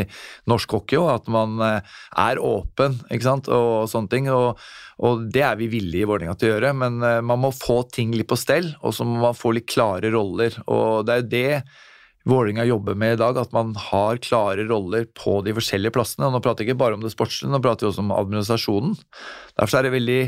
norsk 0.49 0.77
hockey 0.77 0.99
også, 0.99 1.17
at 1.17 1.31
man 1.33 1.65
eh, 1.65 1.97
er 2.29 2.41
åpen 2.43 2.99
ikke 3.09 3.27
sant, 3.27 3.51
og 3.51 3.89
sånne 3.91 4.13
ting. 4.13 4.31
Og, 4.31 4.61
og 5.03 5.27
det 5.33 5.43
er 5.47 5.59
vi 5.59 5.69
villige 5.71 6.05
i 6.05 6.09
Vålerenga 6.09 6.37
til 6.39 6.51
å 6.51 6.55
gjøre, 6.55 6.73
men 6.85 7.03
eh, 7.03 7.19
man 7.25 7.43
må 7.43 7.53
få 7.55 7.81
ting 7.91 8.15
litt 8.15 8.29
på 8.29 8.39
stell, 8.39 8.71
og 8.79 8.95
så 8.95 9.07
må 9.07 9.19
man 9.25 9.37
få 9.37 9.55
litt 9.57 9.69
klare 9.69 10.13
roller. 10.15 10.61
og 10.67 11.07
det 11.07 11.15
er 11.15 11.23
jo 11.23 11.31
det 11.35 11.53
Vålinga 12.29 12.67
jobber 12.69 12.95
med 12.99 13.15
i 13.15 13.19
dag, 13.21 13.39
at 13.41 13.51
man 13.55 13.73
har 13.89 14.21
klare 14.23 14.67
roller 14.69 15.09
på 15.17 15.39
de 15.45 15.55
forskjellige 15.57 15.95
plassene. 15.95 16.29
Og 16.29 16.35
nå 16.35 16.43
prater 16.45 16.63
vi 16.63 16.69
ikke 16.69 16.81
bare 16.83 16.97
om 16.97 17.03
det 17.03 17.13
sportslige, 17.15 17.51
nå 17.51 17.61
prater 17.63 17.87
vi 17.87 17.91
også 17.91 18.05
om 18.05 18.15
administrasjonen. 18.15 18.95
Derfor 19.57 19.79
er 19.79 19.87
det 19.87 19.97
veldig 19.97 20.21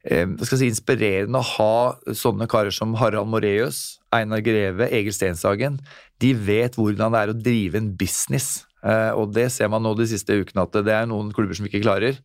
Eh, 0.00 0.24
si, 0.48 0.64
inspirerende 0.64 1.42
å 1.42 1.44
ha 1.58 2.14
sånne 2.16 2.46
karer 2.48 2.72
som 2.72 2.94
Harald 2.96 3.28
Moreus, 3.28 4.00
Einar 4.16 4.40
Greve, 4.44 4.88
Egil 4.88 5.12
Stenshagen. 5.12 5.76
De 6.20 6.32
vet 6.32 6.78
hvordan 6.78 7.12
det 7.12 7.20
er 7.20 7.32
å 7.32 7.36
drive 7.36 7.80
en 7.80 7.90
business, 8.00 8.64
eh, 8.82 9.12
og 9.12 9.34
det 9.36 9.50
ser 9.52 9.68
man 9.68 9.84
nå 9.84 9.92
de 9.98 10.08
siste 10.08 10.32
ukene 10.40 10.64
at 10.64 10.80
det 10.86 10.94
er 10.96 11.10
noen 11.10 11.34
klubber 11.36 11.58
som 11.58 11.68
ikke 11.68 11.82
klarer. 11.84 12.16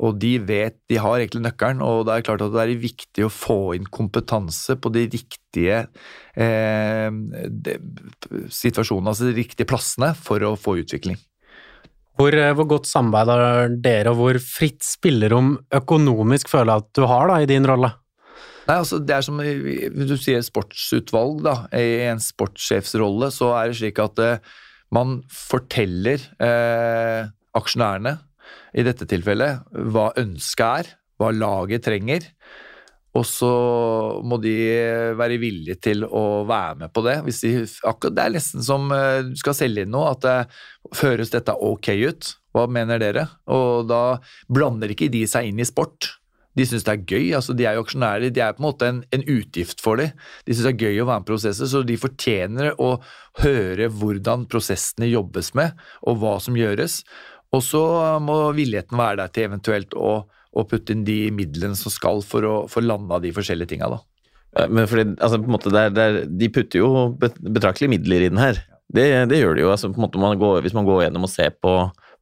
Og 0.00 0.16
de 0.20 0.34
vet, 0.48 0.78
de 0.88 0.96
har 0.96 1.18
egentlig 1.18 1.42
nøkkelen, 1.44 1.82
og 1.84 2.06
det 2.08 2.14
er 2.14 2.24
klart 2.24 2.44
at 2.44 2.54
det 2.54 2.62
er 2.62 2.80
viktig 2.80 3.26
å 3.26 3.32
få 3.32 3.58
inn 3.76 3.88
kompetanse 3.92 4.78
på 4.80 4.92
de 4.94 5.04
riktige 5.12 5.82
eh, 6.32 7.08
de, 7.10 7.74
situasjonene, 8.48 9.12
altså 9.12 9.28
de 9.28 9.36
riktige 9.36 9.68
plassene, 9.68 10.14
for 10.16 10.40
å 10.46 10.54
få 10.56 10.78
utvikling. 10.80 11.20
Hvor, 12.20 12.36
eh, 12.36 12.52
hvor, 12.56 12.68
godt 12.68 12.88
samarbeid 12.88 13.32
har 13.32 13.74
dere, 13.80 14.12
og 14.12 14.20
hvor 14.20 14.40
fritt 14.44 14.84
spillerom 14.84 15.58
økonomisk 15.76 16.48
føler 16.52 16.72
du 16.72 16.76
at 16.84 16.90
du 16.96 17.04
har 17.08 17.28
da, 17.32 17.40
i 17.40 17.50
din 17.50 17.68
rolle? 17.68 17.92
Nei, 18.68 18.76
altså 18.76 19.00
Det 19.02 19.16
er 19.16 19.24
som 19.26 19.40
du 19.40 20.16
sier 20.20 20.42
sportsutvalg, 20.44 21.40
da. 21.46 21.54
I 21.76 22.08
en 22.10 22.20
sportssjefsrolle 22.22 23.30
så 23.34 23.54
er 23.58 23.70
det 23.70 23.78
slik 23.80 24.00
at 24.02 24.20
eh, 24.24 24.50
man 24.94 25.20
forteller 25.32 26.22
eh, 26.42 27.30
aksjonærene, 27.56 28.16
i 28.74 28.84
dette 28.86 29.06
tilfellet, 29.10 29.64
hva 29.92 30.10
ønsket 30.20 30.66
er, 30.66 30.90
hva 31.20 31.30
laget 31.34 31.86
trenger. 31.86 32.28
Og 33.18 33.24
så 33.26 33.50
må 34.22 34.38
de 34.38 34.54
være 35.18 35.40
villige 35.42 35.80
til 35.82 36.04
å 36.06 36.44
være 36.46 36.84
med 36.84 36.92
på 36.94 37.02
det. 37.02 37.16
De, 37.26 37.50
det 37.66 38.22
er 38.22 38.36
nesten 38.36 38.62
som 38.62 38.86
eh, 38.94 39.24
du 39.26 39.34
skal 39.40 39.56
selge 39.58 39.82
inn 39.82 39.90
noe, 39.90 40.12
at 40.14 40.22
det, 40.22 40.36
føres 40.94 41.32
dette 41.34 41.56
ok 41.58 41.90
ut? 42.06 42.30
Hva 42.54 42.68
mener 42.70 43.02
dere? 43.02 43.26
Og 43.50 43.90
da 43.90 44.20
blander 44.50 44.94
ikke 44.94 45.10
de 45.10 45.24
seg 45.30 45.50
inn 45.50 45.58
i 45.62 45.66
sport. 45.66 46.12
De 46.58 46.66
syns 46.66 46.84
det 46.86 46.92
er 46.92 47.04
gøy. 47.06 47.26
altså 47.38 47.54
De 47.54 47.66
er 47.66 47.76
jo 47.78 47.84
aksjonærer. 47.84 48.30
De 48.34 48.42
er 48.42 48.54
på 48.54 48.62
en 48.62 48.66
måte 48.66 48.88
en, 48.90 49.02
en 49.14 49.26
utgift 49.30 49.82
for 49.82 50.00
dem. 50.00 50.14
De 50.46 50.54
syns 50.54 50.66
det 50.66 50.72
er 50.72 50.90
gøy 50.90 51.02
å 51.02 51.08
være 51.08 51.22
med 51.22 51.28
i 51.28 51.30
prosesser, 51.30 51.70
så 51.70 51.82
de 51.86 51.98
fortjener 52.00 52.72
å 52.82 52.90
høre 53.42 53.90
hvordan 54.00 54.46
prosessene 54.50 55.10
jobbes 55.10 55.52
med, 55.58 55.78
og 56.06 56.22
hva 56.22 56.36
som 56.42 56.58
gjøres. 56.58 57.00
Og 57.56 57.64
så 57.66 57.82
må 58.22 58.36
villigheten 58.54 58.98
være 58.98 59.22
der 59.22 59.32
til 59.34 59.48
eventuelt 59.48 59.96
å, 59.98 60.12
å 60.26 60.66
putte 60.70 60.94
inn 60.94 61.06
de 61.06 61.32
midlene 61.34 61.78
som 61.78 61.92
skal 61.92 62.22
for 62.26 62.46
å 62.46 62.54
få 62.70 62.82
landa 62.84 63.18
de 63.22 63.32
forskjellige 63.34 63.74
tinga, 63.74 63.90
da. 63.96 64.00
Men 64.70 64.88
fordi, 64.90 65.12
altså, 65.22 65.38
på 65.38 65.46
en 65.46 65.54
måte, 65.54 65.70
der, 65.70 65.92
der, 65.94 66.16
er, 66.22 66.30
De 66.40 66.48
putter 66.50 66.80
jo 66.80 66.88
betraktelige 67.20 67.92
midler 67.92 68.24
i 68.26 68.30
den 68.32 68.40
her. 68.42 68.56
Det, 68.90 69.04
det 69.30 69.38
gjør 69.38 69.54
de 69.54 69.62
jo. 69.62 69.68
altså 69.70 69.92
på 69.92 70.00
en 70.00 70.04
måte 70.08 70.18
man 70.18 70.38
går, 70.38 70.64
Hvis 70.64 70.74
man 70.74 70.88
går 70.88 71.04
gjennom 71.04 71.28
og 71.28 71.30
ser 71.30 71.52
på 71.54 71.74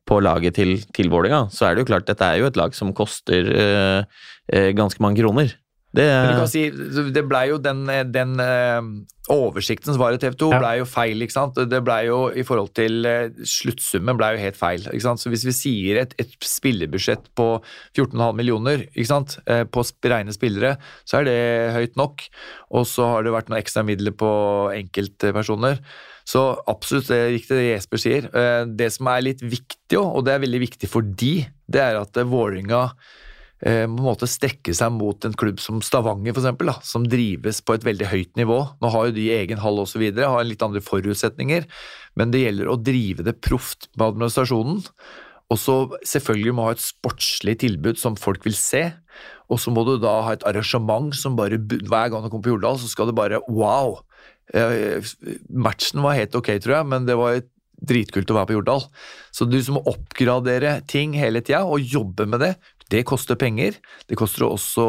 på 0.09 0.19
laget 0.25 0.57
til, 0.59 0.77
til 0.97 1.11
Vålerenga, 1.13 1.49
så 1.53 1.69
er 1.69 1.77
det 1.77 1.85
jo 1.85 1.91
klart 1.91 2.09
dette 2.09 2.27
er 2.27 2.41
jo 2.41 2.49
et 2.49 2.59
lag 2.59 2.75
som 2.77 2.95
koster 2.97 3.51
øh, 3.53 4.21
øh, 4.55 4.71
ganske 4.77 5.03
mange 5.05 5.21
kroner. 5.21 5.53
Det, 5.97 6.05
si, 6.53 6.67
det 7.15 7.23
blei 7.25 7.47
jo 7.49 7.57
den, 7.65 7.87
den 8.13 8.35
øh, 8.45 8.91
oversikten 9.33 9.95
som 9.95 10.03
var 10.03 10.13
i 10.13 10.21
TV 10.21 10.37
2, 10.37 10.51
ja. 10.53 10.59
blei 10.61 10.73
jo 10.83 10.89
feil. 10.89 11.25
ikke 11.25 11.37
sant? 11.37 11.61
Det 11.71 11.81
blei 11.85 12.03
jo 12.11 12.19
i 12.29 12.45
forhold 12.47 12.75
til 12.77 13.09
sluttsummen 13.41 14.19
blei 14.21 14.35
jo 14.35 14.43
helt 14.43 14.59
feil. 14.61 14.85
ikke 14.85 15.07
sant? 15.07 15.23
Så 15.23 15.33
hvis 15.33 15.47
vi 15.49 15.57
sier 15.57 16.03
et, 16.03 16.13
et 16.21 16.37
spillebudsjett 16.45 17.31
på 17.39 17.49
14,5 17.97 18.37
millioner 18.37 18.85
ikke 18.91 19.09
sant? 19.09 19.39
på 19.47 19.87
rene 20.13 20.37
spillere, 20.37 20.77
så 21.09 21.23
er 21.23 21.31
det 21.31 21.41
høyt 21.79 21.99
nok. 22.01 22.29
Og 22.77 22.87
så 22.89 23.09
har 23.15 23.25
det 23.25 23.35
vært 23.35 23.49
noen 23.49 23.63
ekstra 23.63 23.87
midler 23.89 24.13
på 24.17 24.31
enkeltpersoner. 24.77 25.81
Så 26.29 26.43
absolutt 26.69 27.09
det 27.09 27.19
er 27.19 27.31
riktig 27.33 27.57
det 27.57 27.71
Jesper 27.71 28.03
sier. 28.03 28.29
Eh, 28.37 28.65
det 28.77 28.91
som 28.95 29.09
er 29.09 29.25
litt 29.25 29.41
viktig, 29.45 29.97
og 30.01 30.27
det 30.27 30.35
er 30.35 30.45
veldig 30.45 30.61
viktig 30.67 30.91
for 30.91 31.07
de, 31.23 31.47
det 31.71 31.81
er 31.81 32.01
at 32.03 32.21
Vålerenga 32.29 32.83
eh, 32.91 33.15
på 33.59 33.71
en 33.75 33.95
måte 34.05 34.29
strekke 34.31 34.71
seg 34.77 34.93
mot 34.95 35.25
en 35.27 35.35
klubb 35.35 35.59
som 35.59 35.81
Stavanger, 35.83 36.31
for 36.35 36.45
eksempel, 36.45 36.71
da, 36.71 36.77
som 36.87 37.07
drives 37.11 37.59
på 37.67 37.75
et 37.75 37.87
veldig 37.87 38.11
høyt 38.13 38.39
nivå. 38.39 38.59
Nå 38.79 38.91
har 38.95 39.09
jo 39.09 39.17
de 39.17 39.25
egen 39.35 39.63
hall 39.63 39.81
osv., 39.83 40.05
har 40.15 40.47
litt 40.47 40.63
andre 40.63 40.83
forutsetninger, 40.85 41.67
men 42.19 42.35
det 42.35 42.45
gjelder 42.45 42.71
å 42.71 42.79
drive 42.79 43.27
det 43.27 43.41
proft 43.43 43.91
med 43.97 44.13
administrasjonen. 44.13 44.85
Og 45.49 45.59
så 45.59 45.77
selvfølgelig 46.07 46.55
må 46.55 46.69
ha 46.69 46.77
et 46.77 46.85
sportslig 46.85 47.57
tilbud 47.65 47.99
som 47.99 48.19
folk 48.21 48.47
vil 48.47 48.57
se. 48.57 48.85
Og 49.49 49.59
så 49.63 49.73
må 49.75 49.83
du 49.89 49.97
da 49.99 50.19
ha 50.27 50.35
et 50.37 50.45
arrangement 50.47 51.09
som 51.17 51.39
bare 51.39 51.57
Hver 51.59 52.11
gang 52.13 52.23
du 52.23 52.29
kommer 52.29 52.45
på 52.45 52.53
Jordal, 52.53 52.79
så 52.79 52.91
skal 52.91 53.11
det 53.11 53.19
bare 53.19 53.41
Wow! 53.49 54.03
Matchen 55.49 56.05
var 56.05 56.17
helt 56.17 56.37
ok, 56.37 56.55
tror 56.63 56.79
jeg, 56.79 56.89
men 56.89 57.09
det 57.09 57.17
var 57.19 57.41
dritkult 57.79 58.31
å 58.33 58.37
være 58.39 58.51
på 58.51 58.57
Jordal. 58.59 58.85
Så 59.35 59.47
du 59.49 59.59
må 59.75 59.83
oppgradere 59.89 60.79
ting 60.91 61.15
hele 61.19 61.43
tida 61.45 61.65
og 61.69 61.85
jobbe 61.85 62.27
med 62.29 62.43
det, 62.43 62.55
det 62.93 63.05
koster 63.09 63.39
penger. 63.39 63.79
Det 64.09 64.19
koster 64.19 64.47
også 64.49 64.87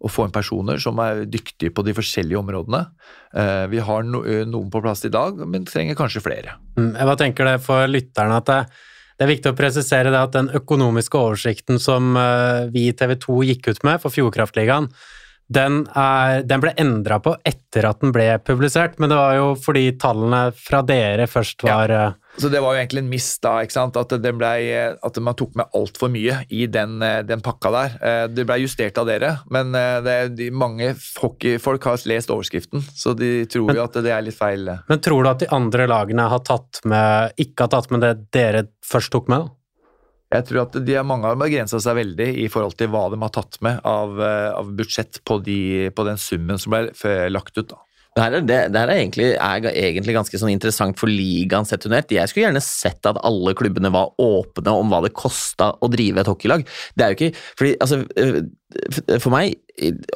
å 0.00 0.08
få 0.08 0.26
inn 0.26 0.34
personer 0.34 0.80
som 0.80 1.00
er 1.04 1.26
dyktige 1.28 1.74
på 1.74 1.84
de 1.84 1.94
forskjellige 1.96 2.40
områdene. 2.40 2.84
Eh, 3.36 3.66
vi 3.72 3.82
har 3.84 4.06
noen 4.06 4.70
på 4.72 4.80
plass 4.80 5.04
i 5.04 5.12
dag, 5.12 5.42
men 5.44 5.68
trenger 5.68 5.98
kanskje 5.98 6.24
flere. 6.24 6.56
Hva 6.78 7.18
tenker 7.20 7.48
det 7.48 7.58
for 7.64 7.84
lytterne 7.90 8.40
at 8.40 8.48
det, 8.48 8.60
det 9.20 9.26
er 9.26 9.32
viktig 9.34 9.52
å 9.52 9.58
presisere 9.58 10.12
det 10.12 10.20
at 10.20 10.36
den 10.36 10.48
økonomiske 10.56 11.20
oversikten 11.20 11.80
som 11.82 12.14
eh, 12.16 12.70
vi 12.72 12.88
i 12.88 12.96
TV 12.96 13.18
2 13.20 13.40
gikk 13.50 13.72
ut 13.74 13.82
med 13.84 14.00
for 14.00 14.14
Fjordkraftligaen, 14.14 14.88
den, 15.50 15.80
er, 15.98 16.44
den, 16.46 16.62
ble 16.62 16.70
endra 16.78 17.18
på 17.22 17.34
etter 17.44 17.88
at 17.88 18.00
den 18.04 18.12
ble 18.14 18.28
publisert, 18.46 19.00
men 19.02 19.10
det 19.10 19.18
var 19.18 19.34
jo 19.34 19.48
fordi 19.58 19.88
tallene 19.98 20.44
fra 20.54 20.80
dere 20.86 21.26
først 21.28 21.66
var 21.66 21.90
ja. 21.90 22.04
Eh, 22.40 22.42
Så 22.42 22.48
det 22.48 22.60
var 22.60 22.74
jo 22.74 22.80
egentlig 22.80 23.04
en 23.04 23.10
miss, 23.10 23.28
da, 23.42 23.58
ikke 23.62 23.76
sant? 23.76 23.98
At, 24.00 24.14
ble, 24.20 24.52
at 24.96 25.20
man 25.20 25.36
tok 25.38 25.54
med 25.60 25.76
altfor 25.76 26.10
mye 26.12 26.40
i 26.48 26.66
den, 26.66 27.00
eh, 27.02 27.20
den, 27.26 27.44
pakka 27.44 27.72
der. 27.74 27.96
Eh, 28.00 28.24
det 28.32 28.46
ble 28.48 28.60
justert 28.64 28.98
av 28.98 29.08
dere, 29.08 29.36
men 29.50 29.72
det, 29.72 30.16
de, 30.36 30.50
mange 30.50 30.94
hockeyfolk 31.20 31.84
har 31.88 32.02
lest 32.10 32.32
overskriften, 32.32 32.82
så 32.96 33.14
de 33.16 33.46
tror 33.50 33.70
men, 33.70 33.78
jo 33.80 33.86
at 33.86 34.00
det 34.02 34.12
er 34.14 34.24
litt 34.24 34.38
feil. 34.38 34.68
Men 34.88 35.00
tror 35.04 35.24
du 35.24 35.30
at 35.30 35.44
de 35.44 35.50
andre 35.54 35.86
lagene 35.90 36.28
har 36.32 36.44
tatt 36.46 36.82
med, 36.88 37.36
ikke 37.40 37.66
har 37.66 37.74
tatt 37.76 37.90
med 37.92 38.04
det 38.04 38.14
dere 38.34 38.66
først 38.86 39.12
tok 39.12 39.30
med? 39.30 39.46
da? 39.46 39.56
Jeg 40.30 40.46
tror 40.46 40.62
at 40.62 40.76
de, 40.86 40.94
Mange 41.02 41.26
av 41.26 41.34
dem 41.34 41.42
har 41.42 41.50
grensa 41.50 41.80
seg 41.82 41.96
veldig 41.98 42.28
i 42.44 42.46
forhold 42.52 42.76
til 42.78 42.90
hva 42.92 43.08
de 43.10 43.18
har 43.18 43.32
tatt 43.34 43.58
med 43.66 43.80
av, 43.88 44.14
eh, 44.22 44.50
av 44.54 44.72
budsjett 44.78 45.22
på, 45.26 45.40
de, 45.42 45.90
på, 45.90 46.06
den 46.06 46.20
summen 46.22 46.60
som 46.60 46.76
ble 46.76 47.16
lagt 47.32 47.58
ut. 47.58 47.72
da. 47.72 47.80
Det 48.10 48.24
her, 48.24 48.34
er, 48.34 48.42
det, 48.42 48.58
det 48.74 48.80
her 48.80 48.90
er, 48.90 49.00
egentlig, 49.04 49.26
er, 49.38 49.66
egentlig, 49.70 50.14
ganske 50.16 50.38
sånn 50.40 50.50
interessant 50.50 50.98
for 50.98 51.10
ligaen 51.10 51.66
sett 51.68 51.84
under 51.86 52.00
ett. 52.00 52.10
Jeg 52.10 52.26
skulle 52.30 52.48
gjerne 52.48 52.62
sett 52.64 53.06
at 53.06 53.20
alle 53.26 53.54
klubbene 53.54 53.92
var 53.94 54.16
åpne 54.18 54.74
om 54.74 54.90
hva 54.90 54.98
det 55.04 55.12
kosta 55.14 55.76
å 55.78 55.90
drive 55.92 56.24
et 56.24 56.30
hockeylag. 56.30 56.66
Det 56.98 57.06
er 57.06 57.14
jo 57.14 57.18
ikke, 57.20 57.44
fordi 57.60 57.76
altså, 57.78 58.00
eh, 58.18 58.40
For 59.18 59.30
meg, 59.34 59.56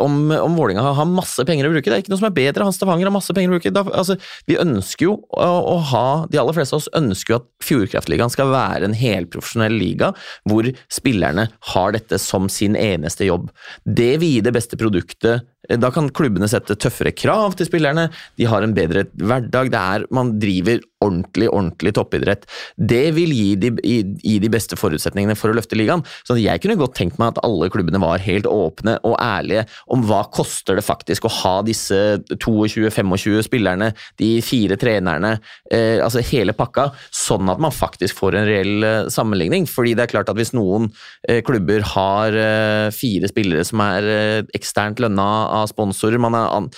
om, 0.02 0.28
om 0.30 0.59
Vålinga 0.59 0.83
har 0.94 1.09
masse 1.11 1.42
penger 1.46 1.66
å 1.66 1.72
bruke, 1.72 1.87
det 1.87 1.96
er 1.96 2.02
ikke 2.04 2.12
noe 2.12 2.20
som 2.20 2.28
er 2.28 2.37
bedre. 2.37 2.66
Han 2.66 2.74
Stavanger 2.74 3.09
har 3.09 3.14
masse 3.14 3.35
penger 3.35 3.50
å 3.50 3.57
bruke. 3.57 3.72
Da, 3.74 3.83
altså, 3.94 4.18
vi 4.50 4.59
ønsker 4.62 5.09
jo 5.09 5.16
å, 5.30 5.48
å, 5.72 5.78
ha 5.90 6.04
De 6.30 6.38
aller 6.40 6.57
fleste 6.57 6.76
av 6.76 6.83
oss 6.83 6.90
ønsker 6.98 7.35
jo 7.35 7.40
at 7.40 7.48
Fjordkraftligaen 7.66 8.33
skal 8.35 8.52
være 8.52 8.90
en 8.90 8.98
helprofesjonell 8.98 9.74
liga 9.78 10.12
hvor 10.50 10.68
spillerne 10.92 11.48
har 11.72 11.94
dette 11.96 12.18
som 12.22 12.50
sin 12.50 12.78
eneste 12.78 13.26
jobb. 13.26 13.50
Det 13.87 14.16
vil 14.22 14.37
gi 14.37 14.46
det 14.46 14.54
beste 14.54 14.78
produktet 14.80 15.46
da 15.68 15.90
kan 15.94 16.11
klubbene 16.12 16.48
sette 16.50 16.77
tøffere 16.81 17.14
krav 17.16 17.57
til 17.59 17.68
spillerne, 17.68 18.09
de 18.38 18.48
har 18.50 18.64
en 18.64 18.74
bedre 18.77 19.07
hverdag. 19.16 19.70
det 19.72 19.81
er, 19.81 20.07
Man 20.14 20.35
driver 20.40 20.83
ordentlig 21.05 21.51
ordentlig 21.53 21.95
toppidrett. 21.97 22.47
Det 22.77 23.07
vil 23.17 23.33
gi 23.35 23.55
de, 23.61 23.71
gi 23.83 24.38
de, 24.43 24.51
beste 24.55 24.79
forutsetningene 24.79 25.37
for 25.38 25.51
å 25.51 25.59
løfte 25.59 25.79
ligaen. 25.79 26.05
Så 26.27 26.37
jeg 26.40 26.62
kunne 26.62 26.79
godt 26.81 26.97
tenkt 26.99 27.19
meg 27.21 27.35
at 27.35 27.43
alle 27.47 27.71
klubbene 27.73 28.01
var 28.03 28.23
helt 28.25 28.49
åpne 28.51 28.97
og 29.07 29.17
ærlige 29.23 29.67
om 29.93 30.05
hva 30.09 30.23
koster 30.35 30.79
det 30.79 30.87
faktisk 30.87 31.27
å 31.27 31.33
ha 31.40 31.55
disse 31.67 31.99
22-25 32.31 33.43
spillerne, 33.47 33.90
de 34.21 34.31
fire 34.45 34.79
trenerne, 34.81 35.37
eh, 35.73 35.99
altså 36.05 36.23
hele 36.25 36.55
pakka, 36.57 36.90
sånn 37.14 37.51
at 37.53 37.62
man 37.62 37.75
faktisk 37.75 38.19
får 38.21 38.38
en 38.38 38.49
reell 38.49 38.87
eh, 38.87 39.11
sammenligning. 39.12 39.69
Fordi 39.71 39.95
det 39.97 40.07
er 40.07 40.12
klart 40.14 40.31
at 40.33 40.38
hvis 40.38 40.55
noen 40.57 40.90
eh, 41.29 41.43
klubber 41.47 41.85
har 41.95 42.38
eh, 42.38 42.88
fire 42.95 43.31
spillere 43.31 43.64
som 43.67 43.83
er 43.85 44.11
eh, 44.11 44.40
eksternt 44.57 45.03
lønna 45.03 45.29
av 45.61 45.69
sponsorer, 45.73 46.21
man 46.23 46.37
er 46.38 46.51
an, 46.55 46.71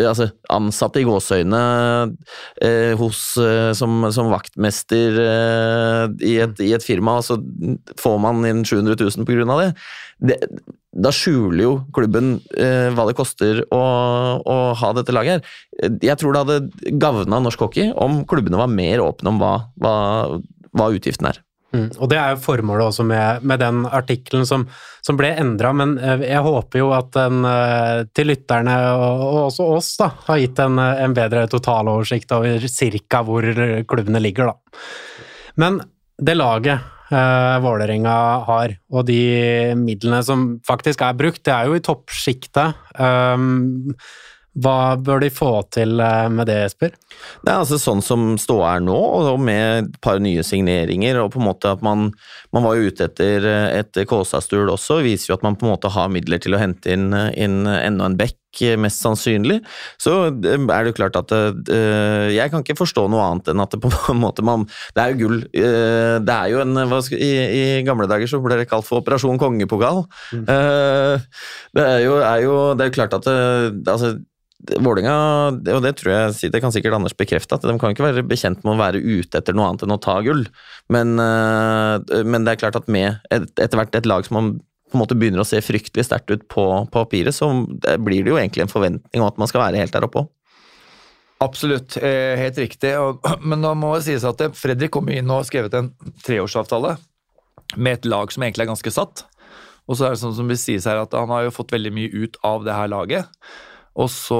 altså, 0.00 0.28
ansatte 0.52 1.00
i 1.00 1.06
gåseøyne 1.08 1.60
eh, 2.62 2.92
hos, 3.00 3.22
eh, 3.40 3.70
som, 3.76 4.04
som, 4.14 4.30
vaktmester 4.32 5.20
eh, 5.24 6.04
i, 6.26 6.36
et, 6.44 6.60
i, 6.64 6.72
et, 6.76 6.84
firma, 6.84 7.18
og 7.20 7.26
så 7.26 7.38
får 8.00 8.20
man 8.22 8.44
inn 8.48 8.64
700 8.66 8.98
000 9.00 9.26
på 9.28 9.38
grunn 9.38 9.54
av 9.54 9.64
det. 9.64 9.72
det 10.32 10.38
da 10.90 11.12
skjuler 11.14 11.62
jo 11.62 11.74
klubben 11.94 12.32
eh, 12.58 12.88
hva 12.94 13.04
det 13.06 13.14
koster 13.18 13.62
å, 13.70 13.82
å, 14.42 14.56
ha 14.74 14.90
dette 14.96 15.14
laget 15.14 15.38
her. 15.38 15.92
Jeg 16.02 16.18
tror 16.18 16.34
det 16.34 16.42
hadde 16.42 16.96
gagna 16.98 17.38
norsk 17.38 17.62
hockey 17.62 17.92
om 17.94 18.24
klubbene 18.28 18.58
var 18.58 18.72
mer 18.72 19.04
åpne 19.04 19.30
om 19.30 19.38
hva, 19.38 19.52
hva, 19.78 19.94
hva 20.74 20.90
utgiften 20.90 21.30
er. 21.30 21.38
Mm, 21.70 21.86
og 22.02 22.08
Det 22.10 22.18
er 22.18 22.32
jo 22.34 22.42
formålet 22.42 22.88
også 22.90 23.04
med, 23.06 23.44
med 23.46 23.60
den 23.62 23.84
artikkelen 23.86 24.46
som, 24.48 24.64
som, 25.06 25.18
ble 25.18 25.30
endra, 25.38 25.70
men 25.76 25.94
eh, 26.02 26.24
jeg 26.32 26.42
håper 26.42 26.82
jo 26.82 26.90
at 26.96 27.12
den 27.14 27.44
eh, 27.46 28.02
til 28.16 28.32
lytterne, 28.32 28.76
og, 28.96 29.22
og 29.26 29.38
også 29.44 29.68
oss, 29.76 29.90
da, 30.00 30.10
har 30.26 30.40
gitt 30.42 30.62
en, 30.64 30.80
en 30.80 31.14
bedre 31.16 31.46
totaloversikt 31.50 32.34
over 32.34 32.66
cirka 32.70 33.22
hvor 33.26 33.46
klubbene 33.90 34.22
ligger. 34.22 34.50
da. 34.50 34.80
Men 35.62 35.78
det 36.20 36.36
laget 36.36 36.74
eh, 37.14 37.56
Vålerenga 37.62 38.16
har, 38.48 38.74
og 38.90 39.06
de 39.08 39.20
midlene 39.78 40.22
som 40.26 40.48
faktisk 40.66 41.06
er 41.06 41.18
brukt, 41.18 41.44
det 41.46 41.54
er 41.54 41.70
jo 41.70 41.78
i 41.78 41.84
toppsjiktet. 41.86 42.82
Um, 42.98 43.94
hva 44.58 44.96
bør 44.98 45.22
de 45.22 45.30
få 45.30 45.50
til 45.70 46.00
eh, 46.02 46.26
med 46.32 46.48
det, 46.50 46.58
Esper? 46.70 46.96
Det 47.44 47.52
er 47.52 47.60
altså 47.60 47.78
Sånn 47.80 48.02
som 48.04 48.34
ståa 48.40 48.76
er 48.76 48.84
nå, 48.84 48.96
og 48.96 49.38
med 49.40 49.84
et 49.84 50.00
par 50.02 50.18
nye 50.22 50.42
signeringer, 50.46 51.20
og 51.22 51.32
på 51.34 51.40
en 51.42 51.48
måte 51.50 51.70
at 51.70 51.84
man, 51.86 52.10
man 52.54 52.66
var 52.66 52.76
jo 52.76 52.90
ute 52.90 53.06
etter 53.06 53.46
et 53.50 54.02
Kåsastul 54.10 54.72
også, 54.72 55.00
viser 55.06 55.32
jo 55.32 55.38
at 55.38 55.46
man 55.46 55.58
på 55.58 55.68
en 55.68 55.74
måte 55.76 55.92
har 55.94 56.10
midler 56.12 56.42
til 56.42 56.56
å 56.56 56.62
hente 56.62 56.92
inn, 56.92 57.12
inn 57.38 57.62
enda 57.70 58.10
en 58.10 58.18
bekk 58.18 58.36
mest 58.80 58.98
sannsynlig, 59.00 59.60
så 60.00 60.26
eh, 60.26 60.58
er 60.58 60.82
det 60.82 60.90
jo 60.90 60.96
klart 60.98 61.16
at 61.16 61.30
uh, 61.32 62.26
Jeg 62.34 62.50
kan 62.50 62.64
ikke 62.64 62.78
forstå 62.80 63.06
noe 63.08 63.22
annet 63.22 63.52
enn 63.52 63.62
at 63.62 63.70
det 63.70 63.80
på 63.82 63.90
en 64.12 64.20
måte 64.20 64.42
man 64.42 64.66
Det 64.94 65.02
er 65.02 65.12
jo 65.12 65.20
gull. 65.20 65.44
Uh, 65.54 66.18
det 66.18 66.34
er 66.34 66.50
jo 66.50 66.62
en 66.64 66.74
skal, 67.06 67.22
i, 67.22 67.30
i, 67.60 67.62
gamle 67.86 68.08
dager 68.10 68.26
så 68.26 68.40
ble 68.42 68.58
det 68.58 68.68
kalt 68.70 68.88
for 68.88 69.00
Operasjon 69.00 69.38
kongepokal. 69.40 70.02
Uh, 70.34 71.22
det 71.76 71.86
er 71.86 72.02
jo, 72.04 72.18
er 72.18 72.42
jo, 72.42 72.56
det 72.74 72.84
er 72.84 72.90
jo 72.90 72.96
klart 72.98 73.16
at 73.20 73.28
det, 73.28 73.86
altså, 73.86 74.16
Vålinga, 74.60 75.14
og 75.72 75.82
det 75.84 75.94
tror 75.96 76.10
jeg 76.12 76.50
det 76.52 76.60
kan 76.60 76.72
sikkert 76.74 76.98
Anders 76.98 77.16
bekrefte, 77.16 77.56
at 77.56 77.64
de 77.64 77.76
kan 77.80 77.94
ikke 77.94 78.04
være 78.04 78.24
bekjent 78.28 78.60
med 78.66 78.74
å 78.74 78.80
være 78.80 79.00
ute 79.00 79.40
etter 79.40 79.56
noe 79.56 79.70
annet 79.70 79.86
enn 79.86 79.94
å 79.94 80.00
ta 80.02 80.18
gull. 80.24 80.42
Men, 80.92 81.14
eh, 81.22 82.24
men 82.28 82.44
det 82.44 82.54
er 82.54 82.60
klart 82.60 82.76
at 82.76 82.90
med 82.92 83.22
et, 83.32 83.48
etter 83.56 83.80
hvert 83.80 83.96
et 83.96 84.08
lag 84.10 84.26
som 84.26 84.36
man 84.36 84.50
på 84.90 84.98
en 84.98 85.04
måte 85.04 85.16
begynner 85.16 85.44
å 85.44 85.46
se 85.46 85.60
fryktelig 85.62 86.04
sterkt 86.08 86.32
ut 86.34 86.44
på, 86.50 86.64
på 86.90 87.04
papiret, 87.06 87.34
så 87.34 87.48
blir 88.02 88.26
det 88.26 88.32
jo 88.32 88.40
egentlig 88.40 88.66
en 88.66 88.72
forventning 88.72 89.22
om 89.22 89.28
at 89.30 89.38
man 89.38 89.48
skal 89.50 89.62
være 89.62 89.80
helt 89.80 89.94
der 89.94 90.06
oppe 90.06 90.24
òg. 90.24 90.30
Absolutt, 91.40 91.96
eh, 91.96 92.36
helt 92.36 92.58
riktig. 92.60 92.92
Men 93.48 93.62
nå 93.64 93.72
må 93.78 93.94
det 93.96 94.04
sies 94.10 94.26
at 94.28 94.42
Fredrik 94.58 94.92
kom 94.96 95.08
inn 95.14 95.30
og 95.32 95.46
skrevet 95.48 95.78
en 95.78 95.92
treårsavtale 96.26 96.98
med 97.78 98.00
et 98.00 98.10
lag 98.10 98.32
som 98.34 98.44
egentlig 98.44 98.66
er 98.66 98.74
ganske 98.74 98.92
satt. 98.92 99.24
Og 99.88 99.96
så 99.96 100.06
er 100.06 100.14
det 100.14 100.22
sånn 100.22 100.36
som 100.36 100.50
det 100.50 100.60
sies 100.60 100.86
her 100.86 101.00
at 101.00 101.14
han 101.16 101.30
har 101.32 101.46
jo 101.46 101.54
fått 101.54 101.72
veldig 101.74 101.92
mye 101.96 102.10
ut 102.12 102.36
av 102.46 102.66
det 102.66 102.76
her 102.76 102.90
laget. 102.92 103.30
Og 103.98 104.08
så 104.12 104.38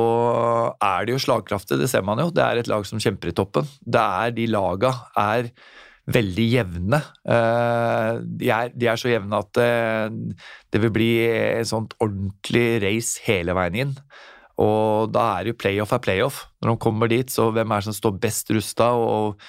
er 0.78 1.07
det 1.07 1.16
jo 1.16 1.22
slagkraftig, 1.26 1.80
det 1.80 1.90
ser 1.90 2.05
man 2.07 2.20
jo. 2.22 2.30
Det 2.30 2.42
er 2.44 2.61
et 2.61 2.70
lag 2.70 2.86
som 2.86 3.01
kjemper 3.03 3.32
i 3.32 3.36
toppen. 3.36 3.66
Det 3.82 4.01
er 4.01 4.34
de 4.36 4.46
laga 4.51 4.92
er 5.18 5.51
veldig 6.11 6.46
jevne. 6.48 7.01
Eh, 7.28 8.12
De 8.40 8.51
er, 8.51 8.70
de 8.74 8.88
er 8.90 9.01
så 9.01 9.11
jevne 9.11 9.40
at 9.42 9.61
eh, 9.62 10.11
det 10.72 10.82
vil 10.82 10.92
bli 10.94 11.11
et 11.26 11.68
sånt 11.68 11.94
ordentlig 12.01 12.80
race 12.84 13.20
hele 13.26 13.55
veien 13.59 13.80
inn. 13.84 13.96
Og 14.61 15.11
da 15.14 15.26
er 15.38 15.51
jo 15.51 15.59
playoff 15.59 15.92
er 15.96 16.03
playoff. 16.05 16.44
Når 16.62 16.74
de 16.74 16.82
kommer 16.84 17.11
dit, 17.11 17.30
så 17.32 17.48
hvem 17.55 17.70
er 17.72 17.80
det 17.80 17.88
som 17.90 17.96
står 17.96 18.18
best 18.22 18.51
rusta, 18.53 18.92
og 18.92 19.40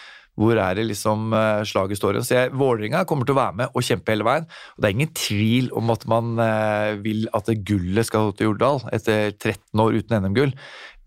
hvor 0.41 0.57
er 0.57 0.77
det 0.77 0.87
liksom 0.89 1.33
eh, 1.37 1.63
slaget 1.69 1.99
står 1.99 2.17
hen? 2.17 2.25
Så 2.25 2.45
Vålerenga 2.57 3.03
kommer 3.09 3.27
til 3.27 3.35
å 3.35 3.41
være 3.41 3.57
med 3.61 3.75
og 3.77 3.85
kjempe 3.85 4.15
hele 4.15 4.25
veien. 4.27 4.47
Og 4.75 4.81
det 4.81 4.89
er 4.89 4.95
ingen 4.97 5.13
tvil 5.17 5.69
om 5.77 5.93
at 5.93 6.07
man 6.09 6.33
eh, 6.41 6.93
vil 7.03 7.27
at 7.37 7.51
gullet 7.67 8.09
skal 8.09 8.33
til 8.33 8.51
Jordal 8.51 8.81
etter 8.95 9.35
13 9.37 9.85
år 9.85 9.99
uten 9.99 10.17
NM-gull. 10.17 10.55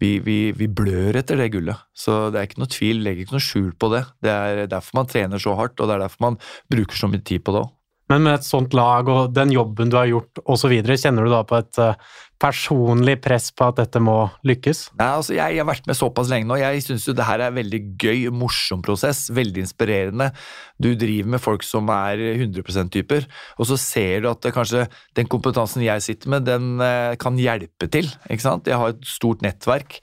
Vi, 0.03 0.16
vi, 0.24 0.39
vi 0.57 0.68
blør 0.68 1.16
etter 1.20 1.39
det 1.41 1.53
gullet, 1.55 1.80
så 1.97 2.28
det 2.32 2.41
er 2.41 2.49
ikke 2.49 2.61
noe 2.61 2.72
tvil, 2.72 3.05
legger 3.05 3.24
ikke 3.24 3.37
noe 3.37 3.47
skjul 3.47 3.70
på 3.78 3.89
det. 3.95 4.03
Det 4.24 4.32
er 4.32 4.66
derfor 4.68 4.99
man 4.99 5.09
trener 5.11 5.41
så 5.41 5.55
hardt, 5.59 5.78
og 5.78 5.89
det 5.89 5.97
er 5.97 6.05
derfor 6.05 6.26
man 6.26 6.39
bruker 6.72 6.99
så 6.99 7.09
mye 7.11 7.22
tid 7.24 7.45
på 7.47 7.55
det 7.55 7.62
òg. 7.62 7.70
Men 8.13 8.27
med 8.27 8.37
et 8.37 8.45
sånt 8.45 8.75
lag 8.77 9.09
og 9.09 9.33
den 9.33 9.53
jobben 9.55 9.89
du 9.93 9.97
har 9.97 10.11
gjort 10.11 10.41
osv., 10.45 10.75
kjenner 10.85 11.25
du 11.25 11.33
da 11.33 11.41
på 11.49 11.57
et 11.57 11.79
eh, 11.81 12.01
personlig 12.43 13.15
press 13.25 13.49
på 13.57 13.71
at 13.71 13.79
dette 13.79 14.01
må 14.03 14.17
lykkes? 14.45 14.83
Nei, 14.99 15.07
altså 15.21 15.37
jeg, 15.37 15.57
har 15.57 15.69
vært 15.69 15.89
med 15.89 15.97
såpass 15.97 16.29
lenge 16.29 16.49
nå. 16.51 16.59
Jeg 16.61 16.83
syns 16.85 17.07
jo 17.09 17.15
det 17.17 17.25
her 17.25 17.41
er 17.41 17.53
en 17.53 17.57
veldig 17.57 17.81
gøy, 18.01 18.27
morsom 18.35 18.83
prosess. 18.85 19.25
Veldig 19.35 19.65
inspirerende. 19.65 20.29
Du 20.77 20.91
driver 21.01 21.33
med 21.37 21.43
folk 21.43 21.65
som 21.65 21.89
er 21.95 22.21
100 22.35 22.67
%-typer, 22.67 23.29
og 23.57 23.71
så 23.71 23.81
ser 23.81 24.25
du 24.25 24.31
at 24.35 24.53
kanskje 24.53 24.85
den 25.17 25.31
kompetansen 25.31 25.87
jeg 25.87 26.05
sitter 26.05 26.35
med, 26.35 26.47
den 26.51 26.85
eh, 26.85 27.17
kan 27.21 27.41
hjelpe 27.41 27.89
til. 27.89 28.13
ikke 28.29 28.49
sant? 28.51 28.69
Jeg 28.69 28.81
har 28.81 28.93
et 28.93 29.09
stort 29.09 29.45
nettverk. 29.47 30.03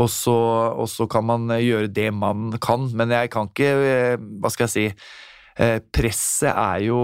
Og 0.00 0.08
så, 0.08 0.32
og 0.72 0.86
så 0.88 1.04
kan 1.10 1.26
man 1.26 1.50
eh, 1.50 1.66
gjøre 1.66 1.90
det 1.90 2.08
man 2.14 2.54
kan, 2.62 2.86
men 2.96 3.12
jeg 3.12 3.34
kan 3.34 3.50
ikke 3.50 3.74
Hva 4.40 4.52
skal 4.52 4.68
jeg 4.68 4.72
si 4.72 4.86
Presset 5.52 6.48
er 6.52 6.78
jo 6.86 7.00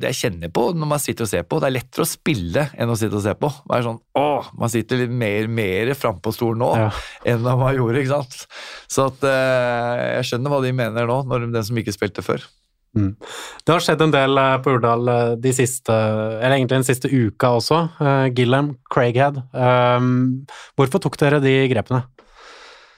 det 0.00 0.10
jeg 0.12 0.18
kjenner 0.24 0.50
på 0.54 0.64
når 0.74 0.88
man 0.90 1.02
sitter 1.02 1.26
og 1.26 1.30
ser 1.30 1.44
på. 1.46 1.60
Det 1.62 1.68
er 1.68 1.76
lettere 1.76 2.06
å 2.06 2.10
spille 2.10 2.66
enn 2.74 2.90
å 2.90 2.96
sitte 2.98 3.20
og 3.20 3.22
se 3.24 3.34
på. 3.38 3.50
Det 3.68 3.76
er 3.78 3.86
sånn, 3.86 4.00
å, 4.18 4.26
Man 4.58 4.72
sitter 4.72 5.04
litt 5.04 5.14
mer, 5.14 5.46
mer 5.46 5.94
frampå 5.98 6.32
stolen 6.34 6.64
nå 6.64 6.72
Ja. 6.78 6.90
enn 7.24 7.42
man 7.44 7.74
gjorde. 7.76 8.02
ikke 8.02 8.16
sant? 8.16 8.46
Så 8.90 9.06
at, 9.12 9.22
eh, 9.22 10.18
jeg 10.18 10.28
skjønner 10.30 10.50
hva 10.50 10.62
de 10.64 10.72
mener 10.72 11.06
nå, 11.06 11.22
når 11.28 11.52
den 11.52 11.64
som 11.64 11.76
ikke 11.78 11.94
spilte 11.94 12.24
før. 12.26 12.42
Det 12.94 13.72
har 13.72 13.82
skjedd 13.82 14.02
en 14.04 14.12
del 14.14 14.38
eh, 14.38 14.56
på 14.62 14.76
Urdal 14.76 15.08
eh, 15.10 15.30
de 15.42 15.52
siste, 15.56 15.90
eller 15.92 16.54
egentlig 16.54 16.78
den 16.78 16.86
siste 16.86 17.10
uka 17.10 17.56
også. 17.58 17.80
Uh, 17.98 18.26
Gilliam, 18.30 18.76
Craighead. 18.92 19.40
Um, 19.50 20.46
hvorfor 20.78 21.02
tok 21.02 21.18
dere 21.18 21.40
de 21.42 21.56
grepene? 21.72 22.04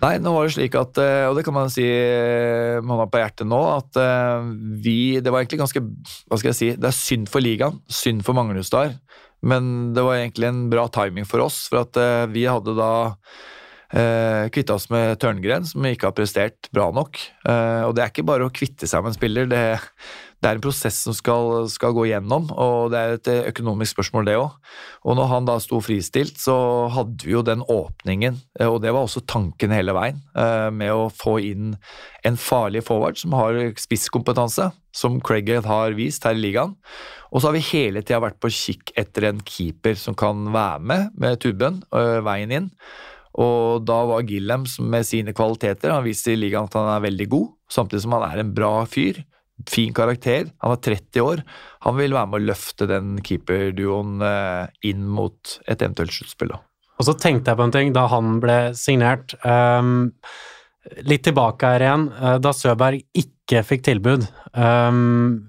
Nei, 0.03 0.16
nå 0.20 0.32
var 0.34 0.44
det 0.44 0.53
slik 0.57 0.74
at, 0.76 0.99
eh, 1.01 1.24
og 1.24 1.38
det 1.38 1.44
kan 1.47 1.57
man 1.57 1.70
si 1.72 1.84
man 1.86 2.84
med 2.84 2.92
hånda 2.92 3.09
på 3.12 3.22
hjertet 3.22 3.49
nå, 3.49 3.61
at 3.78 3.97
eh, 4.01 4.51
vi 4.84 4.97
Det 5.24 5.32
var 5.32 5.40
egentlig 5.40 5.62
ganske 5.62 5.80
Hva 5.80 6.36
skal 6.36 6.51
jeg 6.53 6.59
si? 6.59 6.68
Det 6.76 6.90
er 6.90 6.97
synd 6.97 7.30
for 7.32 7.44
ligaen, 7.44 7.80
synd 7.88 8.20
for 8.26 8.36
Manglerudstad, 8.36 8.99
men 9.47 9.94
det 9.97 10.05
var 10.05 10.20
egentlig 10.20 10.51
en 10.51 10.64
bra 10.72 10.86
timing 10.92 11.28
for 11.28 11.44
oss, 11.47 11.66
for 11.70 11.84
at 11.84 12.01
eh, 12.01 12.24
vi 12.32 12.44
hadde 12.49 12.76
da 12.76 12.92
eh, 13.92 14.49
kvitta 14.53 14.76
oss 14.76 14.88
med 14.92 15.16
Tørngren, 15.22 15.66
som 15.68 15.84
ikke 15.86 16.11
har 16.11 16.16
prestert 16.16 16.70
bra 16.74 16.88
nok. 16.94 17.20
Eh, 17.47 17.82
og 17.86 17.97
det 17.97 18.05
er 18.05 18.12
ikke 18.12 18.26
bare 18.26 18.49
å 18.49 18.55
kvitte 18.55 18.88
seg 18.90 19.05
med 19.05 19.12
en 19.12 19.18
spiller, 19.18 19.51
det, 19.51 19.62
det 20.37 20.51
er 20.51 20.59
en 20.59 20.62
prosess 20.62 20.99
som 21.07 21.14
skal, 21.16 21.64
skal 21.72 21.95
gå 21.97 22.05
gjennom, 22.11 22.51
og 22.53 22.91
det 22.93 22.99
er 23.01 23.14
et 23.16 23.28
eh, 23.32 23.47
økonomisk 23.51 23.97
spørsmål, 23.97 24.26
det 24.28 24.37
òg. 24.37 24.59
Og 25.09 25.16
når 25.16 25.30
han 25.30 25.47
da 25.49 25.57
sto 25.64 25.80
fristilt, 25.80 26.37
så 26.43 26.57
hadde 26.93 27.24
vi 27.24 27.32
jo 27.32 27.41
den 27.47 27.64
åpningen, 27.64 28.37
eh, 28.61 28.68
og 28.68 28.82
det 28.84 28.93
var 28.93 29.07
også 29.07 29.24
tanken 29.24 29.72
hele 29.72 29.95
veien, 29.97 30.20
eh, 30.37 30.68
med 30.68 30.93
å 30.93 31.09
få 31.09 31.39
inn 31.41 31.72
en 32.28 32.37
farlig 32.37 32.84
forward 32.84 33.16
som 33.20 33.32
har 33.39 33.57
spisskompetanse, 33.80 34.68
som 34.97 35.18
Craighead 35.24 35.68
har 35.68 35.97
vist 35.97 36.28
her 36.28 36.37
i 36.37 36.45
ligaen. 36.45 36.76
Og 37.32 37.41
så 37.41 37.49
har 37.49 37.57
vi 37.57 37.66
hele 37.72 38.05
tida 38.05 38.20
vært 38.22 38.41
på 38.41 38.53
kikk 38.53 38.93
etter 39.01 39.30
en 39.30 39.41
keeper 39.45 39.97
som 39.99 40.16
kan 40.16 40.47
være 40.53 40.84
med 40.84 41.16
med 41.20 41.41
tuben 41.43 41.82
veien 42.24 42.53
inn. 42.55 42.70
Og 43.37 43.84
da 43.84 43.99
var 44.09 44.24
Gillem 44.24 44.64
med 44.89 45.05
sine 45.05 45.34
kvaliteter 45.37 45.93
Han 45.93 46.07
viste 46.07 46.32
i 46.32 46.39
ligaen 46.39 46.70
at 46.70 46.76
han 46.78 46.89
er 46.95 47.05
veldig 47.05 47.26
god, 47.28 47.51
samtidig 47.68 48.07
som 48.07 48.16
han 48.16 48.24
er 48.30 48.41
en 48.41 48.55
bra 48.57 48.78
fyr. 48.89 49.20
Fin 49.64 49.94
karakter. 49.96 50.50
Han 50.62 50.74
er 50.74 50.82
30 50.84 51.22
år. 51.24 51.40
Han 51.86 51.96
vil 51.96 52.12
være 52.12 52.28
med 52.28 52.40
å 52.42 52.46
løfte 52.50 52.86
den 52.90 53.16
keeperduoen 53.24 54.20
øh, 54.20 54.66
inn 54.86 55.07
mot 55.09 55.57
et 55.66 55.80
eventuelt 55.80 56.12
sluttspill. 56.12 56.52
Og 56.96 57.04
så 57.09 57.14
tenkte 57.20 57.52
jeg 57.52 57.59
på 57.61 57.64
en 57.66 57.74
ting 57.74 57.92
da 57.96 58.07
han 58.12 58.38
ble 58.40 58.59
signert. 58.76 59.34
Um, 59.44 60.12
litt 61.09 61.24
tilbake 61.26 61.72
her 61.74 61.84
igjen. 61.84 62.07
eh, 62.14 62.38
Da 62.40 62.52
Søberg 62.57 63.02
ikke 63.16 63.64
fikk 63.66 63.84
tilbud, 63.88 64.24
um, 64.57 65.48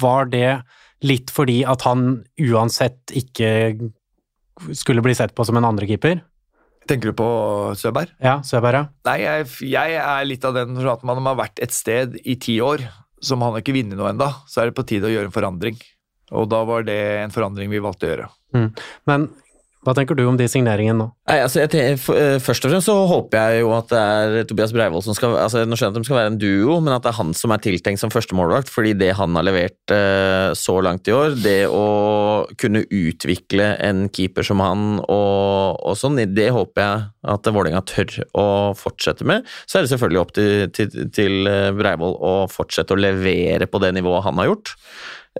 var 0.00 0.28
det 0.32 0.60
litt 1.02 1.32
fordi 1.34 1.62
at 1.66 1.82
han 1.88 2.22
uansett 2.38 3.14
ikke 3.18 3.48
skulle 4.76 5.02
bli 5.02 5.14
sett 5.16 5.34
på 5.34 5.46
som 5.48 5.58
en 5.58 5.66
andrekeeper? 5.66 6.20
Tenker 6.90 7.12
du 7.12 7.16
på 7.18 7.28
Søberg? 7.78 8.10
Ja, 8.22 8.40
Søberg, 8.46 8.74
ja. 8.80 8.84
Nei, 9.06 9.16
jeg, 9.22 9.48
jeg 9.70 9.96
er 10.02 10.26
litt 10.26 10.44
av 10.46 10.56
den 10.56 10.76
at 10.82 11.04
man 11.06 11.22
har 11.24 11.38
vært 11.38 11.62
et 11.62 11.74
sted 11.74 12.18
i 12.26 12.36
ti 12.42 12.58
år, 12.62 12.82
som 13.22 13.42
han 13.44 13.54
har 13.54 13.62
ikke 13.62 13.76
vunnet 13.76 13.98
noe 13.98 14.10
ennå, 14.12 14.28
så 14.50 14.62
er 14.62 14.70
det 14.70 14.76
på 14.78 14.86
tide 14.88 15.08
å 15.08 15.12
gjøre 15.12 15.30
en 15.30 15.34
forandring. 15.34 15.78
Og 16.32 16.48
da 16.50 16.62
var 16.68 16.84
det 16.88 16.98
en 17.22 17.34
forandring 17.34 17.70
vi 17.72 17.82
valgte 17.82 18.08
å 18.08 18.12
gjøre. 18.12 18.28
Men 19.08 19.28
hva 19.82 19.92
tenker 19.98 20.14
du 20.14 20.22
om 20.30 20.36
de 20.38 20.46
signeringene 20.46 20.94
nå? 21.00 21.06
Nei, 21.26 21.38
altså, 21.42 21.58
jeg, 21.62 21.70
te- 21.72 21.82
f- 21.96 22.12
eh, 22.14 22.36
først 22.42 22.64
og 22.66 22.70
fremst 22.72 22.86
så 22.90 22.94
håper 23.10 23.38
jeg 23.52 23.62
jo 23.64 23.72
at 23.74 23.88
det 23.90 23.98
er 24.02 24.46
Tobias 24.46 24.72
Breivoll 24.74 25.02
som 25.02 25.16
skal 25.18 25.34
altså, 25.42 25.64
Nå 25.66 25.74
skjønner 25.78 25.96
jeg 25.96 25.96
at 25.96 26.04
de 26.04 26.08
skal 26.08 26.18
være 26.20 26.30
en 26.32 26.38
duo, 26.42 26.76
men 26.84 26.94
at 26.94 27.02
det 27.02 27.10
er 27.12 27.18
han 27.18 27.32
som 27.34 27.54
er 27.54 27.62
tiltenkt 27.64 28.02
som 28.02 28.12
førstemålvakt. 28.14 28.70
Fordi 28.70 28.92
det 29.00 29.10
han 29.18 29.34
har 29.38 29.46
levert 29.48 29.94
eh, 29.94 30.52
så 30.58 30.76
langt 30.86 31.10
i 31.10 31.14
år, 31.16 31.34
det 31.42 31.56
å 31.70 31.82
kunne 32.62 32.84
utvikle 32.86 33.72
en 33.82 34.04
keeper 34.14 34.46
som 34.46 34.62
han 34.62 34.84
og, 35.02 35.80
og 35.82 35.98
sånn, 35.98 36.20
det 36.34 36.50
håper 36.54 36.82
jeg 36.86 37.08
at 37.34 37.50
Vålerenga 37.54 37.82
tør 37.86 38.16
å 38.38 38.46
fortsette 38.78 39.26
med. 39.28 39.46
Så 39.66 39.78
er 39.80 39.86
det 39.86 39.92
selvfølgelig 39.94 40.22
opp 40.22 40.32
til, 40.38 40.68
til, 40.74 40.94
til 41.14 41.50
eh, 41.50 41.70
Breivoll 41.78 42.14
å 42.22 42.36
fortsette 42.50 42.94
å 42.94 43.02
levere 43.02 43.66
på 43.70 43.82
det 43.82 43.92
nivået 43.98 44.24
han 44.28 44.38
har 44.42 44.50
gjort. 44.52 44.74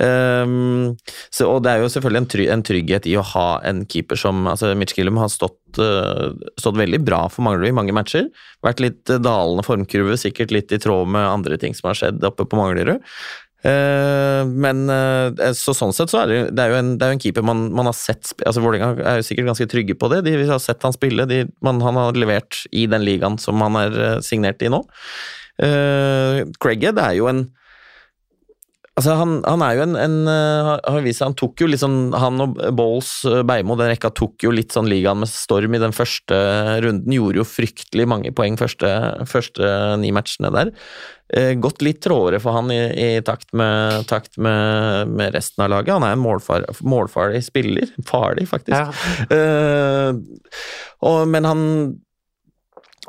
Ehm, 0.00 0.94
så, 1.28 1.48
og 1.50 1.60
det 1.64 1.72
er 1.72 1.82
jo 1.82 1.90
selvfølgelig 1.92 2.22
en, 2.22 2.30
try 2.32 2.46
en 2.54 2.64
trygghet 2.64 3.08
i 3.10 3.16
å 3.20 3.26
ha 3.34 3.46
en 3.68 3.84
keeper 3.90 4.16
som 4.16 4.46
altså 4.48 4.72
Mitch 4.78 4.96
Gillum 4.96 5.20
har 5.20 5.28
stått, 5.32 5.60
uh, 5.82 6.32
stått 6.60 6.80
veldig 6.80 7.02
bra 7.04 7.26
for 7.32 7.44
Manglerud 7.44 7.68
i 7.68 7.76
mange 7.76 7.94
matcher. 7.96 8.30
Vært 8.64 8.82
litt 8.84 9.12
eh, 9.12 9.20
dalende 9.22 9.64
formkurve, 9.66 10.16
sikkert 10.20 10.54
litt 10.54 10.72
i 10.72 10.80
tråd 10.80 11.12
med 11.12 11.28
andre 11.28 11.60
ting 11.60 11.76
som 11.76 11.90
har 11.90 11.98
skjedd 11.98 12.24
oppe 12.28 12.48
på 12.48 12.60
Manglerud. 12.60 13.04
Uh, 13.62 14.42
men 14.48 14.88
uh, 14.90 15.52
så 15.54 15.74
sånn 15.76 15.92
sett 15.94 16.10
så 16.10 16.24
er 16.24 16.30
det, 16.32 16.38
det 16.58 16.64
er 16.64 16.72
jo 16.72 16.78
en, 16.80 16.88
det 16.98 17.06
er 17.06 17.12
jo 17.12 17.14
en 17.14 17.22
keeper 17.22 17.44
man, 17.46 17.60
man 17.70 17.86
har 17.86 17.94
sett 17.94 18.32
altså 18.42 18.58
Vålerenga 18.58 19.04
er 19.06 19.20
jo 19.20 19.26
sikkert 19.28 19.52
ganske 19.52 19.68
trygge 19.70 19.94
på 19.94 20.10
det. 20.10 20.24
De 20.26 20.34
har 20.48 20.58
sett 20.62 20.82
han 20.82 20.96
spille. 20.96 21.28
De, 21.30 21.44
man, 21.62 21.78
han 21.84 22.00
har 22.00 22.18
levert 22.18 22.64
i 22.74 22.88
den 22.90 23.04
ligaen 23.06 23.38
som 23.38 23.62
han 23.62 23.78
er 23.84 24.00
signert 24.24 24.64
i 24.64 24.72
nå. 24.72 24.82
Uh, 25.62 26.48
Craighead 26.64 26.98
er 26.98 27.20
jo 27.20 27.28
en 27.30 27.44
Altså, 28.92 29.14
han, 29.16 29.38
han 29.48 29.62
er 29.64 29.78
jo 29.78 29.84
en, 29.86 29.94
en 29.96 30.16
eh, 30.28 30.66
har 30.84 31.04
vist 31.04 31.22
seg, 31.22 31.30
Han 31.30 31.36
tok 31.40 31.62
jo 31.64 31.68
litt 31.70 31.80
sånn 31.80 32.12
Han 32.12 32.44
og 32.44 32.58
Balls 32.76 33.22
eh, 33.24 33.40
Beimo, 33.48 33.72
den 33.80 33.88
rekka, 33.88 34.10
tok 34.12 34.44
jo 34.44 34.52
litt 34.52 34.76
sånn 34.76 34.90
ligaen 34.90 35.22
med 35.22 35.30
storm 35.32 35.72
i 35.72 35.80
den 35.80 35.96
første 35.96 36.36
runden. 36.84 37.14
Gjorde 37.16 37.40
jo 37.40 37.48
fryktelig 37.48 38.06
mange 38.12 38.34
poeng 38.36 38.58
første, 38.60 38.90
første 39.30 39.72
ni 40.02 40.12
matchene 40.12 40.52
der. 40.52 40.74
Eh, 41.32 41.54
gått 41.56 41.80
litt 41.80 42.02
trådere 42.04 42.42
for 42.44 42.52
han 42.58 42.68
i, 42.74 42.82
i 42.92 43.08
takt, 43.24 43.48
med, 43.56 44.04
takt 44.12 44.36
med, 44.36 45.08
med 45.08 45.32
resten 45.38 45.64
av 45.64 45.72
laget. 45.72 45.94
Han 45.96 46.04
er 46.04 46.18
en 46.18 46.24
målfar, 46.26 46.68
målfarlig 46.84 47.40
spiller. 47.48 47.88
Farlig, 48.04 48.44
faktisk. 48.52 48.76
Ja. 48.76 48.92
Uh, 49.32 50.20
og, 51.00 51.22
men 51.32 51.48
han 51.48 51.62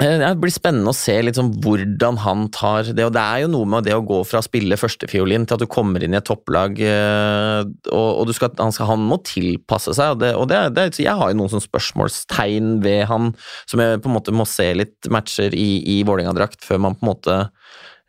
det 0.02 0.30
blir 0.41 0.50
spennende 0.50 0.89
å 0.89 0.98
se 0.98 1.14
sånn 1.38 1.52
hvordan 1.62 2.18
han 2.24 2.48
tar 2.50 2.88
det. 2.98 3.04
og 3.06 3.14
Det 3.14 3.22
er 3.22 3.44
jo 3.44 3.52
noe 3.54 3.68
med 3.70 3.86
det 3.86 3.94
å 3.94 4.02
gå 4.02 4.24
fra 4.26 4.41
å 4.41 4.46
spille 4.46 4.80
førstefiolin 4.80 5.46
til 5.46 5.54
at 5.54 5.62
du 5.62 5.70
kommer 5.70 6.02
inn 6.02 6.16
i 6.16 6.18
et 6.18 6.26
topplag, 6.26 6.80
eh, 6.82 7.62
og, 7.91 8.10
og 8.24 8.34
skal, 8.34 8.56
han, 8.58 8.74
skal, 8.74 8.89
han 8.89 9.06
må 9.06 9.20
tilpasse 9.22 9.94
seg. 9.94 10.16
og, 10.16 10.24
det, 10.24 10.34
og 10.34 10.50
det, 10.50 10.64
det, 10.74 10.88
Jeg 10.98 11.14
har 11.20 11.30
jo 11.30 11.38
noen 11.44 11.62
spørsmålstegn 11.62 12.80
ved 12.82 13.06
han, 13.12 13.36
som 13.70 13.86
jeg 13.86 14.02
på 14.02 14.10
en 14.10 14.18
måte 14.18 14.34
må 14.34 14.50
se 14.50 14.72
litt 14.74 15.12
matcher 15.14 15.54
i, 15.54 15.70
i 15.86 16.02
Vålerenga-drakt 16.08 16.66
før 16.66 16.82
man 16.88 16.98
på 16.98 17.06
en 17.06 17.14
måte 17.14 17.39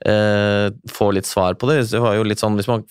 eh, 0.08 0.72
får 0.88 1.16
litt 1.18 1.28
svar 1.28 1.60
på 1.60 1.68
det. 1.68 1.82
Det 1.92 2.00
var 2.00 2.16
jo 2.16 2.24
litt 2.24 2.40
sånn, 2.40 2.56
hvis 2.56 2.70
man 2.70 2.86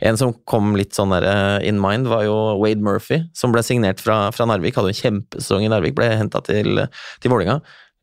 en 0.00 0.16
som 0.16 0.30
kom 0.48 0.70
litt 0.78 0.94
sånn 0.96 1.12
der 1.12 1.26
eh, 1.28 1.68
in 1.68 1.80
mind, 1.82 2.08
var 2.08 2.22
jo 2.24 2.36
Wade 2.62 2.84
Murphy, 2.84 3.24
som 3.36 3.52
ble 3.52 3.64
signert 3.66 4.00
fra, 4.00 4.28
fra 4.32 4.46
Narvik. 4.48 4.78
Hadde 4.78 4.94
en 4.94 5.00
kjempesesong 5.02 5.66
i 5.66 5.72
Narvik, 5.72 5.96
ble 5.98 6.08
henta 6.14 6.40
til, 6.46 6.86
til 7.20 7.34
Vålerenga. 7.34 7.58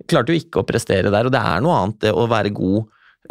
Klarte 0.09 0.33
jo 0.33 0.41
ikke 0.41 0.61
å 0.61 0.67
prestere 0.67 1.11
der, 1.13 1.27
og 1.27 1.33
det 1.33 1.41
er 1.41 1.63
noe 1.63 1.79
annet 1.79 1.99
det 2.03 2.11
å 2.11 2.25
være 2.29 2.51
god 2.55 2.81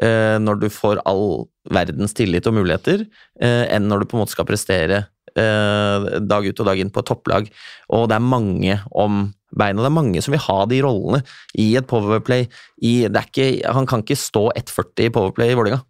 eh, 0.01 0.39
når 0.41 0.63
du 0.63 0.69
får 0.73 1.03
all 1.09 1.49
verdens 1.73 2.15
tillit 2.17 2.47
og 2.49 2.57
muligheter, 2.57 3.05
eh, 3.43 3.65
enn 3.75 3.89
når 3.91 4.03
du 4.03 4.11
på 4.11 4.17
en 4.17 4.23
måte 4.23 4.35
skal 4.35 4.49
prestere 4.49 5.03
eh, 5.37 6.09
dag 6.23 6.49
ut 6.49 6.63
og 6.65 6.69
dag 6.69 6.81
inn 6.81 6.93
på 6.95 7.05
topplag. 7.07 7.51
Og 7.93 8.09
det 8.11 8.19
er 8.19 8.27
mange 8.27 8.79
om 8.91 9.25
beina. 9.53 9.83
Det 9.83 9.91
er 9.91 9.99
mange 9.99 10.25
som 10.25 10.35
vil 10.35 10.45
ha 10.47 10.59
de 10.71 10.83
rollene 10.85 11.23
i 11.61 11.73
et 11.79 11.89
Powerplay. 11.89 12.49
I, 12.81 12.95
ikke, 13.09 13.49
han 13.69 13.89
kan 13.91 14.05
ikke 14.05 14.19
stå 14.19 14.49
1,40 14.57 15.09
i 15.09 15.13
Powerplay 15.15 15.53
i 15.53 15.59
Vålerenga. 15.59 15.83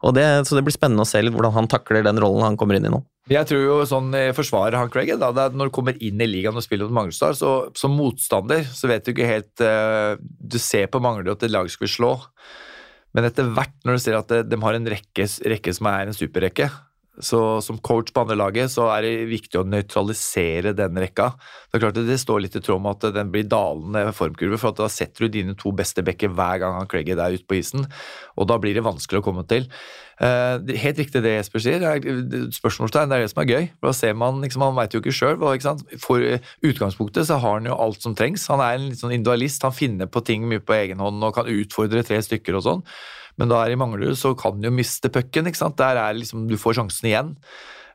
Så 0.00 0.56
det 0.56 0.64
blir 0.64 0.72
spennende 0.72 1.04
å 1.04 1.08
se 1.08 1.20
litt 1.20 1.34
hvordan 1.34 1.52
han 1.58 1.68
takler 1.68 2.06
den 2.06 2.20
rollen 2.22 2.46
han 2.46 2.56
kommer 2.60 2.78
inn 2.78 2.88
i 2.88 2.92
nå. 2.92 3.02
Jeg 3.30 3.46
tror 3.46 3.60
jo 3.62 3.74
sånn 3.86 4.10
eh, 4.18 4.32
forsvarer 4.34 4.74
han 4.74 4.90
Craig, 4.90 5.12
da, 5.20 5.30
når 5.30 5.70
du 5.70 5.74
kommer 5.74 5.98
inn 6.02 6.18
i 6.18 6.26
ligaen 6.26 6.56
og 6.58 6.64
spiller 6.64 6.88
mot 6.88 6.96
Manglerstad, 6.98 7.38
så 7.38 7.52
som 7.78 7.94
motstander 7.94 8.64
så 8.66 8.90
vet 8.90 9.06
du 9.06 9.12
ikke 9.12 9.28
helt 9.28 9.62
uh, 9.62 10.18
Du 10.18 10.58
ser 10.58 10.90
på 10.90 10.98
Manglerud 11.02 11.36
at 11.36 11.46
et 11.46 11.54
lag 11.54 11.70
skal 11.70 11.92
slå, 11.92 12.10
men 13.14 13.28
etter 13.28 13.46
hvert 13.54 13.76
når 13.86 13.98
du 13.98 14.02
ser 14.02 14.18
at 14.18 14.32
de, 14.32 14.42
de 14.50 14.58
har 14.64 14.74
en 14.74 14.90
rekke, 14.90 15.28
rekke 15.54 15.74
som 15.76 15.90
er 15.92 16.10
en 16.10 16.16
superrekke, 16.16 16.66
så 17.24 17.40
som 17.64 17.78
coach 17.84 18.12
på 18.14 18.24
andre 18.24 18.36
laget 18.38 18.72
så 18.72 18.88
er 18.94 19.06
det 19.06 19.30
viktig 19.30 19.60
å 19.60 19.66
nøytralisere 19.68 20.74
den 20.76 20.98
rekka. 21.00 21.30
Det 21.70 21.78
er 21.78 21.84
klart 21.84 22.00
at 22.00 22.08
det 22.08 22.18
står 22.20 22.44
litt 22.44 22.58
i 22.58 22.62
tråd 22.64 22.82
med 22.82 22.98
at 22.98 23.16
den 23.16 23.32
blir 23.32 23.48
dalende 23.48 24.10
formkurve, 24.16 24.58
for 24.60 24.76
da 24.76 24.88
setter 24.90 25.26
du 25.26 25.36
dine 25.38 25.56
to 25.58 25.72
beste 25.76 26.04
bekker 26.06 26.32
hver 26.34 26.62
gang 26.62 26.78
han 26.78 26.90
Craigie 26.90 27.18
er 27.18 27.36
ute 27.36 27.48
på 27.48 27.58
isen, 27.60 27.86
og 28.36 28.48
da 28.50 28.58
blir 28.60 28.76
det 28.76 28.86
vanskelig 28.86 29.20
å 29.20 29.26
komme 29.26 29.44
til. 29.50 29.68
Uh, 30.20 30.60
helt 30.76 30.98
riktig 31.00 31.22
det 31.24 31.30
Jesper 31.38 31.62
sier. 31.64 31.84
Spørsmålstegn 32.52 33.08
det 33.08 33.16
er 33.16 33.22
det 33.24 33.30
som 33.32 33.40
er 33.40 33.48
gøy. 33.48 33.68
da 33.80 33.92
ser 33.96 34.18
Man 34.20 34.42
liksom, 34.44 34.66
han 34.66 34.76
veit 34.76 34.92
jo 34.92 35.00
ikke 35.00 35.14
sjøl. 35.16 35.38
For 36.02 36.20
utgangspunktet 36.66 37.30
så 37.30 37.38
har 37.40 37.56
han 37.56 37.68
jo 37.70 37.78
alt 37.80 38.04
som 38.04 38.16
trengs. 38.16 38.44
Han 38.52 38.60
er 38.60 38.76
en 38.76 38.90
litt 38.90 39.00
sånn 39.00 39.14
individualist. 39.16 39.64
Han 39.64 39.72
finner 39.72 40.10
på 40.12 40.20
ting 40.20 40.44
mye 40.50 40.60
på 40.60 40.76
egen 40.76 41.00
hånd 41.00 41.24
og 41.24 41.38
kan 41.38 41.48
utfordre 41.48 42.04
tre 42.04 42.20
stykker 42.26 42.60
og 42.60 42.66
sånn. 42.66 42.84
Men 43.38 43.52
da 43.52 43.60
er 43.62 43.74
i 43.74 43.78
Manglerud 43.78 44.18
så 44.18 44.32
kan 44.38 44.58
du 44.58 44.68
jo 44.68 44.74
miste 44.74 45.10
pucken. 45.12 45.46
Der 45.78 46.00
er 46.00 46.16
liksom, 46.16 46.48
du 46.50 46.56
får 46.60 46.80
sjansen 46.80 47.10
igjen. 47.10 47.36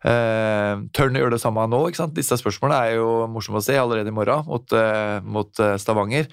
Uh, 0.06 0.86
Tørn 0.94 1.18
gjør 1.18 1.34
det 1.34 1.42
samme 1.42 1.66
nå. 1.68 1.82
ikke 1.90 2.04
sant? 2.04 2.16
Disse 2.18 2.38
spørsmålene 2.38 2.78
er 2.86 3.00
jo 3.00 3.26
morsomme 3.32 3.62
å 3.62 3.66
se 3.66 3.78
allerede 3.80 4.12
i 4.12 4.16
morgen 4.16 4.46
mot, 4.46 4.76
uh, 4.78 5.18
mot 5.26 5.64
uh, 5.64 5.76
Stavanger. 5.82 6.30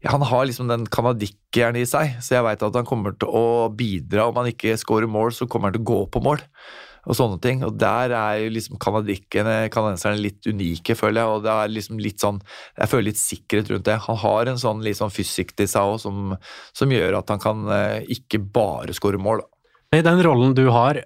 Ja, 0.00 0.14
han 0.14 0.24
har 0.24 0.46
liksom 0.48 0.70
den 0.70 0.86
canadikkeren 0.88 1.76
i 1.76 1.84
seg, 1.88 2.14
så 2.24 2.38
jeg 2.38 2.46
veit 2.46 2.62
at 2.64 2.78
han 2.78 2.88
kommer 2.88 3.12
til 3.20 3.28
å 3.28 3.68
bidra. 3.76 4.30
Om 4.30 4.40
han 4.40 4.48
ikke 4.54 4.78
scorer 4.80 5.10
mål, 5.10 5.34
så 5.36 5.44
kommer 5.50 5.68
han 5.68 5.76
til 5.76 5.84
å 5.84 5.90
gå 5.90 5.98
på 6.14 6.22
mål 6.24 6.40
og 7.06 7.16
sånne 7.16 7.38
ting. 7.42 7.62
Og 7.66 7.76
der 7.80 8.14
er 8.16 8.40
jo 8.44 8.50
liksom 8.54 8.80
kanadenserne 8.80 10.20
litt 10.20 10.46
unike, 10.48 10.96
føler 10.98 11.22
jeg. 11.22 11.36
Og 11.36 11.44
det 11.46 11.54
er 11.54 11.72
liksom 11.76 12.02
litt 12.02 12.22
sånn 12.22 12.40
Jeg 12.76 12.90
føler 12.90 13.08
litt 13.10 13.20
sikkerhet 13.20 13.70
rundt 13.72 13.88
det. 13.88 14.00
Han 14.06 14.20
har 14.24 14.50
en 14.50 14.60
sånn 14.60 14.84
litt 14.84 15.00
sånn 15.00 15.14
fysikk 15.14 15.54
til 15.58 15.70
seg 15.70 15.94
òg 15.94 16.00
som, 16.02 16.34
som, 16.76 16.90
gjør 16.90 17.20
at 17.20 17.30
han 17.32 17.42
kan 17.42 17.64
eh, 17.74 18.02
ikke 18.16 18.42
bare 18.52 18.96
skåre 18.96 19.20
mål. 19.20 19.44
I 19.96 20.04
den 20.06 20.22
rollen 20.22 20.54
du 20.54 20.66
har, 20.74 21.00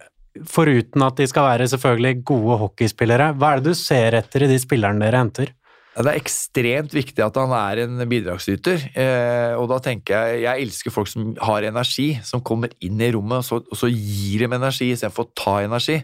foruten 0.50 1.04
at 1.06 1.20
de 1.20 1.26
skal 1.30 1.46
være 1.46 1.68
selvfølgelig 1.72 2.24
gode 2.26 2.58
hockeyspillere, 2.62 3.32
hva 3.38 3.54
er 3.54 3.62
det 3.62 3.72
du 3.72 3.78
ser 3.78 4.16
etter 4.18 4.44
i 4.44 4.50
de 4.50 4.58
spillerne 4.60 5.00
dere 5.04 5.22
henter? 5.22 5.52
Det 5.94 6.10
er 6.10 6.18
ekstremt 6.18 6.94
viktig 6.94 7.22
at 7.22 7.36
han 7.38 7.52
er 7.54 7.84
en 7.84 8.02
bidragsyter. 8.10 8.88
Eh, 8.98 9.52
og 9.54 9.68
da 9.70 9.78
tenker 9.82 10.14
jeg 10.34 10.40
Jeg 10.42 10.66
elsker 10.66 10.94
folk 10.94 11.10
som 11.10 11.34
har 11.38 11.66
energi, 11.68 12.16
som 12.26 12.42
kommer 12.42 12.72
inn 12.82 12.98
i 12.98 13.12
rommet 13.14 13.44
og 13.44 13.46
så, 13.46 13.60
og 13.62 13.78
så 13.78 13.90
gir 13.90 14.42
dem 14.42 14.56
energi 14.58 14.90
istedenfor 14.90 15.28
å 15.28 15.36
ta 15.38 15.60
energi. 15.62 16.00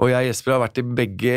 Og 0.00 0.08
jeg 0.08 0.24
og 0.24 0.30
Jesper 0.30 0.54
har 0.54 0.62
vært, 0.62 0.80
begge, 0.96 1.36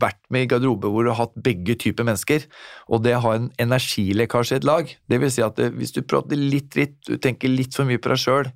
vært 0.00 0.20
med 0.30 0.46
i 0.46 0.48
garderobe 0.50 0.90
hvor 0.92 1.04
du 1.04 1.10
har 1.10 1.24
hatt 1.24 1.36
begge 1.42 1.74
typer 1.82 2.06
mennesker. 2.06 2.46
Og 2.88 3.02
det 3.04 3.16
å 3.16 3.22
ha 3.24 3.34
en 3.36 3.48
energilekkasje 3.62 4.56
i 4.56 4.60
et 4.60 4.68
lag, 4.68 4.92
det 5.10 5.20
vil 5.22 5.32
si 5.34 5.44
at 5.44 5.58
det, 5.58 5.72
hvis 5.76 5.94
du 5.96 6.04
prater 6.06 6.38
litt 6.38 6.70
dritt, 6.72 7.00
du 7.08 7.16
tenker 7.18 7.52
litt 7.52 7.76
for 7.76 7.88
mye 7.88 8.00
på 8.00 8.12
deg 8.12 8.22
sjøl, 8.22 8.50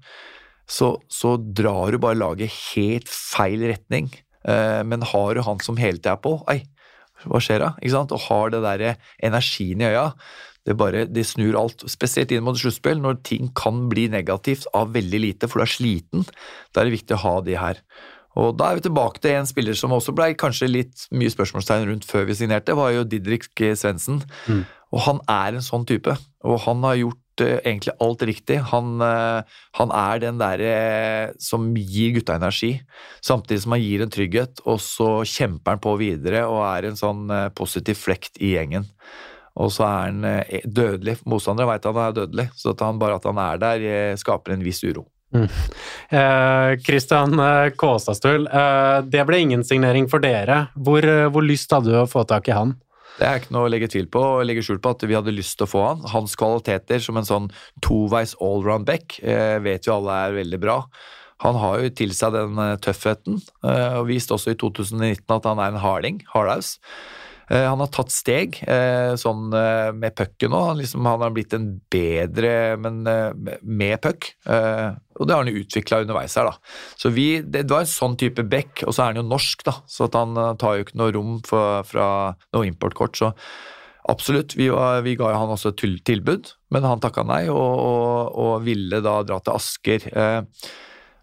så, 0.71 0.93
så, 1.11 1.35
drar 1.37 1.91
du 1.91 1.99
bare 1.99 2.21
laget 2.21 2.55
helt 2.71 3.11
feil 3.11 3.65
retning. 3.73 4.13
Eh, 4.47 4.83
men 4.87 5.03
har 5.11 5.35
du 5.35 5.43
han 5.43 5.61
som 5.65 5.81
hele 5.81 5.99
tida 5.99 6.15
er 6.15 6.23
på, 6.23 6.37
ei, 6.53 6.63
hva 7.29 7.41
skjer 7.43 7.65
da? 7.65 7.73
Ikke 7.81 7.97
sant? 7.97 8.15
Og 8.17 8.25
har 8.29 8.55
det 8.55 8.63
der 8.65 8.87
energien 9.27 9.83
i 9.83 9.91
øya. 9.91 10.07
Det, 10.69 10.77
bare, 10.77 11.07
det 11.09 11.25
snur 11.25 11.57
alt. 11.57 11.85
Spesielt 11.89 12.33
inn 12.35 12.45
mot 12.45 12.59
sluttspill, 12.59 13.01
når 13.01 13.21
ting 13.27 13.51
kan 13.57 13.87
bli 13.91 14.09
negativt 14.13 14.69
av 14.77 14.93
veldig 14.97 15.21
lite, 15.23 15.49
for 15.49 15.61
du 15.61 15.67
er 15.67 15.73
sliten. 15.73 16.27
Da 16.71 16.83
er 16.83 16.91
det 16.91 16.99
viktig 16.99 17.17
å 17.17 17.23
ha 17.25 17.37
de 17.47 17.57
her. 17.61 17.81
Og 18.39 18.53
Da 18.57 18.71
er 18.71 18.79
vi 18.79 18.87
tilbake 18.87 19.23
til 19.23 19.35
en 19.35 19.49
spiller 19.49 19.75
som 19.75 19.95
også 19.97 20.15
ble 20.15 20.33
kanskje 20.39 20.69
litt 20.71 21.07
mye 21.11 21.33
spørsmålstegn 21.33 21.89
rundt 21.89 22.07
før 22.07 22.29
vi 22.29 22.37
signerte, 22.39 22.77
var 22.79 22.93
jo 22.95 23.09
Didrik 23.09 23.49
Svendsen. 23.51 24.21
Mm. 24.47 24.63
Og 24.95 25.03
han 25.07 25.21
er 25.27 25.57
en 25.57 25.65
sånn 25.65 25.87
type. 25.89 26.15
Og 26.47 26.63
han 26.67 26.85
har 26.87 27.01
gjort 27.01 27.19
egentlig 27.47 27.95
alt 28.03 28.23
riktig. 28.29 28.59
Han, 28.73 29.01
eh, 29.05 29.59
han 29.79 29.95
er 29.97 30.23
den 30.23 30.41
derre 30.41 30.73
eh, 30.75 31.33
som 31.43 31.71
gir 31.77 32.15
gutta 32.17 32.37
energi, 32.39 32.73
samtidig 33.25 33.65
som 33.65 33.77
han 33.77 33.85
gir 33.85 34.05
en 34.05 34.13
trygghet, 34.13 34.63
og 34.67 34.81
så 34.85 35.11
kjemper 35.29 35.77
han 35.77 35.85
på 35.85 35.97
videre 36.01 36.45
og 36.49 36.63
er 36.69 36.91
en 36.91 36.99
sånn 37.01 37.31
eh, 37.35 37.49
positiv 37.57 38.01
flekt 38.01 38.41
i 38.41 38.55
gjengen. 38.57 38.89
Og 39.61 39.73
så 39.75 39.85
er 39.85 40.05
han 40.07 40.27
dødelig. 40.65 41.19
Motstandere 41.29 41.69
veit 41.73 41.89
han 41.89 41.99
er 41.99 42.13
dødelig, 42.17 42.47
så 42.57 42.71
at 42.71 42.85
han, 42.87 43.01
bare 43.01 43.19
at 43.19 43.27
han 43.29 43.41
er 43.43 43.59
der, 43.61 43.89
skaper 44.21 44.55
en 44.55 44.63
viss 44.65 44.81
uro. 44.87 45.09
Mm. 45.35 45.49
Eh, 46.11 47.71
Kåsastul, 47.77 48.47
eh, 48.47 49.01
det 49.07 49.27
ble 49.27 49.43
ingen 49.43 49.65
signering 49.67 50.09
for 50.11 50.23
dere. 50.23 50.69
Hvor, 50.75 51.07
hvor 51.31 51.45
lyst 51.45 51.71
hadde 51.75 51.93
du 51.93 51.99
å 52.01 52.09
få 52.11 52.25
tak 52.25 52.49
i 52.49 52.57
han? 52.57 52.79
Det 53.19 53.27
er 53.27 53.41
ikke 53.41 53.55
noe 53.55 53.69
å 53.69 53.71
legge 53.73 53.91
tvil 53.93 54.09
på 54.13 54.21
og 54.37 54.45
legge 54.49 54.63
skjul 54.65 54.81
på 54.83 54.93
at 54.95 55.05
vi 55.09 55.17
hadde 55.17 55.35
lyst 55.35 55.59
til 55.59 55.67
å 55.67 55.71
få 55.71 55.87
han. 55.87 56.05
Hans 56.13 56.37
kvaliteter 56.41 57.03
som 57.05 57.19
en 57.21 57.29
sånn 57.29 57.49
toveis 57.85 58.37
allround 58.41 58.89
back 58.89 59.19
eh, 59.21 59.59
vet 59.65 59.89
jo 59.89 59.99
alle 59.99 60.21
er 60.27 60.39
veldig 60.41 60.61
bra. 60.63 60.79
Han 61.45 61.57
har 61.61 61.81
jo 61.81 61.93
til 61.97 62.13
seg 62.17 62.35
den 62.37 62.61
eh, 62.61 62.77
tøffheten, 62.85 63.41
eh, 63.65 63.99
og 64.01 64.09
viste 64.11 64.37
også 64.37 64.55
i 64.55 64.61
2019 64.61 65.25
at 65.37 65.49
han 65.49 65.63
er 65.63 65.73
en 65.73 65.83
harding. 65.85 66.23
Hardhaus. 66.35 66.77
Eh, 67.51 67.67
han 67.67 67.81
har 67.83 67.91
tatt 67.91 68.13
steg 68.15 68.61
eh, 68.71 69.17
sånn 69.19 69.51
eh, 69.57 69.91
med 69.97 70.15
pucken 70.19 70.53
nå. 70.55 70.61
Han, 70.69 70.79
liksom, 70.79 71.07
han, 71.09 71.25
har 71.25 71.33
blitt 71.35 71.57
en 71.57 71.67
bedre, 71.91 72.53
men 72.79 73.03
med 73.03 73.97
puck. 74.05 74.31
Og 74.47 75.27
det 75.27 75.35
har 75.35 75.43
han 75.43 75.51
jo 75.51 75.65
utvikla 75.65 76.03
underveis 76.05 76.37
her, 76.39 76.49
da. 76.49 76.77
Så 77.01 77.11
vi, 77.15 77.43
det, 77.43 77.67
var 77.71 77.85
en 77.85 77.91
sånn 77.91 78.17
type 78.21 78.45
back, 78.51 78.85
og 78.87 78.95
så 78.95 79.05
er 79.05 79.13
han 79.13 79.21
jo 79.21 79.27
norsk, 79.27 79.67
da. 79.67 79.77
Så 79.91 80.09
han 80.15 80.39
tar 80.61 80.79
jo 80.79 80.87
ikke 80.87 81.01
noe 81.01 81.15
rom 81.17 81.37
for, 81.47 81.83
fra 81.89 82.07
noe 82.55 82.71
importkort. 82.71 83.19
så 83.19 83.35
Absolutt, 84.11 84.57
vi, 84.57 84.71
var, 84.73 85.03
vi, 85.05 85.13
ga 85.19 85.35
han 85.37 85.53
også 85.53 85.75
et 85.75 85.85
tilbud, 86.09 86.55
men 86.73 86.87
han 86.89 87.03
takka 87.03 87.23
nei 87.29 87.45
og, 87.53 87.59
og, 87.59 88.39
og, 88.41 88.55
ville 88.65 89.03
da 89.05 89.21
dra 89.27 89.39
til 89.45 89.55
Asker. 89.55 90.07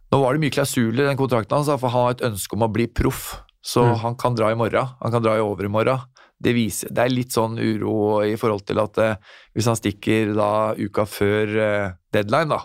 Nå 0.07 0.19
var 0.21 0.35
det 0.35 0.43
mye 0.43 0.53
klausuler 0.53 1.03
i 1.03 1.09
den 1.09 1.19
kontrakten 1.19 1.57
hans, 1.57 1.71
for 1.73 1.91
han 1.91 2.05
har 2.05 2.15
et 2.15 2.25
ønske 2.29 2.55
om 2.55 2.67
å 2.67 2.71
bli 2.71 2.85
proff. 2.87 3.33
Så 3.67 3.83
mm. 3.83 3.97
han 4.03 4.15
kan 4.19 4.37
dra 4.37 4.51
i 4.51 4.57
morgen, 4.59 4.93
han 5.01 5.11
kan 5.11 5.23
dra 5.25 5.35
i 5.35 5.43
overmorgen 5.43 6.05
det, 6.43 6.53
viser, 6.53 6.91
det 6.93 7.03
er 7.03 7.13
litt 7.13 7.33
sånn 7.33 7.57
uro 7.57 8.21
i 8.25 8.35
forhold 8.39 8.65
til 8.67 8.81
at 8.81 8.99
eh, 9.01 9.15
hvis 9.57 9.69
han 9.69 9.77
stikker 9.79 10.35
da 10.37 10.49
uka 10.77 11.07
før 11.09 11.55
eh, 11.63 11.95
deadline, 12.13 12.53
da, 12.53 12.59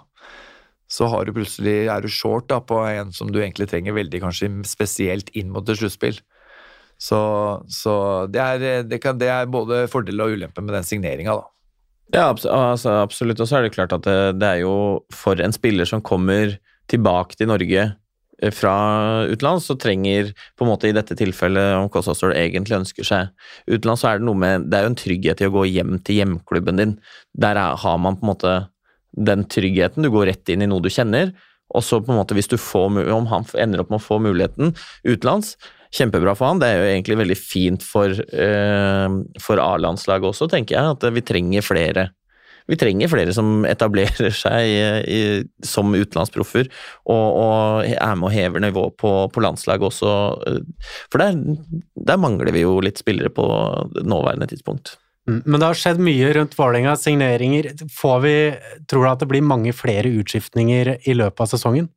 så 0.92 1.08
har 1.08 1.24
du 1.24 1.32
plutselig, 1.36 1.86
er 1.88 2.04
du 2.04 2.10
short 2.12 2.50
da, 2.52 2.60
på 2.60 2.82
en 2.84 3.14
som 3.16 3.32
du 3.32 3.40
egentlig 3.40 3.70
trenger 3.70 3.96
veldig, 3.96 4.20
kanskje 4.26 4.50
spesielt 4.68 5.32
inn 5.38 5.52
mot 5.54 5.68
et 5.68 5.80
sluttspill. 5.80 6.20
Så, 7.00 7.18
så 7.72 7.94
det, 8.30 8.42
er, 8.42 8.84
det, 8.86 9.00
kan, 9.02 9.16
det, 9.18 9.30
er, 9.32 9.48
både 9.50 9.86
fordel 9.90 10.20
og 10.22 10.36
ulempe 10.36 10.62
med 10.62 10.76
den 10.76 10.86
signeringa, 10.86 11.40
da. 11.40 11.48
Ja, 12.12 12.26
altså, 12.28 12.92
absolutt. 13.00 13.40
Og 13.40 13.48
så 13.48 13.56
er 13.56 13.64
det 13.64 13.72
klart 13.72 13.94
at 13.96 14.04
det, 14.04 14.36
det, 14.36 14.48
er 14.50 14.66
jo 14.66 14.74
for 15.16 15.40
en 15.40 15.54
spiller 15.56 15.88
som 15.88 16.04
kommer 16.04 16.58
tilbake 16.92 17.38
til 17.40 17.48
Norge 17.48 17.86
Eh, 17.88 18.01
fra 18.50 18.74
utenlands, 19.30 19.68
så 19.68 19.76
trenger 19.78 20.32
på 20.58 20.64
en 20.64 20.72
måte 20.72 20.88
i 20.88 20.96
dette 20.96 21.14
tilfellet, 21.18 21.76
om 21.78 21.90
Kåssastøl 21.92 22.34
egentlig 22.34 22.80
ønsker 22.80 23.06
seg 23.06 23.30
utenlands, 23.70 24.02
så 24.02 24.10
er 24.10 24.18
det 24.18 24.26
noe 24.26 24.38
med 24.38 24.66
Det 24.66 24.78
er 24.78 24.86
jo 24.86 24.92
en 24.92 24.98
trygghet 24.98 25.42
i 25.42 25.48
å 25.48 25.54
gå 25.54 25.64
hjem 25.70 25.96
til 26.02 26.22
hjemklubben 26.22 26.80
din. 26.80 26.96
Der 27.38 27.60
er, 27.60 27.78
har 27.78 28.00
man 28.02 28.18
på 28.18 28.26
en 28.26 28.32
måte 28.32 28.54
den 29.12 29.44
tryggheten. 29.44 30.02
Du 30.02 30.10
går 30.10 30.30
rett 30.32 30.52
inn 30.52 30.64
i 30.64 30.70
noe 30.70 30.82
du 30.82 30.90
kjenner. 30.90 31.30
Og 31.72 31.84
så 31.84 32.00
på 32.02 32.12
en 32.12 32.18
måte 32.18 32.36
hvis 32.36 32.50
du 32.50 32.58
får, 32.60 32.98
om 33.12 33.28
han 33.30 33.46
ender 33.60 33.82
opp 33.82 33.92
med 33.92 34.00
å 34.00 34.04
få 34.04 34.18
muligheten 34.22 34.74
utenlands, 35.06 35.54
kjempebra 35.92 36.34
for 36.36 36.48
han. 36.48 36.60
Det 36.60 36.68
er 36.68 36.80
jo 36.80 36.90
egentlig 36.90 37.18
veldig 37.20 37.38
fint 37.38 37.84
for, 37.84 38.10
eh, 38.12 39.16
for 39.40 39.60
A-landslaget 39.60 40.32
også, 40.32 40.48
tenker 40.52 40.76
jeg. 40.76 40.96
At 40.96 41.06
vi 41.12 41.24
trenger 41.24 41.64
flere 41.64 42.10
vi 42.72 42.78
trenger 42.80 43.10
flere 43.12 43.34
som 43.36 43.66
etablerer 43.68 44.32
seg 44.44 44.70
i, 44.70 44.80
i, 45.04 45.20
som 45.66 45.92
utenlandsproffer 45.92 46.70
og, 47.04 47.26
og, 47.28 47.92
er 47.92 48.16
med 48.16 48.30
og 48.30 48.34
hever 48.34 48.64
nivået 48.64 48.96
på, 49.00 49.12
på 49.32 49.44
landslaget 49.44 49.88
også. 49.90 50.16
For 51.12 51.22
der, 51.22 51.38
der, 52.00 52.20
mangler 52.22 52.54
vi 52.54 52.64
jo 52.64 52.78
litt 52.84 53.02
spillere 53.02 53.32
på 53.34 53.46
nåværende 54.00 54.48
tidspunkt. 54.50 54.96
Mm, 55.28 55.42
men 55.44 55.60
det 55.60 55.68
har 55.68 55.78
skjedd 55.78 56.00
mye 56.02 56.30
rundt 56.34 56.56
Vålerenga. 56.58 56.96
Signeringer. 56.98 57.70
Får 57.94 58.22
vi, 58.24 58.36
tror 58.90 59.04
du 59.04 59.10
at 59.12 59.20
det 59.22 59.28
blir 59.30 59.44
mange 59.46 59.74
flere 59.76 60.10
utskiftninger 60.22 60.96
i 61.04 61.18
løpet 61.18 61.44
av 61.44 61.52
sesongen? 61.52 61.90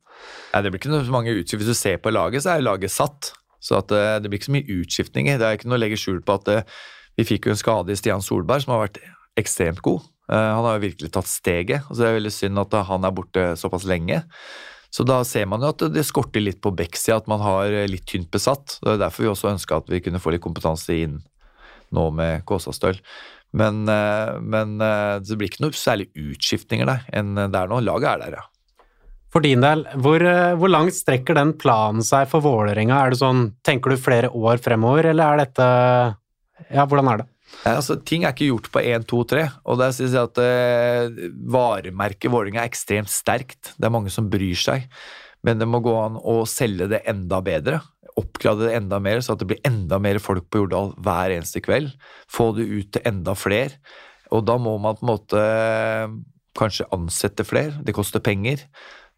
Nei, 0.52 0.62
det 0.62 0.70
blir 0.72 0.80
ikke 0.80 0.92
så 0.92 1.14
mange 1.14 1.34
utskiftninger. 1.34 1.64
Hvis 1.64 1.80
du 1.80 1.86
ser 1.88 1.98
på 2.02 2.12
laget, 2.14 2.44
så 2.44 2.54
er 2.54 2.66
laget 2.66 2.94
satt. 2.94 3.32
Så 3.62 3.80
at, 3.80 3.90
eh, 3.90 4.18
det 4.20 4.30
blir 4.30 4.38
ikke 4.38 4.50
så 4.50 4.58
mye 4.58 4.78
utskiftninger. 4.82 5.40
Det 5.40 5.48
er 5.48 5.58
ikke 5.58 5.70
noe 5.70 5.80
å 5.80 5.82
legge 5.82 5.98
skjul 5.98 6.20
på 6.22 6.36
at 6.38 6.46
det, 6.46 6.58
eh, 6.62 6.76
vi 7.16 7.24
fikk 7.24 7.48
jo 7.48 7.54
en 7.56 7.62
skade 7.62 7.94
i 7.94 7.98
Stian 7.98 8.22
Solberg, 8.22 8.62
som 8.62 8.76
har 8.76 8.86
vært 8.86 9.00
ekstremt 9.40 9.80
god. 9.82 10.04
Han 10.26 10.64
har 10.66 10.78
jo 10.78 10.82
virkelig 10.82 11.12
tatt 11.14 11.28
steget, 11.30 11.84
og 11.86 11.94
så 11.94 12.02
er 12.02 12.08
det 12.10 12.18
veldig 12.20 12.32
synd 12.34 12.58
at 12.58 12.72
han 12.88 13.06
er 13.06 13.14
borte 13.14 13.44
såpass 13.60 13.84
lenge. 13.86 14.24
Så 14.90 15.04
da 15.06 15.20
ser 15.28 15.46
man 15.50 15.62
jo 15.62 15.70
at 15.70 15.84
det 15.92 16.02
skorter 16.08 16.42
litt 16.42 16.58
på 16.64 16.72
Bexia, 16.74 17.18
at 17.20 17.28
man 17.30 17.42
har 17.44 17.70
litt 17.90 18.06
tynt 18.10 18.30
besatt. 18.34 18.78
Det 18.80 18.96
er 18.96 19.02
derfor 19.04 19.26
vi 19.26 19.30
også 19.30 19.52
ønska 19.52 19.78
at 19.82 19.92
vi 19.92 20.00
kunne 20.02 20.22
få 20.22 20.34
litt 20.34 20.42
kompetanse 20.42 20.96
inn 20.96 21.20
nå 21.94 22.08
med 22.16 22.46
Kåsastøl. 22.48 22.98
Men, 23.56 23.84
men 23.86 24.76
det 24.80 25.38
blir 25.38 25.50
ikke 25.50 25.66
noe 25.66 25.76
særlig 25.76 26.08
utskiftninger 26.18 26.88
der 26.88 27.06
enn 27.14 27.34
det 27.38 27.60
er 27.60 27.70
nå. 27.70 27.78
Laget 27.84 28.10
er 28.10 28.22
der, 28.24 28.38
ja. 28.40 28.46
For 29.36 29.44
din 29.44 29.60
del, 29.60 29.82
hvor, 30.00 30.22
hvor, 30.56 30.70
langt 30.72 30.96
strekker 30.96 31.36
den 31.36 31.52
planen 31.60 32.04
seg 32.06 32.28
for 32.30 32.44
Vålerenga? 32.44 33.02
Er 33.02 33.12
det 33.12 33.20
sånn, 33.20 33.50
Tenker 33.66 33.92
du 33.92 34.00
flere 34.00 34.30
år 34.32 34.62
fremover, 34.64 35.10
eller 35.12 35.34
er 35.34 35.44
dette 35.44 35.66
Ja, 36.72 36.86
hvordan 36.86 37.10
er 37.12 37.20
det? 37.20 37.26
Altså, 37.64 37.96
ting 38.04 38.24
er 38.24 38.34
ikke 38.34 38.50
gjort 38.50 38.70
på 38.74 38.82
1, 38.82 39.06
2, 39.10 39.20
3. 39.32 39.44
Og 39.66 39.78
der 39.80 39.94
synes 39.96 40.16
jeg 40.16 40.28
at 40.28 40.40
eh, 40.42 41.28
varemerket 41.52 42.32
Vålerenga 42.32 42.62
er 42.62 42.70
ekstremt 42.70 43.12
sterkt. 43.12 43.72
Det 43.76 43.88
er 43.88 43.94
mange 43.94 44.12
som 44.12 44.28
bryr 44.30 44.58
seg. 44.60 44.88
Men 45.46 45.60
det 45.62 45.68
må 45.70 45.80
gå 45.84 45.94
an 45.98 46.18
å 46.18 46.40
selge 46.48 46.88
det 46.90 47.04
enda 47.08 47.40
bedre. 47.44 47.80
Oppgrade 48.16 48.68
det 48.68 48.76
enda 48.78 48.98
mer, 49.02 49.20
så 49.22 49.34
at 49.34 49.42
det 49.42 49.50
blir 49.50 49.66
enda 49.68 49.98
mer 50.02 50.18
folk 50.22 50.48
på 50.50 50.64
Jordal 50.64 50.94
hver 51.04 51.34
eneste 51.34 51.62
kveld. 51.64 51.92
Få 52.32 52.50
det 52.56 52.66
ut 52.68 52.92
til 52.96 53.08
enda 53.08 53.36
flere. 53.38 53.78
Og 54.34 54.42
da 54.46 54.56
må 54.58 54.74
man 54.82 54.98
på 54.98 55.06
en 55.06 55.12
måte 55.12 55.42
eh, 55.42 56.14
kanskje 56.58 56.88
ansette 56.94 57.46
flere. 57.46 57.80
Det 57.84 57.94
koster 57.96 58.24
penger. 58.24 58.64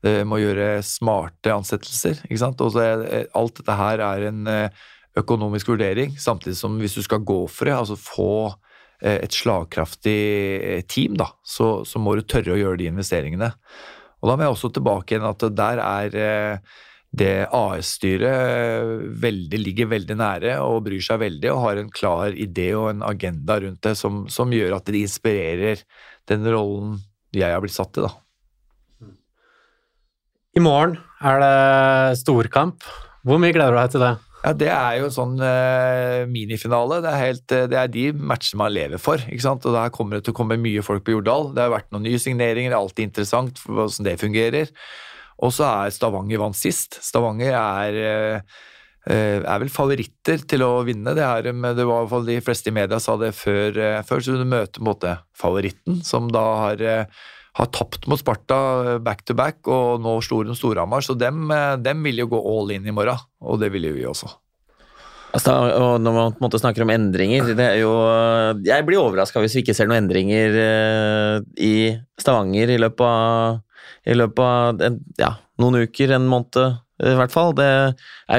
Det 0.05 0.23
må 0.29 0.39
gjøre 0.39 0.79
smarte 0.87 1.55
ansettelser. 1.55 2.23
ikke 2.29 2.43
sant? 2.43 2.61
Og 2.63 2.77
alt 2.79 3.59
dette 3.59 3.79
her 3.81 4.05
er 4.05 4.29
en 4.29 4.45
eh, 4.51 4.85
økonomisk 5.19 5.73
vurdering, 5.73 6.17
samtidig 6.21 6.59
som 6.59 6.79
hvis 6.81 6.97
du 6.99 7.05
skal 7.05 7.25
gå 7.27 7.45
for 7.51 7.69
det, 7.69 7.77
altså 7.77 7.99
få 7.99 8.33
eh, 9.03 9.21
et 9.21 9.35
slagkraftig 9.35 10.19
eh, 10.59 10.83
team, 10.89 11.17
da, 11.19 11.31
så, 11.45 11.85
så 11.89 12.03
må 12.03 12.17
du 12.17 12.27
tørre 12.27 12.55
å 12.55 12.61
gjøre 12.61 12.83
de 12.83 12.91
investeringene. 12.93 13.53
Og 14.19 14.31
da 14.31 14.37
må 14.37 14.47
jeg 14.47 14.55
også 14.55 14.73
tilbake 14.75 15.15
igjen 15.15 15.29
at 15.29 15.49
der 15.55 15.83
er 15.85 16.21
det 17.19 17.49
AS-styret 17.55 19.53
ligger 19.57 19.89
veldig 19.89 20.17
nære 20.19 20.59
og 20.61 20.83
bryr 20.85 21.05
seg 21.05 21.23
veldig 21.23 21.53
og 21.55 21.63
har 21.63 21.81
en 21.81 21.91
klar 21.91 22.37
idé 22.37 22.69
og 22.77 22.91
en 22.91 23.05
agenda 23.07 23.57
rundt 23.63 23.81
det 23.87 23.95
som, 23.97 24.27
som 24.29 24.53
gjør 24.53 24.77
at 24.77 24.91
det 24.91 25.07
inspirerer 25.07 25.85
den 26.29 26.45
rollen 26.45 26.99
jeg 27.33 27.49
har 27.49 27.63
blitt 27.65 27.77
satt 27.77 27.97
i, 27.97 28.05
da. 28.05 28.13
I 30.57 30.65
morgen 30.65 30.97
er 31.23 31.43
det 31.43 32.19
storkamp. 32.23 32.87
Hvor 33.27 33.41
mye 33.41 33.55
gleder 33.55 33.75
du 33.75 33.79
deg 33.79 33.93
til 33.93 34.05
det? 34.05 34.15
Ja, 34.45 34.53
Det 34.55 34.69
er 34.71 34.99
jo 35.01 35.09
en 35.09 35.15
sånn 35.15 35.35
uh, 35.43 36.23
minifinale. 36.31 37.01
Det 37.03 37.11
er, 37.11 37.23
helt, 37.25 37.45
uh, 37.55 37.67
det 37.71 37.79
er 37.81 37.91
de 37.91 38.07
matchene 38.15 38.63
man 38.63 38.75
lever 38.75 39.03
for. 39.03 39.23
ikke 39.27 39.45
sant? 39.45 39.67
Og 39.67 39.75
Der 39.75 39.93
kommer 39.95 40.19
det 40.19 40.29
til 40.29 40.37
å 40.37 40.39
komme 40.39 40.61
mye 40.63 40.85
folk 40.87 41.05
på 41.07 41.17
Jordal. 41.17 41.51
Det 41.57 41.65
har 41.65 41.75
vært 41.75 41.91
noen 41.95 42.07
nye 42.07 42.23
signeringer, 42.23 42.71
det 42.71 42.77
er 42.77 42.81
alltid 42.81 43.09
interessant 43.11 43.63
hvordan 43.67 44.07
det 44.07 44.19
fungerer. 44.23 44.73
Og 45.43 45.55
så 45.55 45.67
er 45.69 45.95
Stavanger 45.95 46.43
vant 46.43 46.59
sist. 46.59 47.01
Stavanger 47.03 47.57
er, 47.59 47.99
uh, 49.09 49.39
er 49.43 49.65
vel 49.65 49.73
favoritter 49.75 50.47
til 50.47 50.63
å 50.67 50.71
vinne. 50.87 51.17
Det, 51.19 51.27
er, 51.27 51.51
det 51.51 51.57
var 51.83 51.83
i 51.83 51.89
hvert 52.05 52.13
fall 52.15 52.31
De 52.31 52.39
fleste 52.45 52.71
i 52.71 52.79
media 52.79 53.03
sa 53.03 53.19
det 53.19 53.35
før, 53.39 53.83
før 54.07 54.23
så 54.23 54.39
du 54.39 54.47
møter 54.47 54.79
på 54.79 54.87
en 54.87 54.93
måte 54.93 55.17
favoritten, 55.39 55.99
som 56.07 56.31
da 56.31 56.47
har 56.63 56.87
har 57.59 57.71
tapt 57.75 58.07
mot 58.07 58.21
Sparta 58.21 58.99
back 59.03 59.25
to 59.27 59.37
back, 59.39 59.61
og 59.67 60.03
nå 60.03 60.19
slår 60.25 60.49
de 60.49 60.57
Storhamar. 60.59 61.03
Så 61.05 61.17
dem, 61.19 61.51
eh, 61.51 61.77
dem, 61.83 62.03
vil 62.07 62.23
jo 62.23 62.29
gå 62.31 62.39
all 62.39 62.71
in 62.77 62.87
i 62.87 62.95
morgen, 62.95 63.19
og 63.43 63.59
det 63.61 63.73
vil 63.75 63.91
jo 63.91 63.97
vi 63.97 64.07
også. 64.07 64.31
Altså, 65.37 65.53
og 65.77 66.01
når 66.01 66.15
man 66.15 66.33
på 66.33 66.41
en 66.41 66.47
måte 66.47 66.61
snakker 66.63 66.87
om 66.87 66.91
endringer 66.91 67.51
det 67.53 67.61
er 67.61 67.75
jo, 67.83 67.91
Jeg 68.65 68.87
blir 68.87 68.97
overraska 68.97 69.43
hvis 69.43 69.59
vi 69.59 69.61
ikke 69.61 69.75
ser 69.77 69.85
noen 69.85 70.07
endringer 70.07 70.57
i 71.61 71.75
Stavanger 72.17 72.73
i 72.73 72.79
løpet 72.81 73.05
av, 73.05 73.59
i 74.09 74.17
løpet 74.17 74.41
av 74.41 74.81
en, 74.89 74.97
ja, 75.21 75.35
noen 75.61 75.85
uker, 75.85 76.15
en 76.17 76.31
måned 76.33 76.79
i 76.99 77.15
hvert 77.19 77.35
fall. 77.35 77.53
Det, 77.59 77.69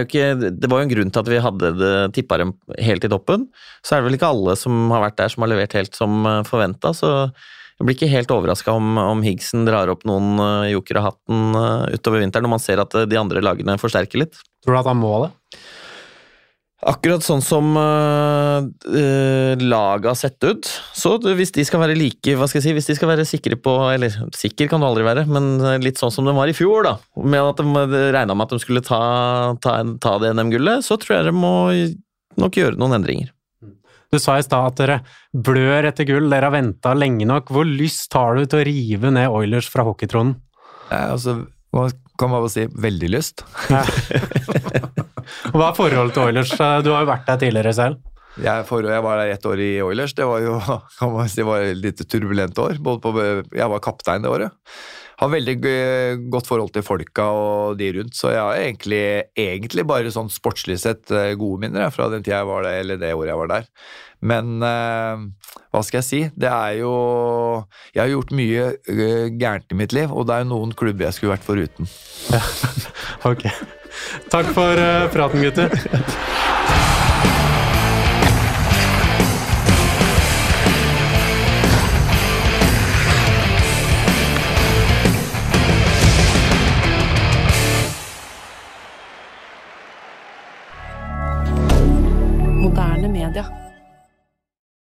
ikke, 0.03 0.33
det 0.59 0.69
var 0.69 0.81
jo 0.81 0.87
en 0.87 0.91
grunn 0.91 1.13
til 1.13 1.21
at 1.21 1.31
vi 1.31 1.43
hadde 1.43 1.93
tippa 2.15 2.39
dem 2.41 2.55
helt 2.81 3.05
i 3.05 3.11
toppen. 3.11 3.47
Så 3.85 3.95
er 3.95 4.01
det 4.01 4.09
vel 4.09 4.19
ikke 4.19 4.33
alle 4.33 4.55
som 4.59 4.89
har 4.91 5.05
vært 5.05 5.19
der 5.21 5.31
som 5.31 5.45
har 5.45 5.53
levert 5.53 5.77
helt 5.77 5.95
som 5.95 6.19
eh, 6.27 6.41
forventa. 6.47 6.91
Så 6.95 7.13
jeg 7.79 7.87
blir 7.87 7.95
ikke 7.95 8.11
helt 8.11 8.31
overraska 8.35 8.73
om, 8.75 8.97
om, 8.99 9.21
Higgsen 9.23 9.63
drar 9.63 9.87
opp 9.87 10.01
noen 10.07 10.33
uh, 10.35 10.67
joker 10.67 10.99
av 10.99 11.05
hatten 11.13 11.55
uh, 11.55 11.87
utover 11.95 12.19
vinteren, 12.19 12.43
når 12.43 12.51
man 12.57 12.63
ser 12.63 12.81
at 12.83 12.95
uh, 12.97 13.05
de 13.07 13.15
andre 13.15 13.39
lagene 13.39 13.77
forsterker 13.79 14.25
litt. 14.25 14.35
Tror 14.65 14.75
du 14.75 14.79
at 14.81 14.89
han 14.89 14.99
må 14.99 15.13
det? 15.23 15.29
Akkurat 16.91 17.23
sånn 17.23 17.39
som 17.43 17.71
uh, 17.79 18.67
laget 18.83 20.09
har 20.11 20.19
sett 20.19 20.43
ut. 20.43 20.67
Så 20.95 21.15
hvis 21.23 21.55
de 21.55 21.63
skal 21.67 21.85
være 21.85 21.95
like 21.95 22.35
hva 22.35 22.51
skal 22.51 22.59
jeg 22.59 22.67
si, 22.67 22.75
Hvis 22.75 22.91
de 22.91 22.95
skal 22.99 23.11
være 23.11 23.27
sikre 23.27 23.57
på 23.59 23.73
Eller 23.91 24.15
sikker 24.35 24.69
kan 24.71 24.79
du 24.79 24.87
aldri 24.87 25.03
være, 25.07 25.25
men 25.27 25.59
litt 25.83 25.99
sånn 25.99 26.13
som 26.15 26.27
de 26.27 26.35
var 26.35 26.51
i 26.51 26.55
fjor, 26.55 26.83
da. 26.87 26.95
Med 27.15 27.39
at 27.39 27.63
de 27.63 27.87
regna 28.15 28.35
med 28.35 28.47
at 28.47 28.55
de 28.55 28.63
skulle 28.63 28.83
ta, 28.83 29.01
ta, 29.63 29.79
ta 30.03 30.19
det 30.23 30.35
NM-gullet, 30.35 30.83
så 30.87 30.99
tror 30.99 31.19
jeg 31.21 31.31
de 31.31 31.35
må 31.35 31.55
nok 32.39 32.59
gjøre 32.59 32.79
noen 32.79 32.99
endringer. 32.99 33.31
Du 34.09 34.17
sa 34.17 34.39
i 34.39 34.43
stad 34.45 34.71
at 34.71 34.79
dere 34.79 34.97
blør 35.33 35.85
etter 35.91 36.07
gull, 36.09 36.29
dere 36.31 36.49
har 36.49 36.55
venta 36.55 36.95
lenge 36.97 37.27
nok. 37.29 37.51
Hvor 37.53 37.67
lyst 37.67 38.13
har 38.17 38.39
du 38.39 38.45
til 38.49 38.61
å 38.61 38.67
rive 38.67 39.13
ned 39.13 39.29
Oilers 39.29 39.69
fra 39.69 39.85
hockeytronen? 39.85 40.35
Ja, 40.89 41.11
altså, 41.13 41.43
kan 41.71 42.31
man 42.31 42.41
bare 42.41 42.53
si 42.53 42.65
veldig 42.65 43.09
lyst. 43.13 43.45
Ja. 43.69 43.83
Hva 45.53 45.69
er 45.69 45.77
forholdet 45.77 46.15
til 46.17 46.25
Oilers? 46.25 46.55
Du 46.57 46.89
har 46.89 47.03
jo 47.03 47.11
vært 47.11 47.27
der 47.29 47.43
tidligere 47.43 47.75
selv. 47.77 48.05
Jeg, 48.39 48.63
for, 48.69 48.85
jeg 48.85 49.03
var 49.03 49.19
der 49.19 49.33
ett 49.35 49.45
år 49.45 49.61
i 49.61 49.71
Oilers. 49.83 50.15
Det 50.17 50.25
var 50.25 50.41
jo 50.41 50.57
kan 50.99 51.13
man 51.13 51.29
si, 51.29 51.45
var 51.45 51.67
et 51.67 51.77
litt 51.77 52.01
turbulent 52.09 52.57
år. 52.65 52.81
På, 52.81 53.13
jeg 53.19 53.73
var 53.75 53.85
kaptein 53.85 54.25
det 54.25 54.33
året 54.33 54.57
har 55.19 55.31
veldig 55.33 55.55
godt 56.31 56.47
forhold 56.47 56.71
til 56.75 56.85
folka 56.85 57.25
og 57.35 57.79
de 57.79 57.89
rundt, 57.97 58.15
så 58.15 58.31
jeg 58.31 58.39
har 58.39 58.59
egentlig, 58.61 59.03
egentlig 59.35 59.83
bare 59.87 60.13
sånn 60.15 60.31
sportslig 60.31 60.77
sett 60.79 61.11
eh, 61.11 61.33
gode 61.39 61.65
minner 61.65 61.91
fra 61.91 62.07
den 62.13 62.23
tida 62.23 62.39
jeg 62.39 62.47
var 62.47 62.63
der, 62.63 62.77
eller 62.83 63.01
det 63.01 63.11
året 63.17 63.33
jeg 63.33 63.41
var 63.41 63.51
der. 63.51 63.67
Men 64.19 64.63
uh, 64.63 65.21
hva 65.71 65.81
skal 65.87 66.01
jeg 66.01 66.07
si? 66.07 66.17
Det 66.35 66.49
er 66.51 66.81
jo 66.81 66.91
Jeg 67.93 68.01
har 68.01 68.09
gjort 68.11 68.33
mye 68.35 68.65
uh, 68.75 69.27
gærent 69.31 69.71
i 69.71 69.79
mitt 69.79 69.95
liv, 69.95 70.11
og 70.11 70.27
det 70.27 70.35
er 70.35 70.43
jo 70.43 70.51
noen 70.51 70.75
klubber 70.75 71.07
jeg 71.07 71.19
skulle 71.19 71.35
vært 71.37 71.47
foruten. 71.47 71.87
Ja. 72.31 72.43
ok. 73.31 73.47
Takk 74.31 74.51
for 74.55 74.83
uh, 74.83 75.07
praten, 75.15 75.43
gutter. 75.43 75.71